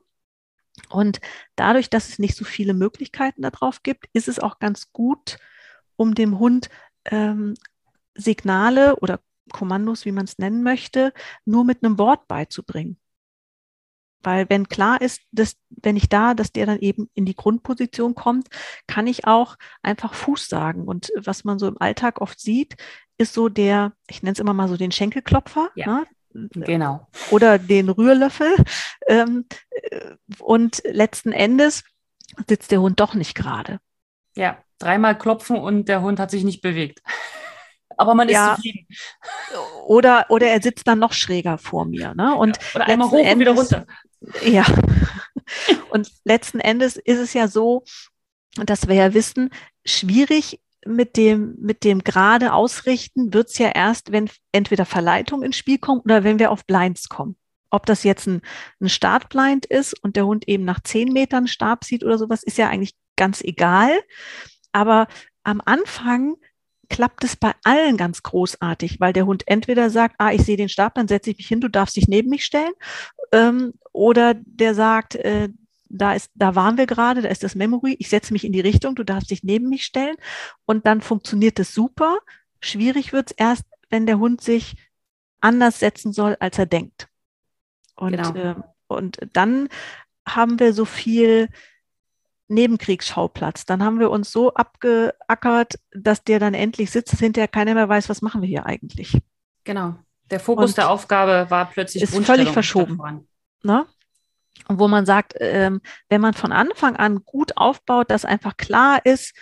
Und 0.90 1.22
dadurch, 1.56 1.88
dass 1.88 2.10
es 2.10 2.18
nicht 2.18 2.36
so 2.36 2.44
viele 2.44 2.74
Möglichkeiten 2.74 3.40
darauf 3.40 3.82
gibt, 3.82 4.04
ist 4.12 4.28
es 4.28 4.38
auch 4.38 4.58
ganz 4.58 4.92
gut, 4.92 5.38
um 5.98 6.14
dem 6.14 6.38
Hund 6.38 6.70
ähm, 7.04 7.54
Signale 8.14 8.96
oder 8.96 9.20
Kommandos, 9.52 10.04
wie 10.04 10.12
man 10.12 10.24
es 10.24 10.38
nennen 10.38 10.62
möchte, 10.62 11.12
nur 11.44 11.64
mit 11.64 11.82
einem 11.82 11.98
Wort 11.98 12.28
beizubringen. 12.28 12.98
Weil 14.22 14.50
wenn 14.50 14.68
klar 14.68 15.00
ist, 15.00 15.22
dass 15.30 15.56
wenn 15.68 15.96
ich 15.96 16.08
da, 16.08 16.34
dass 16.34 16.52
der 16.52 16.66
dann 16.66 16.80
eben 16.80 17.08
in 17.14 17.24
die 17.24 17.36
Grundposition 17.36 18.14
kommt, 18.14 18.48
kann 18.86 19.06
ich 19.06 19.26
auch 19.26 19.56
einfach 19.82 20.14
Fuß 20.14 20.48
sagen. 20.48 20.84
Und 20.84 21.12
was 21.16 21.44
man 21.44 21.58
so 21.58 21.68
im 21.68 21.80
Alltag 21.80 22.20
oft 22.20 22.40
sieht, 22.40 22.76
ist 23.16 23.32
so 23.32 23.48
der, 23.48 23.92
ich 24.08 24.22
nenne 24.22 24.32
es 24.32 24.40
immer 24.40 24.54
mal 24.54 24.68
so 24.68 24.76
den 24.76 24.92
Schenkelklopfer. 24.92 25.70
Ja. 25.76 25.86
Ne? 25.86 26.06
Genau. 26.52 27.08
Oder 27.30 27.58
den 27.58 27.88
Rührlöffel. 27.88 28.54
Ähm, 29.06 29.46
und 30.40 30.82
letzten 30.84 31.32
Endes 31.32 31.84
sitzt 32.48 32.70
der 32.70 32.80
Hund 32.82 33.00
doch 33.00 33.14
nicht 33.14 33.34
gerade. 33.34 33.78
Ja 34.34 34.62
dreimal 34.78 35.16
klopfen 35.16 35.56
und 35.56 35.88
der 35.88 36.02
Hund 36.02 36.20
hat 36.20 36.30
sich 36.30 36.44
nicht 36.44 36.62
bewegt. 36.62 37.02
Aber 37.96 38.14
man 38.14 38.28
ist 38.28 38.34
ja. 38.34 38.54
zufrieden. 38.54 38.86
Oder, 39.86 40.26
oder 40.28 40.46
er 40.46 40.62
sitzt 40.62 40.86
dann 40.86 41.00
noch 41.00 41.12
schräger 41.12 41.58
vor 41.58 41.84
mir. 41.84 42.14
Ne? 42.14 42.32
Und 42.34 42.56
ja, 42.56 42.62
oder 42.76 42.86
einmal 42.86 43.10
hoch 43.10 43.18
Endes, 43.18 43.32
und 43.32 43.40
wieder 43.40 43.54
runter. 43.54 43.86
Ja. 44.44 44.64
und 45.90 46.08
letzten 46.24 46.60
Endes 46.60 46.96
ist 46.96 47.18
es 47.18 47.32
ja 47.32 47.48
so, 47.48 47.82
dass 48.56 48.86
wir 48.86 48.94
ja 48.94 49.14
wissen, 49.14 49.50
schwierig 49.84 50.60
mit 50.86 51.16
dem, 51.16 51.56
mit 51.58 51.84
dem 51.84 52.04
gerade 52.04 52.52
ausrichten 52.52 53.34
wird 53.34 53.48
es 53.48 53.58
ja 53.58 53.68
erst, 53.68 54.12
wenn 54.12 54.30
entweder 54.52 54.84
Verleitung 54.84 55.42
ins 55.42 55.56
Spiel 55.56 55.78
kommt 55.78 56.04
oder 56.04 56.24
wenn 56.24 56.38
wir 56.38 56.50
auf 56.50 56.64
Blinds 56.66 57.08
kommen. 57.08 57.36
Ob 57.70 57.84
das 57.84 58.04
jetzt 58.04 58.26
ein, 58.26 58.40
ein 58.80 58.88
Startblind 58.88 59.66
ist 59.66 59.92
und 60.02 60.16
der 60.16 60.24
Hund 60.24 60.48
eben 60.48 60.64
nach 60.64 60.80
zehn 60.80 61.12
Metern 61.12 61.46
Stab 61.46 61.84
sieht 61.84 62.04
oder 62.04 62.16
sowas, 62.16 62.42
ist 62.42 62.58
ja 62.58 62.68
eigentlich 62.68 62.94
ganz 63.16 63.42
egal. 63.42 63.90
Aber 64.78 65.08
am 65.42 65.60
Anfang 65.64 66.36
klappt 66.88 67.24
es 67.24 67.34
bei 67.34 67.52
allen 67.64 67.96
ganz 67.96 68.22
großartig, 68.22 69.00
weil 69.00 69.12
der 69.12 69.26
Hund 69.26 69.42
entweder 69.46 69.90
sagt, 69.90 70.14
ah, 70.18 70.32
ich 70.32 70.42
sehe 70.42 70.56
den 70.56 70.68
Stab, 70.68 70.94
dann 70.94 71.08
setze 71.08 71.30
ich 71.30 71.36
mich 71.36 71.48
hin, 71.48 71.60
du 71.60 71.68
darfst 71.68 71.96
dich 71.96 72.06
neben 72.06 72.30
mich 72.30 72.44
stellen, 72.44 72.72
ähm, 73.32 73.74
oder 73.92 74.34
der 74.34 74.76
sagt, 74.76 75.16
äh, 75.16 75.48
da 75.88 76.12
ist, 76.12 76.30
da 76.34 76.54
waren 76.54 76.78
wir 76.78 76.86
gerade, 76.86 77.22
da 77.22 77.28
ist 77.28 77.42
das 77.42 77.56
Memory, 77.56 77.96
ich 77.98 78.08
setze 78.08 78.32
mich 78.32 78.44
in 78.44 78.52
die 78.52 78.60
Richtung, 78.60 78.94
du 78.94 79.04
darfst 79.04 79.32
dich 79.32 79.42
neben 79.42 79.68
mich 79.68 79.84
stellen 79.84 80.14
und 80.64 80.86
dann 80.86 81.00
funktioniert 81.00 81.58
es 81.58 81.74
super. 81.74 82.18
Schwierig 82.60 83.12
wird 83.12 83.30
es 83.30 83.36
erst, 83.36 83.64
wenn 83.90 84.06
der 84.06 84.20
Hund 84.20 84.40
sich 84.40 84.76
anders 85.40 85.80
setzen 85.80 86.12
soll, 86.12 86.36
als 86.38 86.58
er 86.58 86.66
denkt. 86.66 87.08
Und, 87.96 88.12
genau. 88.12 88.34
äh, 88.34 88.54
und 88.86 89.18
dann 89.32 89.68
haben 90.26 90.60
wir 90.60 90.72
so 90.72 90.84
viel 90.84 91.48
Nebenkriegsschauplatz. 92.48 93.66
Dann 93.66 93.82
haben 93.82 94.00
wir 94.00 94.10
uns 94.10 94.32
so 94.32 94.54
abgeackert, 94.54 95.78
dass 95.92 96.24
der 96.24 96.38
dann 96.38 96.54
endlich 96.54 96.90
sitzt, 96.90 97.12
dass 97.12 97.20
hinterher 97.20 97.48
keiner 97.48 97.74
mehr 97.74 97.88
weiß, 97.88 98.08
was 98.08 98.22
machen 98.22 98.42
wir 98.42 98.48
hier 98.48 98.66
eigentlich. 98.66 99.18
Genau. 99.64 99.96
Der 100.30 100.40
Fokus 100.40 100.70
Und 100.70 100.76
der 100.76 100.90
Aufgabe 100.90 101.46
war 101.50 101.70
plötzlich 101.70 102.02
ist 102.02 102.18
völlig 102.24 102.50
verschoben. 102.50 103.26
Ne? 103.62 103.86
Und 104.66 104.78
wo 104.78 104.88
man 104.88 105.06
sagt, 105.06 105.34
ähm, 105.40 105.80
wenn 106.08 106.20
man 106.20 106.34
von 106.34 106.52
Anfang 106.52 106.96
an 106.96 107.24
gut 107.24 107.56
aufbaut, 107.56 108.10
dass 108.10 108.24
einfach 108.24 108.56
klar 108.56 109.04
ist, 109.04 109.34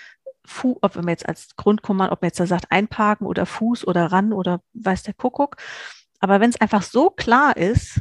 Fu 0.45 0.79
ob 0.81 0.95
man 0.95 1.09
jetzt 1.09 1.29
als 1.29 1.57
Grundkommando, 1.57 2.13
ob 2.13 2.23
man 2.23 2.29
jetzt 2.29 2.39
da 2.39 2.47
sagt, 2.47 2.71
einparken 2.71 3.27
oder 3.27 3.47
Fuß 3.47 3.87
oder 3.87 4.13
ran 4.13 4.33
oder 4.33 4.61
weiß 4.75 5.03
der 5.03 5.15
Kuckuck. 5.15 5.57
Aber 6.21 6.41
wenn 6.41 6.51
es 6.51 6.61
einfach 6.61 6.83
so 6.83 7.11
klar 7.11 7.57
ist, 7.57 8.01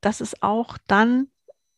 dass 0.00 0.20
es 0.20 0.40
auch 0.40 0.78
dann 0.86 1.29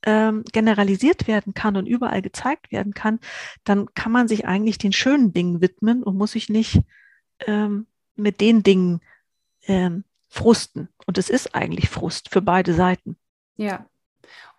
ähm, 0.04 0.44
generalisiert 0.52 1.26
werden 1.26 1.54
kann 1.54 1.76
und 1.76 1.86
überall 1.86 2.22
gezeigt 2.22 2.72
werden 2.72 2.94
kann, 2.94 3.20
dann 3.64 3.92
kann 3.94 4.12
man 4.12 4.28
sich 4.28 4.46
eigentlich 4.46 4.78
den 4.78 4.92
schönen 4.92 5.32
Dingen 5.32 5.60
widmen 5.60 6.02
und 6.02 6.16
muss 6.16 6.32
sich 6.32 6.48
nicht 6.48 6.80
ähm, 7.46 7.86
mit 8.16 8.40
den 8.40 8.62
Dingen 8.62 9.00
ähm, 9.66 10.04
frusten. 10.28 10.88
Und 11.06 11.18
es 11.18 11.30
ist 11.30 11.54
eigentlich 11.54 11.88
Frust 11.88 12.30
für 12.30 12.42
beide 12.42 12.74
Seiten. 12.74 13.16
Ja. 13.56 13.86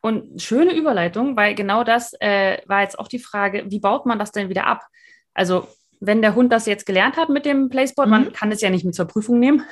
Und 0.01 0.41
schöne 0.41 0.75
Überleitung, 0.75 1.35
weil 1.37 1.55
genau 1.55 1.83
das 1.83 2.13
äh, 2.19 2.59
war 2.67 2.81
jetzt 2.81 2.99
auch 2.99 3.07
die 3.07 3.19
Frage, 3.19 3.65
wie 3.69 3.79
baut 3.79 4.05
man 4.05 4.19
das 4.19 4.31
denn 4.31 4.49
wieder 4.49 4.67
ab? 4.67 4.85
Also 5.33 5.67
wenn 5.99 6.21
der 6.21 6.35
Hund 6.35 6.51
das 6.51 6.65
jetzt 6.65 6.85
gelernt 6.85 7.15
hat 7.15 7.29
mit 7.29 7.45
dem 7.45 7.69
Placeboard, 7.69 8.07
mhm. 8.07 8.11
man 8.11 8.33
kann 8.33 8.51
es 8.51 8.61
ja 8.61 8.69
nicht 8.69 8.85
mit 8.85 8.95
zur 8.95 9.05
Prüfung 9.05 9.39
nehmen. 9.39 9.63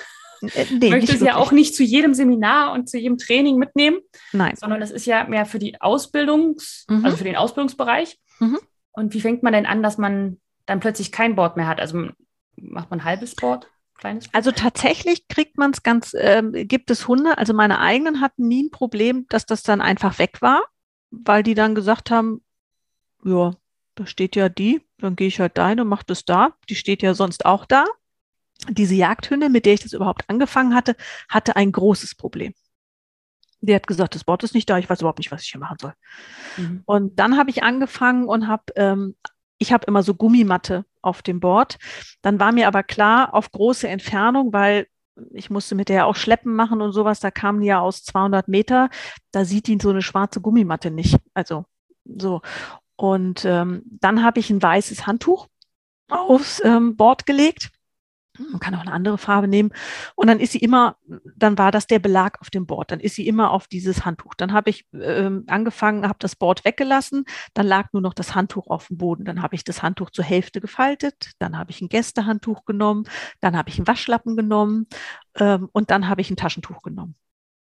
Äh, 0.41 0.65
nee, 0.71 0.89
möchte 0.89 1.13
es 1.13 1.21
ja 1.21 1.35
auch 1.35 1.51
nicht 1.51 1.75
zu 1.75 1.83
jedem 1.83 2.13
Seminar 2.13 2.73
und 2.73 2.89
zu 2.89 2.97
jedem 2.97 3.17
Training 3.17 3.57
mitnehmen. 3.57 3.99
Nein. 4.31 4.55
Sondern 4.55 4.79
das 4.79 4.91
ist 4.91 5.05
ja 5.05 5.25
mehr 5.25 5.45
für 5.45 5.59
die 5.59 5.79
Ausbildungs-, 5.79 6.85
mhm. 6.89 7.05
also 7.05 7.17
für 7.17 7.23
den 7.23 7.35
Ausbildungsbereich. 7.35 8.19
Mhm. 8.39 8.59
Und 8.91 9.13
wie 9.13 9.21
fängt 9.21 9.43
man 9.43 9.53
denn 9.53 9.65
an, 9.65 9.83
dass 9.83 9.97
man 9.97 10.39
dann 10.65 10.79
plötzlich 10.79 11.11
kein 11.11 11.35
Board 11.35 11.57
mehr 11.57 11.67
hat? 11.67 11.79
Also 11.79 12.09
macht 12.55 12.89
man 12.89 12.99
ein 12.99 13.05
halbes 13.05 13.35
Board? 13.35 13.67
Kleines 13.97 14.25
Board? 14.25 14.35
Also 14.35 14.51
tatsächlich 14.51 15.27
kriegt 15.27 15.57
man 15.57 15.71
es 15.71 15.83
ganz, 15.83 16.13
äh, 16.13 16.41
gibt 16.65 16.91
es 16.91 17.07
Hunde, 17.07 17.37
also 17.37 17.53
meine 17.53 17.79
eigenen 17.79 18.21
hatten 18.21 18.47
nie 18.47 18.63
ein 18.63 18.71
Problem, 18.71 19.25
dass 19.29 19.45
das 19.45 19.63
dann 19.63 19.81
einfach 19.81 20.19
weg 20.19 20.41
war, 20.41 20.63
weil 21.11 21.43
die 21.43 21.55
dann 21.55 21.75
gesagt 21.75 22.11
haben, 22.11 22.43
ja, 23.23 23.53
da 23.95 24.05
steht 24.05 24.35
ja 24.35 24.49
die, 24.49 24.81
dann 24.97 25.15
gehe 25.15 25.27
ich 25.27 25.39
halt 25.39 25.57
dahin 25.57 25.79
und 25.79 25.87
mache 25.87 26.05
das 26.07 26.25
da. 26.25 26.55
Die 26.69 26.75
steht 26.75 27.03
ja 27.03 27.13
sonst 27.13 27.45
auch 27.45 27.65
da 27.65 27.85
diese 28.69 28.95
Jagdhündin, 28.95 29.51
mit 29.51 29.65
der 29.65 29.73
ich 29.73 29.81
das 29.81 29.93
überhaupt 29.93 30.23
angefangen 30.27 30.75
hatte, 30.75 30.95
hatte 31.29 31.55
ein 31.55 31.71
großes 31.71 32.15
Problem. 32.15 32.53
Die 33.61 33.75
hat 33.75 33.87
gesagt, 33.87 34.15
das 34.15 34.23
Board 34.23 34.43
ist 34.43 34.55
nicht 34.55 34.69
da, 34.69 34.77
ich 34.77 34.89
weiß 34.89 35.01
überhaupt 35.01 35.19
nicht, 35.19 35.31
was 35.31 35.43
ich 35.43 35.49
hier 35.49 35.59
machen 35.59 35.77
soll. 35.79 35.93
Mhm. 36.57 36.81
Und 36.85 37.19
dann 37.19 37.37
habe 37.37 37.49
ich 37.49 37.63
angefangen 37.63 38.25
und 38.25 38.47
habe, 38.47 38.63
ähm, 38.75 39.15
ich 39.59 39.71
habe 39.71 39.85
immer 39.85 40.01
so 40.01 40.15
Gummimatte 40.15 40.85
auf 41.01 41.21
dem 41.21 41.39
Board. 41.39 41.77
Dann 42.21 42.39
war 42.39 42.51
mir 42.51 42.67
aber 42.67 42.81
klar, 42.81 43.33
auf 43.33 43.51
große 43.51 43.87
Entfernung, 43.87 44.51
weil 44.53 44.87
ich 45.33 45.49
musste 45.49 45.75
mit 45.75 45.89
der 45.89 46.07
auch 46.07 46.15
Schleppen 46.15 46.55
machen 46.55 46.81
und 46.81 46.93
sowas, 46.93 47.19
da 47.19 47.29
kamen 47.29 47.61
die 47.61 47.67
ja 47.67 47.79
aus 47.79 48.03
200 48.03 48.47
Meter, 48.47 48.89
da 49.31 49.45
sieht 49.45 49.67
die 49.67 49.77
so 49.79 49.89
eine 49.89 50.01
schwarze 50.01 50.41
Gummimatte 50.41 50.89
nicht. 50.89 51.17
Also 51.33 51.65
so. 52.05 52.41
Und 52.95 53.45
ähm, 53.45 53.83
dann 53.85 54.23
habe 54.23 54.39
ich 54.39 54.49
ein 54.49 54.61
weißes 54.61 55.05
Handtuch 55.05 55.47
aufs 56.09 56.61
ähm, 56.63 56.95
Board 56.95 57.25
gelegt 57.25 57.71
man 58.49 58.59
kann 58.59 58.75
auch 58.75 58.81
eine 58.81 58.91
andere 58.91 59.17
Farbe 59.17 59.47
nehmen. 59.47 59.71
Und 60.15 60.27
dann 60.27 60.39
ist 60.39 60.53
sie 60.53 60.59
immer, 60.59 60.97
dann 61.35 61.57
war 61.57 61.71
das 61.71 61.87
der 61.87 61.99
Belag 61.99 62.39
auf 62.41 62.49
dem 62.49 62.65
Board. 62.65 62.91
Dann 62.91 62.99
ist 62.99 63.15
sie 63.15 63.27
immer 63.27 63.51
auf 63.51 63.67
dieses 63.67 64.05
Handtuch. 64.05 64.33
Dann 64.35 64.53
habe 64.53 64.69
ich 64.69 64.87
ähm, 64.93 65.43
angefangen, 65.47 66.07
habe 66.07 66.19
das 66.19 66.35
Board 66.35 66.65
weggelassen. 66.65 67.25
Dann 67.53 67.67
lag 67.67 67.93
nur 67.93 68.01
noch 68.01 68.13
das 68.13 68.35
Handtuch 68.35 68.67
auf 68.67 68.87
dem 68.87 68.97
Boden. 68.97 69.25
Dann 69.25 69.41
habe 69.41 69.55
ich 69.55 69.63
das 69.63 69.83
Handtuch 69.83 70.09
zur 70.09 70.25
Hälfte 70.25 70.61
gefaltet. 70.61 71.31
Dann 71.39 71.57
habe 71.57 71.71
ich 71.71 71.81
ein 71.81 71.89
Gästehandtuch 71.89 72.65
genommen. 72.65 73.05
Dann 73.39 73.57
habe 73.57 73.69
ich 73.69 73.77
einen 73.77 73.87
Waschlappen 73.87 74.35
genommen. 74.35 74.87
Ähm, 75.35 75.69
und 75.71 75.91
dann 75.91 76.07
habe 76.07 76.21
ich 76.21 76.29
ein 76.29 76.37
Taschentuch 76.37 76.81
genommen. 76.81 77.15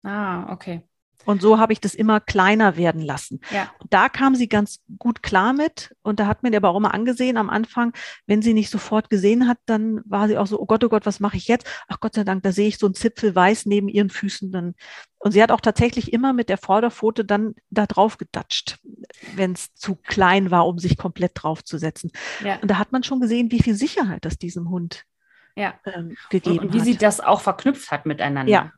Ah, 0.04 0.52
okay. 0.52 0.82
Und 1.24 1.42
so 1.42 1.58
habe 1.58 1.72
ich 1.72 1.80
das 1.80 1.94
immer 1.94 2.20
kleiner 2.20 2.76
werden 2.76 3.02
lassen. 3.02 3.40
Ja. 3.50 3.72
Und 3.78 3.92
da 3.92 4.08
kam 4.08 4.34
sie 4.34 4.48
ganz 4.48 4.80
gut 4.98 5.22
klar 5.22 5.52
mit. 5.52 5.94
Und 6.02 6.20
da 6.20 6.26
hat 6.26 6.42
mir 6.42 6.50
der 6.50 6.62
immer 6.62 6.94
angesehen 6.94 7.36
am 7.36 7.50
Anfang, 7.50 7.92
wenn 8.26 8.42
sie 8.42 8.54
nicht 8.54 8.70
sofort 8.70 9.10
gesehen 9.10 9.48
hat, 9.48 9.58
dann 9.66 10.00
war 10.04 10.28
sie 10.28 10.38
auch 10.38 10.46
so, 10.46 10.60
oh 10.60 10.66
Gott, 10.66 10.82
oh 10.84 10.88
Gott, 10.88 11.06
was 11.06 11.20
mache 11.20 11.36
ich 11.36 11.48
jetzt? 11.48 11.66
Ach 11.88 12.00
Gott 12.00 12.14
sei 12.14 12.24
Dank, 12.24 12.42
da 12.42 12.52
sehe 12.52 12.68
ich 12.68 12.78
so 12.78 12.86
ein 12.86 12.94
Zipfel 12.94 13.34
weiß 13.34 13.66
neben 13.66 13.88
ihren 13.88 14.10
Füßen. 14.10 14.52
Dann. 14.52 14.74
Und 15.18 15.32
sie 15.32 15.42
hat 15.42 15.50
auch 15.50 15.60
tatsächlich 15.60 16.12
immer 16.12 16.32
mit 16.32 16.48
der 16.48 16.58
Vorderpfote 16.58 17.24
dann 17.24 17.54
da 17.70 17.86
drauf 17.86 18.18
gedatscht, 18.18 18.78
wenn 19.34 19.52
es 19.52 19.74
zu 19.74 19.96
klein 19.96 20.50
war, 20.50 20.66
um 20.66 20.78
sich 20.78 20.96
komplett 20.96 21.32
draufzusetzen. 21.34 22.10
Ja. 22.44 22.58
Und 22.60 22.70
da 22.70 22.78
hat 22.78 22.92
man 22.92 23.02
schon 23.02 23.20
gesehen, 23.20 23.50
wie 23.50 23.62
viel 23.62 23.74
Sicherheit 23.74 24.24
das 24.24 24.38
diesem 24.38 24.70
Hund 24.70 25.04
ja. 25.56 25.74
ähm, 25.84 26.16
gegeben 26.30 26.58
hat. 26.58 26.64
Und 26.66 26.74
wie 26.74 26.78
hat. 26.78 26.86
sie 26.86 26.96
das 26.96 27.20
auch 27.20 27.40
verknüpft 27.40 27.90
hat 27.90 28.06
miteinander. 28.06 28.50
Ja. 28.50 28.72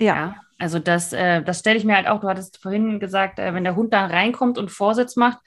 Ja. 0.00 0.14
ja. 0.14 0.34
Also 0.58 0.78
das, 0.78 1.12
äh, 1.12 1.42
das 1.42 1.60
stelle 1.60 1.78
ich 1.78 1.84
mir 1.84 1.96
halt 1.96 2.06
auch, 2.06 2.20
du 2.20 2.28
hattest 2.28 2.58
vorhin 2.58 3.00
gesagt, 3.00 3.38
äh, 3.38 3.54
wenn 3.54 3.64
der 3.64 3.76
Hund 3.76 3.94
da 3.94 4.06
reinkommt 4.06 4.58
und 4.58 4.70
Vorsitz 4.70 5.16
macht, 5.16 5.38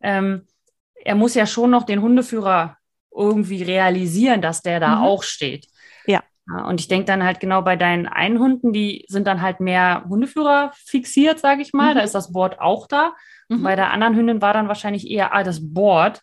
ähm, 0.00 0.46
er 0.94 1.14
muss 1.14 1.34
ja 1.34 1.46
schon 1.46 1.70
noch 1.70 1.84
den 1.84 2.02
Hundeführer 2.02 2.76
irgendwie 3.14 3.62
realisieren, 3.62 4.40
dass 4.42 4.62
der 4.62 4.78
da 4.78 4.96
mhm. 4.96 5.02
auch 5.02 5.22
steht. 5.22 5.66
Ja. 6.06 6.22
und 6.66 6.80
ich 6.80 6.88
denke 6.88 7.04
dann 7.04 7.22
halt 7.22 7.38
genau 7.38 7.62
bei 7.62 7.76
deinen 7.76 8.08
einen 8.08 8.40
Hunden, 8.40 8.72
die 8.72 9.04
sind 9.08 9.26
dann 9.26 9.40
halt 9.40 9.60
mehr 9.60 10.04
Hundeführer 10.08 10.72
fixiert, 10.74 11.38
sage 11.38 11.62
ich 11.62 11.72
mal. 11.72 11.92
Mhm. 11.92 11.98
Da 11.98 12.04
ist 12.04 12.14
das 12.14 12.32
Board 12.32 12.60
auch 12.60 12.86
da. 12.86 13.12
Mhm. 13.48 13.62
bei 13.62 13.76
der 13.76 13.90
anderen 13.90 14.16
Hündin 14.16 14.40
war 14.40 14.52
dann 14.52 14.68
wahrscheinlich 14.68 15.08
eher 15.08 15.34
ah, 15.34 15.42
das 15.42 15.60
Board. 15.72 16.22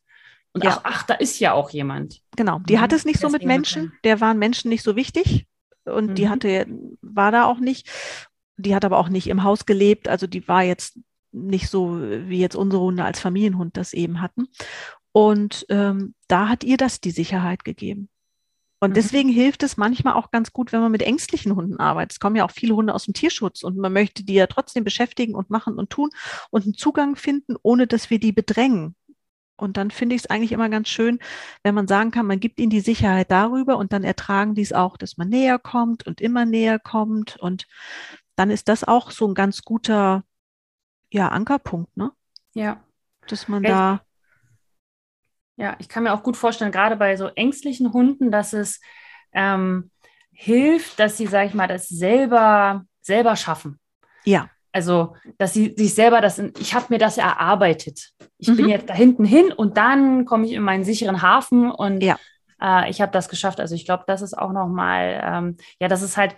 Und 0.53 0.63
ja. 0.63 0.71
ach, 0.71 0.81
ach, 0.83 1.03
da 1.03 1.13
ist 1.13 1.39
ja 1.39 1.53
auch 1.53 1.69
jemand. 1.69 2.21
Genau, 2.35 2.59
die 2.59 2.77
mhm. 2.77 2.81
hat 2.81 2.93
es 2.93 3.05
nicht 3.05 3.19
so 3.19 3.29
mit 3.29 3.43
Menschen. 3.43 3.93
Der 4.03 4.19
waren 4.21 4.39
Menschen 4.39 4.69
nicht 4.69 4.83
so 4.83 4.95
wichtig 4.95 5.45
und 5.87 6.15
die 6.15 6.25
mhm. 6.25 6.29
hatte, 6.29 6.67
war 7.01 7.31
da 7.31 7.45
auch 7.45 7.59
nicht. 7.59 7.89
Die 8.57 8.73
hat 8.73 8.85
aber 8.85 8.97
auch 8.97 9.09
nicht 9.09 9.27
im 9.27 9.43
Haus 9.43 9.65
gelebt, 9.65 10.07
also 10.07 10.25
die 10.25 10.47
war 10.47 10.63
jetzt 10.63 10.97
nicht 11.31 11.69
so, 11.69 11.99
wie 12.01 12.39
jetzt 12.39 12.55
unsere 12.55 12.81
Hunde 12.81 13.03
als 13.03 13.19
Familienhund 13.19 13.77
das 13.77 13.93
eben 13.93 14.21
hatten. 14.21 14.47
Und 15.11 15.65
ähm, 15.69 16.15
da 16.27 16.49
hat 16.49 16.63
ihr 16.63 16.77
das 16.77 17.01
die 17.01 17.11
Sicherheit 17.11 17.63
gegeben. 17.63 18.09
Und 18.79 18.91
mhm. 18.91 18.93
deswegen 18.95 19.29
hilft 19.29 19.63
es 19.63 19.77
manchmal 19.77 20.13
auch 20.13 20.31
ganz 20.31 20.53
gut, 20.53 20.71
wenn 20.71 20.81
man 20.81 20.91
mit 20.91 21.01
ängstlichen 21.01 21.55
Hunden 21.55 21.77
arbeitet. 21.77 22.13
Es 22.13 22.19
kommen 22.19 22.35
ja 22.35 22.45
auch 22.45 22.51
viele 22.51 22.75
Hunde 22.75 22.93
aus 22.93 23.05
dem 23.05 23.13
Tierschutz 23.13 23.63
und 23.63 23.77
man 23.77 23.93
möchte 23.93 24.23
die 24.23 24.35
ja 24.35 24.47
trotzdem 24.47 24.83
beschäftigen 24.83 25.35
und 25.35 25.49
machen 25.49 25.77
und 25.77 25.89
tun 25.89 26.09
und 26.49 26.63
einen 26.63 26.75
Zugang 26.75 27.15
finden, 27.15 27.55
ohne 27.61 27.87
dass 27.87 28.09
wir 28.09 28.19
die 28.19 28.31
bedrängen. 28.31 28.95
Und 29.57 29.77
dann 29.77 29.91
finde 29.91 30.15
ich 30.15 30.23
es 30.23 30.29
eigentlich 30.29 30.51
immer 30.51 30.69
ganz 30.69 30.87
schön, 30.87 31.19
wenn 31.63 31.75
man 31.75 31.87
sagen 31.87 32.11
kann, 32.11 32.27
man 32.27 32.39
gibt 32.39 32.59
ihnen 32.59 32.69
die 32.69 32.79
Sicherheit 32.79 33.31
darüber 33.31 33.77
und 33.77 33.91
dann 33.91 34.03
ertragen 34.03 34.55
die 34.55 34.61
es 34.61 34.73
auch, 34.73 34.97
dass 34.97 35.17
man 35.17 35.29
näher 35.29 35.59
kommt 35.59 36.05
und 36.05 36.21
immer 36.21 36.45
näher 36.45 36.79
kommt. 36.79 37.37
Und 37.37 37.67
dann 38.35 38.51
ist 38.51 38.69
das 38.69 38.83
auch 38.83 39.11
so 39.11 39.27
ein 39.27 39.33
ganz 39.33 39.63
guter 39.63 40.23
ja, 41.09 41.29
Ankerpunkt, 41.29 41.95
ne? 41.97 42.11
Ja. 42.53 42.83
Dass 43.27 43.47
man 43.47 43.63
ja, 43.63 43.69
da. 43.69 44.01
Ja, 45.55 45.75
ich 45.79 45.89
kann 45.89 46.03
mir 46.03 46.13
auch 46.13 46.23
gut 46.23 46.37
vorstellen, 46.37 46.71
gerade 46.71 46.95
bei 46.95 47.15
so 47.17 47.27
ängstlichen 47.27 47.91
Hunden, 47.93 48.31
dass 48.31 48.53
es 48.53 48.79
ähm, 49.33 49.91
hilft, 50.31 50.99
dass 50.99 51.17
sie, 51.17 51.25
sag 51.25 51.47
ich 51.47 51.53
mal, 51.53 51.67
das 51.67 51.87
selber, 51.87 52.85
selber 53.01 53.35
schaffen. 53.35 53.79
Ja. 54.23 54.49
Also, 54.77 55.15
dass 55.39 55.53
sie 55.53 55.73
sich 55.75 55.95
selber 55.95 56.21
das, 56.21 56.37
ich 56.37 56.75
habe 56.75 56.85
mir 56.89 56.99
das 56.99 57.17
erarbeitet. 57.17 58.11
Ich 58.37 58.47
mhm. 58.47 58.57
bin 58.57 58.69
jetzt 58.69 58.87
da 58.87 58.93
hinten 58.93 59.25
hin 59.25 59.51
und 59.51 59.75
dann 59.75 60.25
komme 60.25 60.45
ich 60.45 60.51
in 60.51 60.61
meinen 60.61 60.83
sicheren 60.83 61.23
Hafen 61.23 61.71
und 61.71 62.03
ja. 62.03 62.15
äh, 62.61 62.87
ich 62.87 63.01
habe 63.01 63.11
das 63.11 63.27
geschafft. 63.27 63.59
Also 63.59 63.73
ich 63.73 63.85
glaube, 63.85 64.03
das 64.05 64.21
ist 64.21 64.37
auch 64.37 64.51
nochmal, 64.51 65.19
ähm, 65.25 65.57
ja, 65.79 65.87
das 65.87 66.03
ist 66.03 66.15
halt 66.15 66.35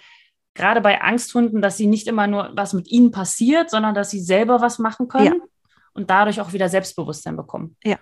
gerade 0.54 0.80
bei 0.80 1.02
Angsthunden, 1.02 1.62
dass 1.62 1.76
sie 1.76 1.88
nicht 1.88 2.08
immer 2.08 2.28
nur 2.28 2.52
was 2.54 2.72
mit 2.72 2.88
ihnen 2.88 3.12
passiert, 3.12 3.70
sondern 3.70 3.94
dass 3.94 4.10
sie 4.10 4.22
selber 4.22 4.62
was 4.62 4.80
machen 4.80 5.10
können 5.10 5.26
ja. 5.26 5.48
und 5.92 6.10
dadurch 6.10 6.40
auch 6.40 6.54
wieder 6.54 6.70
Selbstbewusstsein 6.70 7.36
bekommen. 7.36 7.76
Ja. 7.84 7.98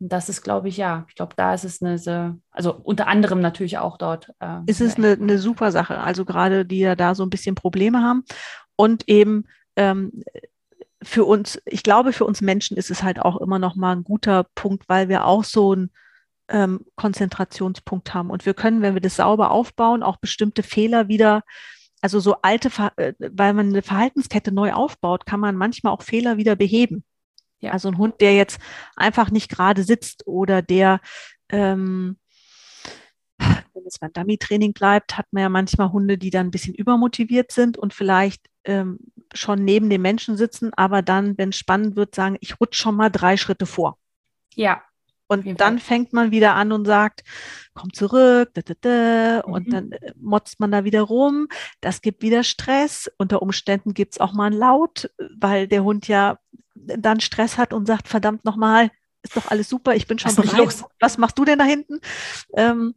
Und 0.00 0.10
das 0.14 0.30
ist, 0.30 0.40
glaube 0.40 0.68
ich, 0.68 0.78
ja, 0.78 1.04
ich 1.10 1.14
glaube, 1.14 1.34
da 1.36 1.52
ist 1.52 1.64
es 1.64 1.82
eine, 1.82 2.40
also 2.50 2.72
unter 2.72 3.06
anderem 3.06 3.42
natürlich 3.42 3.76
auch 3.76 3.98
dort. 3.98 4.32
Äh, 4.40 4.60
ist 4.64 4.80
es 4.80 4.96
eine, 4.96 5.12
eine 5.12 5.38
super 5.38 5.72
Sache. 5.72 5.98
Also 5.98 6.24
gerade 6.24 6.64
die 6.64 6.78
ja 6.78 6.96
da 6.96 7.14
so 7.14 7.22
ein 7.22 7.30
bisschen 7.30 7.54
Probleme 7.54 8.00
haben 8.00 8.24
und 8.76 9.10
eben 9.10 9.44
ähm, 9.76 10.24
für 11.02 11.24
uns, 11.24 11.60
ich 11.66 11.82
glaube, 11.82 12.12
für 12.12 12.24
uns 12.24 12.40
Menschen 12.40 12.76
ist 12.76 12.90
es 12.90 13.02
halt 13.02 13.18
auch 13.20 13.40
immer 13.40 13.58
noch 13.58 13.76
mal 13.76 13.94
ein 13.94 14.04
guter 14.04 14.44
Punkt, 14.54 14.88
weil 14.88 15.08
wir 15.08 15.26
auch 15.26 15.44
so 15.44 15.72
einen 15.72 15.90
ähm, 16.48 16.84
Konzentrationspunkt 16.96 18.14
haben. 18.14 18.30
Und 18.30 18.46
wir 18.46 18.54
können, 18.54 18.82
wenn 18.82 18.94
wir 18.94 19.00
das 19.00 19.16
sauber 19.16 19.50
aufbauen, 19.50 20.02
auch 20.02 20.16
bestimmte 20.16 20.62
Fehler 20.62 21.08
wieder 21.08 21.42
also 22.04 22.20
so 22.20 22.36
alte, 22.42 22.68
äh, 22.96 23.14
weil 23.18 23.54
man 23.54 23.68
eine 23.68 23.80
Verhaltenskette 23.80 24.52
neu 24.52 24.74
aufbaut, 24.74 25.24
kann 25.24 25.40
man 25.40 25.56
manchmal 25.56 25.94
auch 25.94 26.02
Fehler 26.02 26.36
wieder 26.36 26.54
beheben. 26.54 27.02
Ja. 27.60 27.72
Also 27.72 27.88
ein 27.88 27.96
Hund, 27.96 28.20
der 28.20 28.34
jetzt 28.34 28.60
einfach 28.94 29.30
nicht 29.30 29.48
gerade 29.48 29.84
sitzt 29.84 30.26
oder 30.26 30.60
der, 30.60 31.00
ähm, 31.48 32.18
wenn 33.38 33.86
es 33.86 33.98
beim 33.98 34.12
Dummy-Training 34.12 34.74
bleibt, 34.74 35.16
hat 35.16 35.26
man 35.30 35.44
ja 35.44 35.48
manchmal 35.48 35.92
Hunde, 35.92 36.18
die 36.18 36.28
dann 36.28 36.48
ein 36.48 36.50
bisschen 36.50 36.74
übermotiviert 36.74 37.52
sind 37.52 37.78
und 37.78 37.94
vielleicht 37.94 38.50
ähm, 38.64 38.98
schon 39.32 39.64
neben 39.64 39.90
dem 39.90 40.02
Menschen 40.02 40.36
sitzen, 40.36 40.72
aber 40.74 41.02
dann, 41.02 41.36
wenn 41.38 41.50
es 41.50 41.56
spannend 41.56 41.96
wird, 41.96 42.14
sagen, 42.14 42.36
ich 42.40 42.60
rutsche 42.60 42.82
schon 42.82 42.96
mal 42.96 43.10
drei 43.10 43.36
Schritte 43.36 43.66
vor. 43.66 43.98
Ja, 44.54 44.82
und 45.26 45.60
dann 45.60 45.78
fängt 45.78 46.12
man 46.12 46.30
wieder 46.30 46.54
an 46.54 46.70
und 46.72 46.84
sagt, 46.84 47.24
komm 47.72 47.92
zurück, 47.92 48.50
da, 48.54 48.60
da, 48.60 48.74
da, 48.80 49.42
mhm. 49.46 49.52
und 49.52 49.72
dann 49.72 49.92
äh, 49.92 50.12
motzt 50.16 50.60
man 50.60 50.70
da 50.70 50.84
wieder 50.84 51.02
rum. 51.02 51.48
Das 51.80 52.02
gibt 52.02 52.22
wieder 52.22 52.44
Stress. 52.44 53.10
Unter 53.16 53.40
Umständen 53.42 53.94
gibt 53.94 54.14
es 54.14 54.20
auch 54.20 54.32
mal 54.32 54.46
ein 54.46 54.52
Laut, 54.52 55.10
weil 55.38 55.66
der 55.66 55.82
Hund 55.82 56.08
ja 56.08 56.38
dann 56.74 57.20
Stress 57.20 57.56
hat 57.56 57.72
und 57.72 57.86
sagt, 57.86 58.08
verdammt 58.08 58.44
nochmal, 58.44 58.90
ist 59.22 59.36
doch 59.36 59.50
alles 59.50 59.68
super, 59.70 59.94
ich 59.94 60.06
bin 60.06 60.18
schon 60.18 60.36
Was 60.36 60.46
bereit. 60.46 60.84
Was 61.00 61.18
machst 61.18 61.38
du 61.38 61.46
denn 61.46 61.58
da 61.58 61.64
hinten? 61.64 62.00
Ähm, 62.54 62.94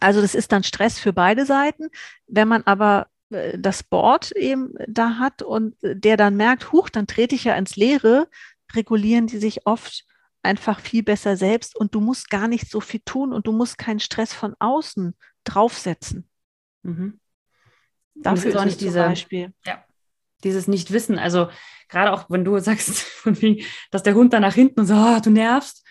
also 0.00 0.20
das 0.20 0.34
ist 0.34 0.50
dann 0.50 0.64
Stress 0.64 0.98
für 0.98 1.12
beide 1.12 1.46
Seiten. 1.46 1.88
Wenn 2.26 2.48
man 2.48 2.62
aber 2.64 3.06
das 3.30 3.82
Board 3.82 4.32
eben 4.32 4.74
da 4.86 5.18
hat 5.18 5.42
und 5.42 5.76
der 5.82 6.16
dann 6.16 6.36
merkt, 6.36 6.72
huch, 6.72 6.88
dann 6.88 7.06
trete 7.06 7.34
ich 7.34 7.44
ja 7.44 7.54
ins 7.54 7.76
Leere, 7.76 8.28
regulieren 8.74 9.26
die 9.26 9.38
sich 9.38 9.66
oft 9.66 10.04
einfach 10.42 10.80
viel 10.80 11.02
besser 11.02 11.36
selbst 11.36 11.76
und 11.76 11.94
du 11.94 12.00
musst 12.00 12.30
gar 12.30 12.48
nicht 12.48 12.70
so 12.70 12.80
viel 12.80 13.00
tun 13.04 13.32
und 13.32 13.46
du 13.46 13.52
musst 13.52 13.78
keinen 13.78 14.00
Stress 14.00 14.32
von 14.32 14.54
außen 14.58 15.14
draufsetzen. 15.44 16.28
Mhm. 16.82 17.20
Dafür 18.14 18.50
ist 18.50 18.56
auch 18.56 18.64
nicht 18.64 18.80
diese, 18.80 19.00
Beispiel. 19.00 19.52
Ja, 19.64 19.84
dieses 20.42 20.66
Nichtwissen. 20.66 21.18
Also 21.18 21.48
gerade 21.88 22.12
auch, 22.12 22.28
wenn 22.30 22.44
du 22.44 22.58
sagst, 22.58 23.06
dass 23.90 24.02
der 24.02 24.14
Hund 24.14 24.32
da 24.32 24.40
nach 24.40 24.54
hinten 24.54 24.80
und 24.80 24.86
so, 24.86 24.94
oh, 24.94 25.20
du 25.20 25.30
nervst, 25.30 25.86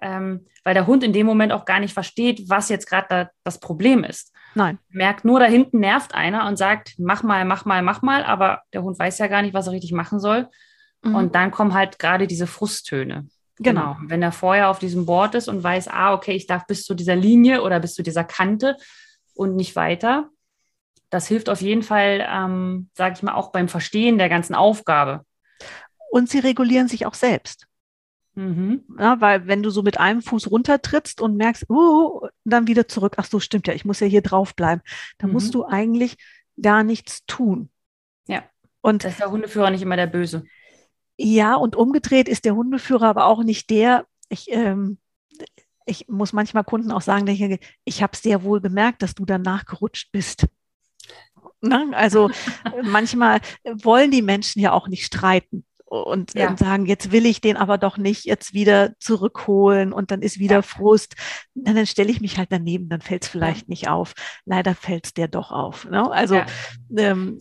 ähm, 0.00 0.46
weil 0.64 0.74
der 0.74 0.86
Hund 0.86 1.02
in 1.02 1.12
dem 1.12 1.26
Moment 1.26 1.52
auch 1.52 1.64
gar 1.64 1.80
nicht 1.80 1.94
versteht, 1.94 2.48
was 2.48 2.68
jetzt 2.68 2.86
gerade 2.86 3.06
da 3.08 3.30
das 3.42 3.58
Problem 3.60 4.04
ist. 4.04 4.33
Nein. 4.54 4.78
Merkt 4.90 5.24
nur, 5.24 5.40
da 5.40 5.46
hinten 5.46 5.80
nervt 5.80 6.14
einer 6.14 6.46
und 6.46 6.56
sagt, 6.56 6.94
mach 6.98 7.22
mal, 7.22 7.44
mach 7.44 7.64
mal, 7.64 7.82
mach 7.82 8.02
mal, 8.02 8.24
aber 8.24 8.62
der 8.72 8.82
Hund 8.82 8.98
weiß 8.98 9.18
ja 9.18 9.26
gar 9.26 9.42
nicht, 9.42 9.54
was 9.54 9.66
er 9.66 9.72
richtig 9.72 9.92
machen 9.92 10.20
soll. 10.20 10.48
Mhm. 11.02 11.14
Und 11.14 11.34
dann 11.34 11.50
kommen 11.50 11.74
halt 11.74 11.98
gerade 11.98 12.26
diese 12.26 12.46
Frusttöne. 12.46 13.28
Genau. 13.56 13.94
genau. 13.94 13.96
Wenn 14.08 14.22
er 14.22 14.32
vorher 14.32 14.68
auf 14.68 14.78
diesem 14.78 15.06
Board 15.06 15.34
ist 15.34 15.48
und 15.48 15.62
weiß, 15.62 15.88
ah, 15.88 16.12
okay, 16.12 16.32
ich 16.32 16.46
darf 16.46 16.66
bis 16.66 16.84
zu 16.84 16.94
dieser 16.94 17.16
Linie 17.16 17.62
oder 17.62 17.80
bis 17.80 17.94
zu 17.94 18.02
dieser 18.02 18.24
Kante 18.24 18.76
und 19.34 19.56
nicht 19.56 19.76
weiter. 19.76 20.30
Das 21.10 21.28
hilft 21.28 21.48
auf 21.48 21.60
jeden 21.60 21.82
Fall, 21.82 22.26
ähm, 22.28 22.90
sage 22.94 23.14
ich 23.16 23.22
mal, 23.22 23.34
auch 23.34 23.52
beim 23.52 23.68
Verstehen 23.68 24.18
der 24.18 24.28
ganzen 24.28 24.54
Aufgabe. 24.54 25.24
Und 26.10 26.28
sie 26.28 26.38
regulieren 26.38 26.88
sich 26.88 27.06
auch 27.06 27.14
selbst. 27.14 27.66
Mhm. 28.34 28.84
Ja, 28.98 29.20
weil 29.20 29.46
wenn 29.46 29.62
du 29.62 29.70
so 29.70 29.82
mit 29.82 29.98
einem 29.98 30.20
Fuß 30.20 30.50
runtertrittst 30.50 31.20
und 31.20 31.36
merkst, 31.36 31.70
uh, 31.70 32.26
dann 32.44 32.66
wieder 32.66 32.88
zurück, 32.88 33.14
ach 33.16 33.26
so, 33.26 33.38
stimmt 33.38 33.68
ja, 33.68 33.74
ich 33.74 33.84
muss 33.84 34.00
ja 34.00 34.06
hier 34.06 34.22
drauf 34.22 34.56
bleiben, 34.56 34.82
dann 35.18 35.30
mhm. 35.30 35.34
musst 35.34 35.54
du 35.54 35.64
eigentlich 35.64 36.16
gar 36.60 36.82
nichts 36.82 37.24
tun. 37.26 37.70
Ja. 38.26 38.42
Und 38.80 39.04
das 39.04 39.12
ist 39.12 39.20
der 39.20 39.30
Hundeführer 39.30 39.70
nicht 39.70 39.82
immer 39.82 39.96
der 39.96 40.08
Böse. 40.08 40.44
Ja, 41.16 41.54
und 41.54 41.76
umgedreht 41.76 42.28
ist 42.28 42.44
der 42.44 42.56
Hundeführer 42.56 43.06
aber 43.06 43.26
auch 43.26 43.44
nicht 43.44 43.70
der, 43.70 44.06
ich, 44.28 44.50
ähm, 44.50 44.98
ich 45.86 46.08
muss 46.08 46.32
manchmal 46.32 46.64
Kunden 46.64 46.90
auch 46.90 47.02
sagen, 47.02 47.26
ich, 47.28 47.60
ich 47.84 48.02
habe 48.02 48.16
sehr 48.16 48.42
wohl 48.42 48.60
gemerkt, 48.60 49.02
dass 49.02 49.14
du 49.14 49.24
danach 49.24 49.64
gerutscht 49.64 50.10
bist. 50.10 50.46
Ne? 51.60 51.90
Also 51.92 52.30
manchmal 52.82 53.40
wollen 53.64 54.10
die 54.10 54.22
Menschen 54.22 54.60
ja 54.60 54.72
auch 54.72 54.88
nicht 54.88 55.04
streiten. 55.04 55.64
Und 55.84 56.34
ja. 56.34 56.56
sagen, 56.56 56.86
jetzt 56.86 57.12
will 57.12 57.26
ich 57.26 57.40
den 57.40 57.56
aber 57.56 57.78
doch 57.78 57.98
nicht 57.98 58.24
jetzt 58.24 58.54
wieder 58.54 58.94
zurückholen 58.98 59.92
und 59.92 60.10
dann 60.10 60.22
ist 60.22 60.38
wieder 60.38 60.56
ja. 60.56 60.62
Frust. 60.62 61.14
Dann, 61.54 61.76
dann 61.76 61.86
stelle 61.86 62.10
ich 62.10 62.20
mich 62.20 62.38
halt 62.38 62.50
daneben, 62.50 62.88
dann 62.88 63.00
fällt 63.00 63.24
es 63.24 63.28
vielleicht 63.28 63.62
ja. 63.62 63.68
nicht 63.68 63.88
auf. 63.88 64.14
Leider 64.44 64.74
fällt 64.74 65.06
es 65.06 65.14
der 65.14 65.28
doch 65.28 65.52
auf. 65.52 65.84
Ne? 65.88 66.10
Also 66.10 66.40
ähm, 66.96 67.38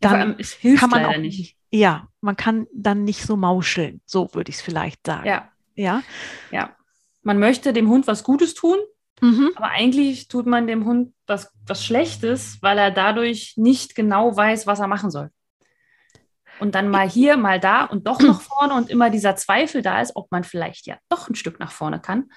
dann 0.00 0.36
kann 0.76 0.90
man 0.90 1.04
auch 1.04 1.18
nicht. 1.18 1.56
Ja, 1.70 2.08
man 2.20 2.36
kann 2.36 2.66
dann 2.72 3.04
nicht 3.04 3.22
so 3.22 3.36
mauscheln, 3.36 4.00
so 4.06 4.32
würde 4.32 4.50
ich 4.50 4.56
es 4.56 4.62
vielleicht 4.62 5.06
sagen. 5.06 5.26
Ja. 5.26 5.52
Ja. 5.74 6.02
Ja. 6.50 6.74
Man 7.22 7.38
möchte 7.38 7.72
dem 7.72 7.88
Hund 7.88 8.06
was 8.06 8.24
Gutes 8.24 8.54
tun, 8.54 8.78
mhm. 9.20 9.50
aber 9.54 9.68
eigentlich 9.68 10.28
tut 10.28 10.46
man 10.46 10.66
dem 10.66 10.86
Hund 10.86 11.12
was, 11.26 11.52
was 11.66 11.84
Schlechtes, 11.84 12.58
weil 12.62 12.78
er 12.78 12.90
dadurch 12.90 13.54
nicht 13.56 13.94
genau 13.94 14.34
weiß, 14.34 14.66
was 14.66 14.80
er 14.80 14.86
machen 14.88 15.10
soll. 15.10 15.30
Und 16.60 16.74
dann 16.74 16.88
mal 16.88 17.08
hier, 17.08 17.36
mal 17.36 17.60
da 17.60 17.84
und 17.84 18.06
doch 18.06 18.18
nach 18.20 18.40
vorne 18.40 18.74
und 18.74 18.90
immer 18.90 19.10
dieser 19.10 19.36
Zweifel 19.36 19.82
da 19.82 20.00
ist, 20.00 20.16
ob 20.16 20.30
man 20.30 20.44
vielleicht 20.44 20.86
ja 20.86 20.96
doch 21.08 21.28
ein 21.28 21.34
Stück 21.34 21.60
nach 21.60 21.72
vorne 21.72 22.00
kann. 22.00 22.30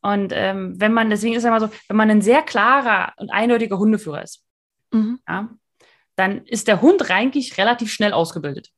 Und 0.00 0.32
ähm, 0.32 0.80
wenn 0.80 0.92
man, 0.92 1.10
deswegen 1.10 1.34
ist 1.34 1.42
es 1.42 1.48
immer 1.48 1.60
so, 1.60 1.70
wenn 1.88 1.96
man 1.96 2.10
ein 2.10 2.22
sehr 2.22 2.42
klarer 2.42 3.12
und 3.16 3.30
eindeutiger 3.30 3.78
Hundeführer 3.78 4.22
ist, 4.22 4.44
mhm. 4.92 5.18
ja, 5.28 5.48
dann 6.16 6.44
ist 6.46 6.68
der 6.68 6.80
Hund 6.80 7.10
eigentlich 7.10 7.58
relativ 7.58 7.92
schnell 7.92 8.12
ausgebildet. 8.12 8.68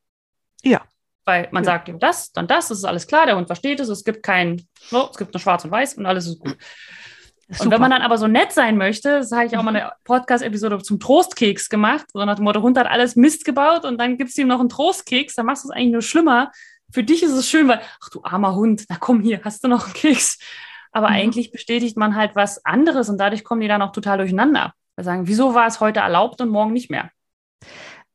Ja. 0.63 0.81
Weil 1.25 1.47
man 1.51 1.63
ja. 1.63 1.71
sagt 1.71 1.89
ihm 1.89 1.99
das, 1.99 2.31
dann 2.31 2.47
das, 2.47 2.69
das 2.69 2.79
ist 2.79 2.85
alles 2.85 3.05
klar, 3.05 3.27
der 3.27 3.37
Hund 3.37 3.47
versteht 3.47 3.79
es, 3.79 3.89
es 3.89 4.03
gibt 4.03 4.23
kein, 4.23 4.67
oh, 4.91 5.07
es 5.11 5.17
gibt 5.17 5.33
nur 5.33 5.39
schwarz 5.39 5.63
und 5.63 5.71
weiß 5.71 5.95
und 5.95 6.05
alles 6.05 6.27
ist 6.27 6.39
gut. 6.39 6.57
Super. 7.51 7.65
Und 7.65 7.71
wenn 7.71 7.81
man 7.81 7.91
dann 7.91 8.01
aber 8.01 8.17
so 8.17 8.27
nett 8.27 8.53
sein 8.53 8.77
möchte, 8.77 9.19
das 9.19 9.31
habe 9.33 9.45
ich 9.45 9.57
auch 9.57 9.63
mal 9.63 9.75
eine 9.75 9.91
Podcast-Episode 10.05 10.79
zum 10.79 11.01
Trostkeks 11.01 11.67
gemacht, 11.67 12.05
so 12.13 12.23
nach 12.23 12.35
dem 12.35 12.45
Motto, 12.45 12.59
der 12.59 12.63
Hund 12.63 12.77
hat 12.77 12.87
alles 12.87 13.17
Mist 13.17 13.43
gebaut 13.43 13.83
und 13.83 13.99
dann 13.99 14.17
gibst 14.17 14.37
du 14.37 14.43
ihm 14.43 14.47
noch 14.47 14.61
einen 14.61 14.69
Trostkeks, 14.69 15.35
dann 15.35 15.45
machst 15.45 15.65
du 15.65 15.67
es 15.67 15.75
eigentlich 15.75 15.91
nur 15.91 16.01
schlimmer. 16.01 16.51
Für 16.93 17.03
dich 17.03 17.23
ist 17.23 17.33
es 17.33 17.49
schön, 17.49 17.67
weil, 17.67 17.81
ach 18.01 18.09
du 18.09 18.23
armer 18.23 18.55
Hund, 18.55 18.85
na 18.87 18.95
komm 18.97 19.21
hier, 19.21 19.41
hast 19.43 19.63
du 19.65 19.67
noch 19.67 19.85
einen 19.85 19.93
Keks. 19.93 20.39
Aber 20.93 21.09
mhm. 21.09 21.15
eigentlich 21.15 21.51
bestätigt 21.51 21.97
man 21.97 22.15
halt 22.15 22.35
was 22.35 22.65
anderes 22.65 23.09
und 23.09 23.17
dadurch 23.17 23.43
kommen 23.43 23.59
die 23.59 23.67
dann 23.67 23.81
auch 23.81 23.91
total 23.91 24.19
durcheinander. 24.19 24.73
Wir 24.95 25.03
sagen, 25.03 25.27
wieso 25.27 25.53
war 25.53 25.67
es 25.67 25.81
heute 25.81 25.99
erlaubt 25.99 26.39
und 26.39 26.49
morgen 26.49 26.71
nicht 26.71 26.89
mehr? 26.89 27.11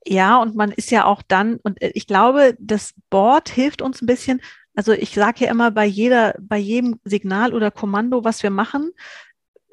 Ja, 0.07 0.39
und 0.39 0.55
man 0.55 0.71
ist 0.71 0.91
ja 0.91 1.05
auch 1.05 1.21
dann, 1.27 1.57
und 1.63 1.83
äh, 1.83 1.91
ich 1.95 2.07
glaube, 2.07 2.57
das 2.59 2.95
Board 3.11 3.51
hilft 3.51 3.83
uns 3.83 4.01
ein 4.01 4.07
bisschen. 4.07 4.41
Also 4.75 4.93
ich 4.93 5.15
sage 5.15 5.45
ja 5.45 5.51
immer 5.51 5.71
bei 5.71 5.85
jeder, 5.85 6.35
bei 6.39 6.59
jedem 6.59 7.01
Signal 7.05 7.55
oder 7.55 7.71
Kommando, 7.71 8.25
was 8.25 8.43
wir 8.43 8.51
machen, 8.51 8.93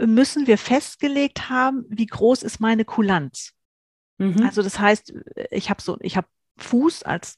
müssen 0.06 0.48
wir 0.48 0.58
festgelegt 0.58 1.50
haben, 1.50 1.86
wie 1.90 2.06
groß 2.06 2.44
ist 2.44 2.60
meine 2.60 2.86
Kulanz. 2.86 3.54
Mhm. 4.18 4.44
Also 4.44 4.62
das 4.62 4.80
heißt, 4.80 5.14
ich 5.52 5.70
habe 5.70 5.82
so, 5.82 5.98
ich 6.02 6.18
habe 6.18 6.28
Fuß 6.58 7.04
als 7.04 7.38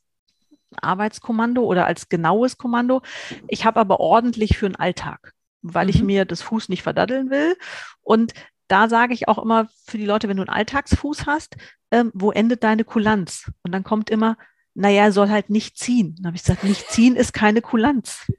Arbeitskommando 0.81 1.63
oder 1.63 1.85
als 1.85 2.09
genaues 2.09 2.57
Kommando. 2.57 3.01
Ich 3.47 3.65
habe 3.65 3.79
aber 3.79 3.99
ordentlich 3.99 4.57
für 4.57 4.67
den 4.67 4.75
Alltag, 4.75 5.33
weil 5.61 5.85
mhm. 5.85 5.89
ich 5.89 6.03
mir 6.03 6.25
das 6.25 6.41
Fuß 6.41 6.69
nicht 6.69 6.83
verdaddeln 6.83 7.29
will. 7.29 7.55
Und 8.01 8.33
da 8.67 8.89
sage 8.89 9.13
ich 9.13 9.27
auch 9.27 9.37
immer 9.37 9.67
für 9.85 9.97
die 9.97 10.05
Leute, 10.05 10.27
wenn 10.27 10.37
du 10.37 10.43
einen 10.43 10.49
Alltagsfuß 10.49 11.27
hast, 11.27 11.55
ähm, 11.91 12.11
wo 12.13 12.31
endet 12.31 12.63
deine 12.63 12.83
Kulanz? 12.83 13.51
Und 13.63 13.71
dann 13.71 13.83
kommt 13.83 14.09
immer, 14.09 14.37
naja, 14.75 15.11
soll 15.11 15.29
halt 15.29 15.49
nicht 15.49 15.77
ziehen. 15.77 16.15
Dann 16.17 16.27
habe 16.27 16.35
ich 16.35 16.43
gesagt, 16.43 16.65
nicht 16.65 16.89
ziehen 16.91 17.15
ist 17.15 17.33
keine 17.33 17.61
Kulanz. 17.61 18.29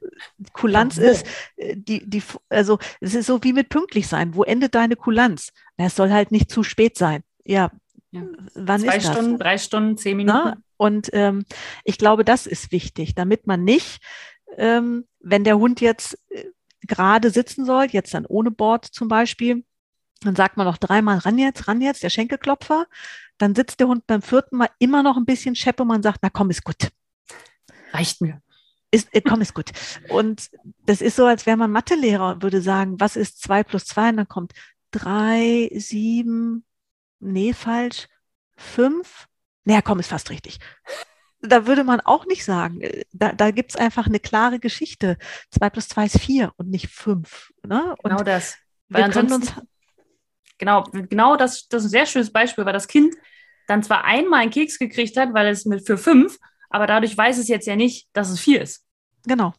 Kulanz 0.53 0.97
ist 0.97 1.25
äh, 1.57 1.75
die, 1.75 2.07
die, 2.07 2.21
also 2.47 2.77
es 3.01 3.15
ist 3.15 3.25
so 3.25 3.43
wie 3.43 3.53
mit 3.53 3.69
pünktlich 3.69 4.07
sein. 4.07 4.35
Wo 4.35 4.43
endet 4.43 4.75
deine 4.75 4.95
Kulanz? 4.95 5.51
Na, 5.77 5.87
es 5.87 5.95
soll 5.95 6.11
halt 6.11 6.31
nicht 6.31 6.51
zu 6.51 6.63
spät 6.63 6.95
sein. 6.95 7.23
Ja, 7.43 7.71
ja. 8.11 8.21
wann 8.53 8.81
Zwei 8.81 8.97
ist 8.97 9.07
das? 9.07 9.15
Stunden, 9.15 9.39
drei 9.39 9.57
Stunden, 9.57 9.97
zehn 9.97 10.17
Minuten. 10.17 10.37
Na? 10.37 10.57
Und 10.77 11.09
ähm, 11.13 11.43
ich 11.83 11.97
glaube, 11.97 12.23
das 12.23 12.45
ist 12.45 12.71
wichtig, 12.71 13.15
damit 13.15 13.47
man 13.47 13.63
nicht, 13.63 13.99
ähm, 14.57 15.05
wenn 15.19 15.43
der 15.43 15.57
Hund 15.57 15.81
jetzt 15.81 16.19
äh, 16.29 16.45
gerade 16.81 17.31
sitzen 17.31 17.65
soll, 17.65 17.87
jetzt 17.89 18.13
dann 18.13 18.27
ohne 18.27 18.51
Bord 18.51 18.85
zum 18.85 19.07
Beispiel, 19.07 19.65
dann 20.21 20.35
sagt 20.35 20.57
man 20.57 20.67
noch 20.67 20.77
dreimal 20.77 21.17
ran 21.17 21.39
jetzt, 21.39 21.67
ran 21.67 21.81
jetzt, 21.81 22.03
der 22.03 22.09
Schenkelklopfer. 22.09 22.85
Dann 23.37 23.55
sitzt 23.55 23.79
der 23.79 23.87
Hund 23.87 24.07
beim 24.07 24.21
vierten 24.21 24.57
Mal 24.57 24.69
immer 24.79 25.03
noch 25.03 25.17
ein 25.17 25.25
bisschen 25.25 25.55
scheppe 25.55 25.83
und 25.83 25.89
man 25.89 26.03
sagt, 26.03 26.19
na 26.21 26.29
komm, 26.29 26.49
ist 26.49 26.63
gut. 26.63 26.89
Reicht 27.93 28.21
mir. 28.21 28.41
Ist, 28.91 29.13
äh, 29.13 29.21
komm, 29.21 29.41
ist 29.41 29.53
gut. 29.53 29.71
Und 30.09 30.49
das 30.85 31.01
ist 31.01 31.15
so, 31.15 31.25
als 31.25 31.45
wäre 31.45 31.57
man 31.57 31.71
Mathelehrer 31.71 32.33
und 32.33 32.43
würde 32.43 32.61
sagen, 32.61 32.99
was 32.99 33.15
ist 33.15 33.41
zwei 33.41 33.63
plus 33.63 33.85
zwei? 33.85 34.09
Und 34.09 34.17
dann 34.17 34.27
kommt 34.27 34.53
drei, 34.91 35.69
sieben, 35.73 36.65
nee, 37.19 37.53
falsch, 37.53 38.07
fünf. 38.55 39.27
Naja, 39.65 39.81
komm, 39.81 39.99
ist 39.99 40.09
fast 40.09 40.29
richtig. 40.29 40.59
Da 41.41 41.67
würde 41.67 41.83
man 41.83 41.99
auch 41.99 42.25
nicht 42.25 42.45
sagen. 42.45 42.81
Äh, 42.81 43.03
da, 43.11 43.33
da 43.33 43.51
gibt 43.51 43.71
es 43.71 43.75
einfach 43.75 44.07
eine 44.07 44.19
klare 44.19 44.59
Geschichte. 44.59 45.17
Zwei 45.51 45.69
plus 45.69 45.87
zwei 45.89 46.05
ist 46.05 46.19
vier 46.19 46.53
und 46.57 46.69
nicht 46.69 46.87
fünf. 46.87 47.51
Ne? 47.63 47.95
Und 48.01 48.11
genau 48.11 48.23
das. 48.23 48.57
Weil 48.89 49.05
wir 49.05 49.11
können 49.11 49.33
uns 49.33 49.53
Genau, 50.57 50.83
genau 50.91 51.35
das, 51.35 51.67
das 51.67 51.83
ist 51.83 51.89
ein 51.89 51.91
sehr 51.91 52.05
schönes 52.05 52.31
Beispiel, 52.31 52.65
weil 52.65 52.73
das 52.73 52.87
Kind 52.87 53.15
dann 53.67 53.83
zwar 53.83 54.05
einmal 54.05 54.41
einen 54.41 54.51
Keks 54.51 54.79
gekriegt 54.79 55.17
hat, 55.17 55.33
weil 55.33 55.47
es 55.47 55.65
mit 55.65 55.85
für 55.85 55.97
fünf, 55.97 56.39
aber 56.69 56.87
dadurch 56.87 57.17
weiß 57.17 57.37
es 57.37 57.47
jetzt 57.47 57.67
ja 57.67 57.75
nicht, 57.75 58.07
dass 58.13 58.29
es 58.29 58.39
vier 58.39 58.61
ist. 58.61 58.83
Genau. 59.25 59.53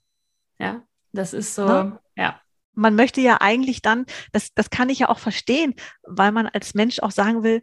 Ja, 0.58 0.82
das 1.12 1.32
ist 1.32 1.54
so, 1.54 1.66
ja. 1.66 2.00
ja. 2.16 2.40
Man 2.74 2.94
möchte 2.94 3.20
ja 3.20 3.38
eigentlich 3.40 3.82
dann, 3.82 4.06
das, 4.32 4.54
das 4.54 4.70
kann 4.70 4.88
ich 4.88 5.00
ja 5.00 5.08
auch 5.08 5.18
verstehen, 5.18 5.74
weil 6.02 6.32
man 6.32 6.46
als 6.46 6.74
Mensch 6.74 7.00
auch 7.00 7.10
sagen 7.10 7.42
will, 7.42 7.62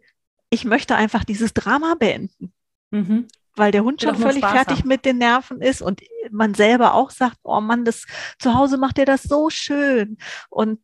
ich 0.49 0.65
möchte 0.65 0.95
einfach 0.95 1.23
dieses 1.23 1.53
Drama 1.53 1.95
beenden. 1.95 2.53
Mhm. 2.91 3.27
Weil 3.55 3.71
der 3.71 3.83
Hund 3.83 4.01
schon 4.01 4.15
völlig 4.15 4.45
fertig 4.45 4.79
haben. 4.79 4.87
mit 4.87 5.05
den 5.05 5.17
Nerven 5.17 5.61
ist 5.61 5.81
und 5.81 6.01
man 6.29 6.53
selber 6.53 6.93
auch 6.93 7.09
sagt, 7.09 7.37
oh 7.43 7.61
Mann, 7.61 7.85
das 7.85 8.05
zu 8.37 8.53
Hause 8.53 8.77
macht 8.77 8.99
er 8.99 9.05
das 9.05 9.23
so 9.23 9.49
schön. 9.49 10.17
Und 10.49 10.81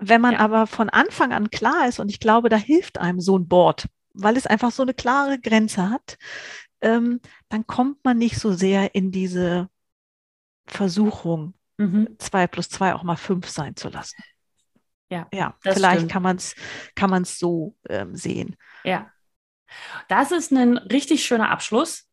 wenn 0.00 0.20
man 0.20 0.34
ja. 0.34 0.38
aber 0.40 0.66
von 0.66 0.88
Anfang 0.88 1.32
an 1.32 1.50
klar 1.50 1.88
ist, 1.88 1.98
und 1.98 2.08
ich 2.08 2.20
glaube, 2.20 2.48
da 2.48 2.56
hilft 2.56 2.98
einem 2.98 3.20
so 3.20 3.38
ein 3.38 3.48
Board, 3.48 3.86
weil 4.14 4.36
es 4.36 4.46
einfach 4.46 4.70
so 4.70 4.82
eine 4.82 4.94
klare 4.94 5.38
Grenze 5.38 5.90
hat, 5.90 6.18
ähm, 6.80 7.20
dann 7.48 7.66
kommt 7.66 8.04
man 8.04 8.18
nicht 8.18 8.38
so 8.38 8.52
sehr 8.52 8.94
in 8.94 9.10
diese 9.10 9.68
Versuchung, 10.66 11.54
mhm. 11.78 12.16
zwei 12.18 12.46
plus 12.46 12.68
zwei 12.68 12.94
auch 12.94 13.02
mal 13.02 13.16
fünf 13.16 13.48
sein 13.48 13.76
zu 13.76 13.88
lassen. 13.88 14.22
Ja, 15.10 15.28
ja 15.32 15.54
vielleicht 15.60 15.96
stimmt. 15.96 16.12
kann 16.12 16.22
man 16.22 16.36
es 16.36 16.54
kann 16.94 17.10
man's 17.10 17.38
so 17.38 17.76
ähm, 17.88 18.16
sehen. 18.16 18.56
Ja. 18.84 19.10
Das 20.08 20.32
ist 20.32 20.52
ein 20.52 20.76
richtig 20.76 21.24
schöner 21.24 21.50
Abschluss. 21.50 22.06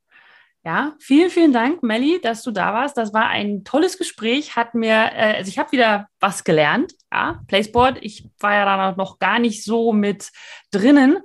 Ja, 0.66 0.94
vielen, 1.00 1.30
vielen 1.30 1.54
Dank, 1.54 1.84
Melli, 1.84 2.20
dass 2.22 2.44
du 2.44 2.52
da 2.52 2.74
warst. 2.74 2.98
Das 2.98 3.14
war 3.14 3.28
ein 3.28 3.64
tolles 3.64 3.98
Gespräch. 3.98 4.58
Hat 4.58 4.76
mir, 4.76 5.12
äh, 5.14 5.36
also 5.38 5.50
ich 5.50 5.58
habe 5.58 5.72
wieder 5.72 6.10
was 6.20 6.44
gelernt. 6.44 6.94
Ja, 7.12 7.42
Placeboard. 7.48 8.00
Ich 8.02 8.30
war 8.40 8.54
ja 8.54 8.66
da 8.66 8.96
noch 8.96 9.20
gar 9.20 9.40
nicht 9.40 9.64
so 9.64 9.94
mit 9.94 10.32
drinnen, 10.72 11.20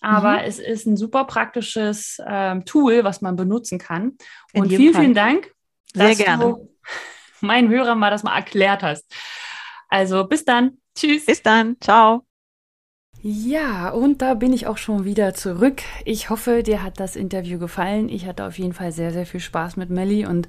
aber 0.00 0.38
mhm. 0.38 0.44
es 0.44 0.58
ist 0.58 0.86
ein 0.86 0.96
super 0.96 1.24
praktisches 1.24 2.18
ähm, 2.26 2.64
Tool, 2.64 3.04
was 3.04 3.20
man 3.20 3.36
benutzen 3.36 3.78
kann. 3.78 4.16
Und 4.54 4.68
vielen, 4.68 4.92
Fall. 4.92 5.02
vielen 5.02 5.14
Dank, 5.14 5.52
dass 5.94 6.16
Sehr 6.16 6.26
gerne. 6.26 6.44
du 6.44 6.76
meinen 7.40 7.68
Hörern 7.68 7.98
mal 7.98 8.10
das 8.10 8.24
mal 8.24 8.36
erklärt 8.36 8.82
hast. 8.82 9.06
Also 9.88 10.26
bis 10.26 10.44
dann. 10.44 10.78
Tschüss. 10.96 11.26
Bis 11.26 11.42
dann. 11.42 11.76
Ciao. 11.80 12.24
Ja, 13.22 13.90
und 13.90 14.22
da 14.22 14.32
bin 14.32 14.52
ich 14.54 14.66
auch 14.66 14.78
schon 14.78 15.04
wieder 15.04 15.34
zurück. 15.34 15.82
Ich 16.06 16.30
hoffe, 16.30 16.62
dir 16.62 16.82
hat 16.82 16.98
das 16.98 17.16
Interview 17.16 17.58
gefallen. 17.58 18.08
Ich 18.08 18.24
hatte 18.24 18.46
auf 18.46 18.58
jeden 18.58 18.72
Fall 18.72 18.92
sehr, 18.92 19.12
sehr 19.12 19.26
viel 19.26 19.40
Spaß 19.40 19.76
mit 19.76 19.90
Melly 19.90 20.24
und 20.24 20.48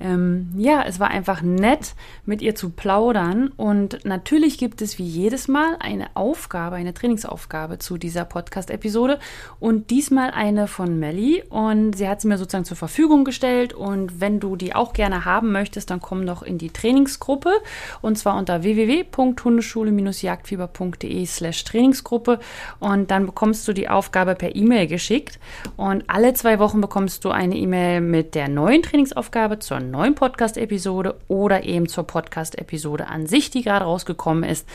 ähm, 0.00 0.48
ja, 0.56 0.82
es 0.86 0.98
war 0.98 1.08
einfach 1.08 1.42
nett, 1.42 1.94
mit 2.24 2.40
ihr 2.42 2.54
zu 2.54 2.70
plaudern. 2.70 3.52
Und 3.56 4.04
natürlich 4.04 4.56
gibt 4.58 4.80
es 4.82 4.98
wie 4.98 5.06
jedes 5.06 5.48
Mal 5.48 5.76
eine 5.78 6.08
Aufgabe, 6.14 6.76
eine 6.76 6.94
Trainingsaufgabe 6.94 7.78
zu 7.78 7.98
dieser 7.98 8.24
Podcast-Episode. 8.24 9.18
Und 9.58 9.90
diesmal 9.90 10.30
eine 10.30 10.66
von 10.66 10.98
Melly. 10.98 11.44
Und 11.48 11.96
sie 11.96 12.08
hat 12.08 12.22
sie 12.22 12.28
mir 12.28 12.38
sozusagen 12.38 12.64
zur 12.64 12.78
Verfügung 12.78 13.24
gestellt. 13.24 13.74
Und 13.74 14.20
wenn 14.20 14.40
du 14.40 14.56
die 14.56 14.74
auch 14.74 14.94
gerne 14.94 15.24
haben 15.24 15.52
möchtest, 15.52 15.90
dann 15.90 16.00
komm 16.00 16.26
doch 16.26 16.42
in 16.42 16.58
die 16.58 16.70
Trainingsgruppe. 16.70 17.52
Und 18.00 18.18
zwar 18.18 18.36
unter 18.38 18.62
www.hundeschule-jagdfieber.de 18.62 21.26
slash 21.26 21.64
Trainingsgruppe. 21.64 22.38
Und 22.78 23.10
dann 23.10 23.26
bekommst 23.26 23.68
du 23.68 23.74
die 23.74 23.90
Aufgabe 23.90 24.34
per 24.34 24.56
E-Mail 24.56 24.86
geschickt. 24.86 25.38
Und 25.76 26.04
alle 26.08 26.32
zwei 26.34 26.58
Wochen 26.58 26.80
bekommst 26.80 27.24
du 27.24 27.30
eine 27.30 27.56
E-Mail 27.56 28.00
mit 28.00 28.34
der 28.34 28.48
neuen 28.48 28.82
Trainingsaufgabe 28.82 29.58
zur 29.58 29.80
neuen 29.90 30.14
Podcast-Episode 30.14 31.16
oder 31.28 31.64
eben 31.64 31.88
zur 31.88 32.06
Podcast-Episode 32.06 33.08
an 33.08 33.26
sich, 33.26 33.50
die 33.50 33.62
gerade 33.62 33.84
rausgekommen 33.84 34.44
ist 34.44 34.68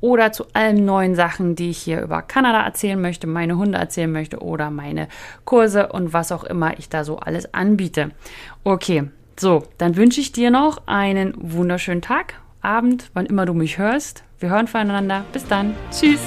oder 0.00 0.32
zu 0.32 0.46
allen 0.52 0.84
neuen 0.84 1.14
Sachen, 1.14 1.56
die 1.56 1.70
ich 1.70 1.78
hier 1.78 2.00
über 2.00 2.22
Kanada 2.22 2.62
erzählen 2.64 3.00
möchte, 3.00 3.26
meine 3.26 3.56
Hunde 3.56 3.78
erzählen 3.78 4.12
möchte 4.12 4.38
oder 4.38 4.70
meine 4.70 5.08
Kurse 5.44 5.88
und 5.88 6.12
was 6.12 6.32
auch 6.32 6.44
immer 6.44 6.78
ich 6.78 6.88
da 6.88 7.04
so 7.04 7.18
alles 7.18 7.52
anbiete. 7.54 8.10
Okay, 8.64 9.10
so, 9.38 9.64
dann 9.78 9.96
wünsche 9.96 10.20
ich 10.20 10.32
dir 10.32 10.50
noch 10.50 10.82
einen 10.86 11.34
wunderschönen 11.36 12.02
Tag, 12.02 12.34
Abend, 12.60 13.10
wann 13.14 13.26
immer 13.26 13.46
du 13.46 13.54
mich 13.54 13.78
hörst. 13.78 14.24
Wir 14.40 14.50
hören 14.50 14.68
voneinander. 14.68 15.24
Bis 15.32 15.46
dann. 15.46 15.74
Tschüss. 15.90 16.20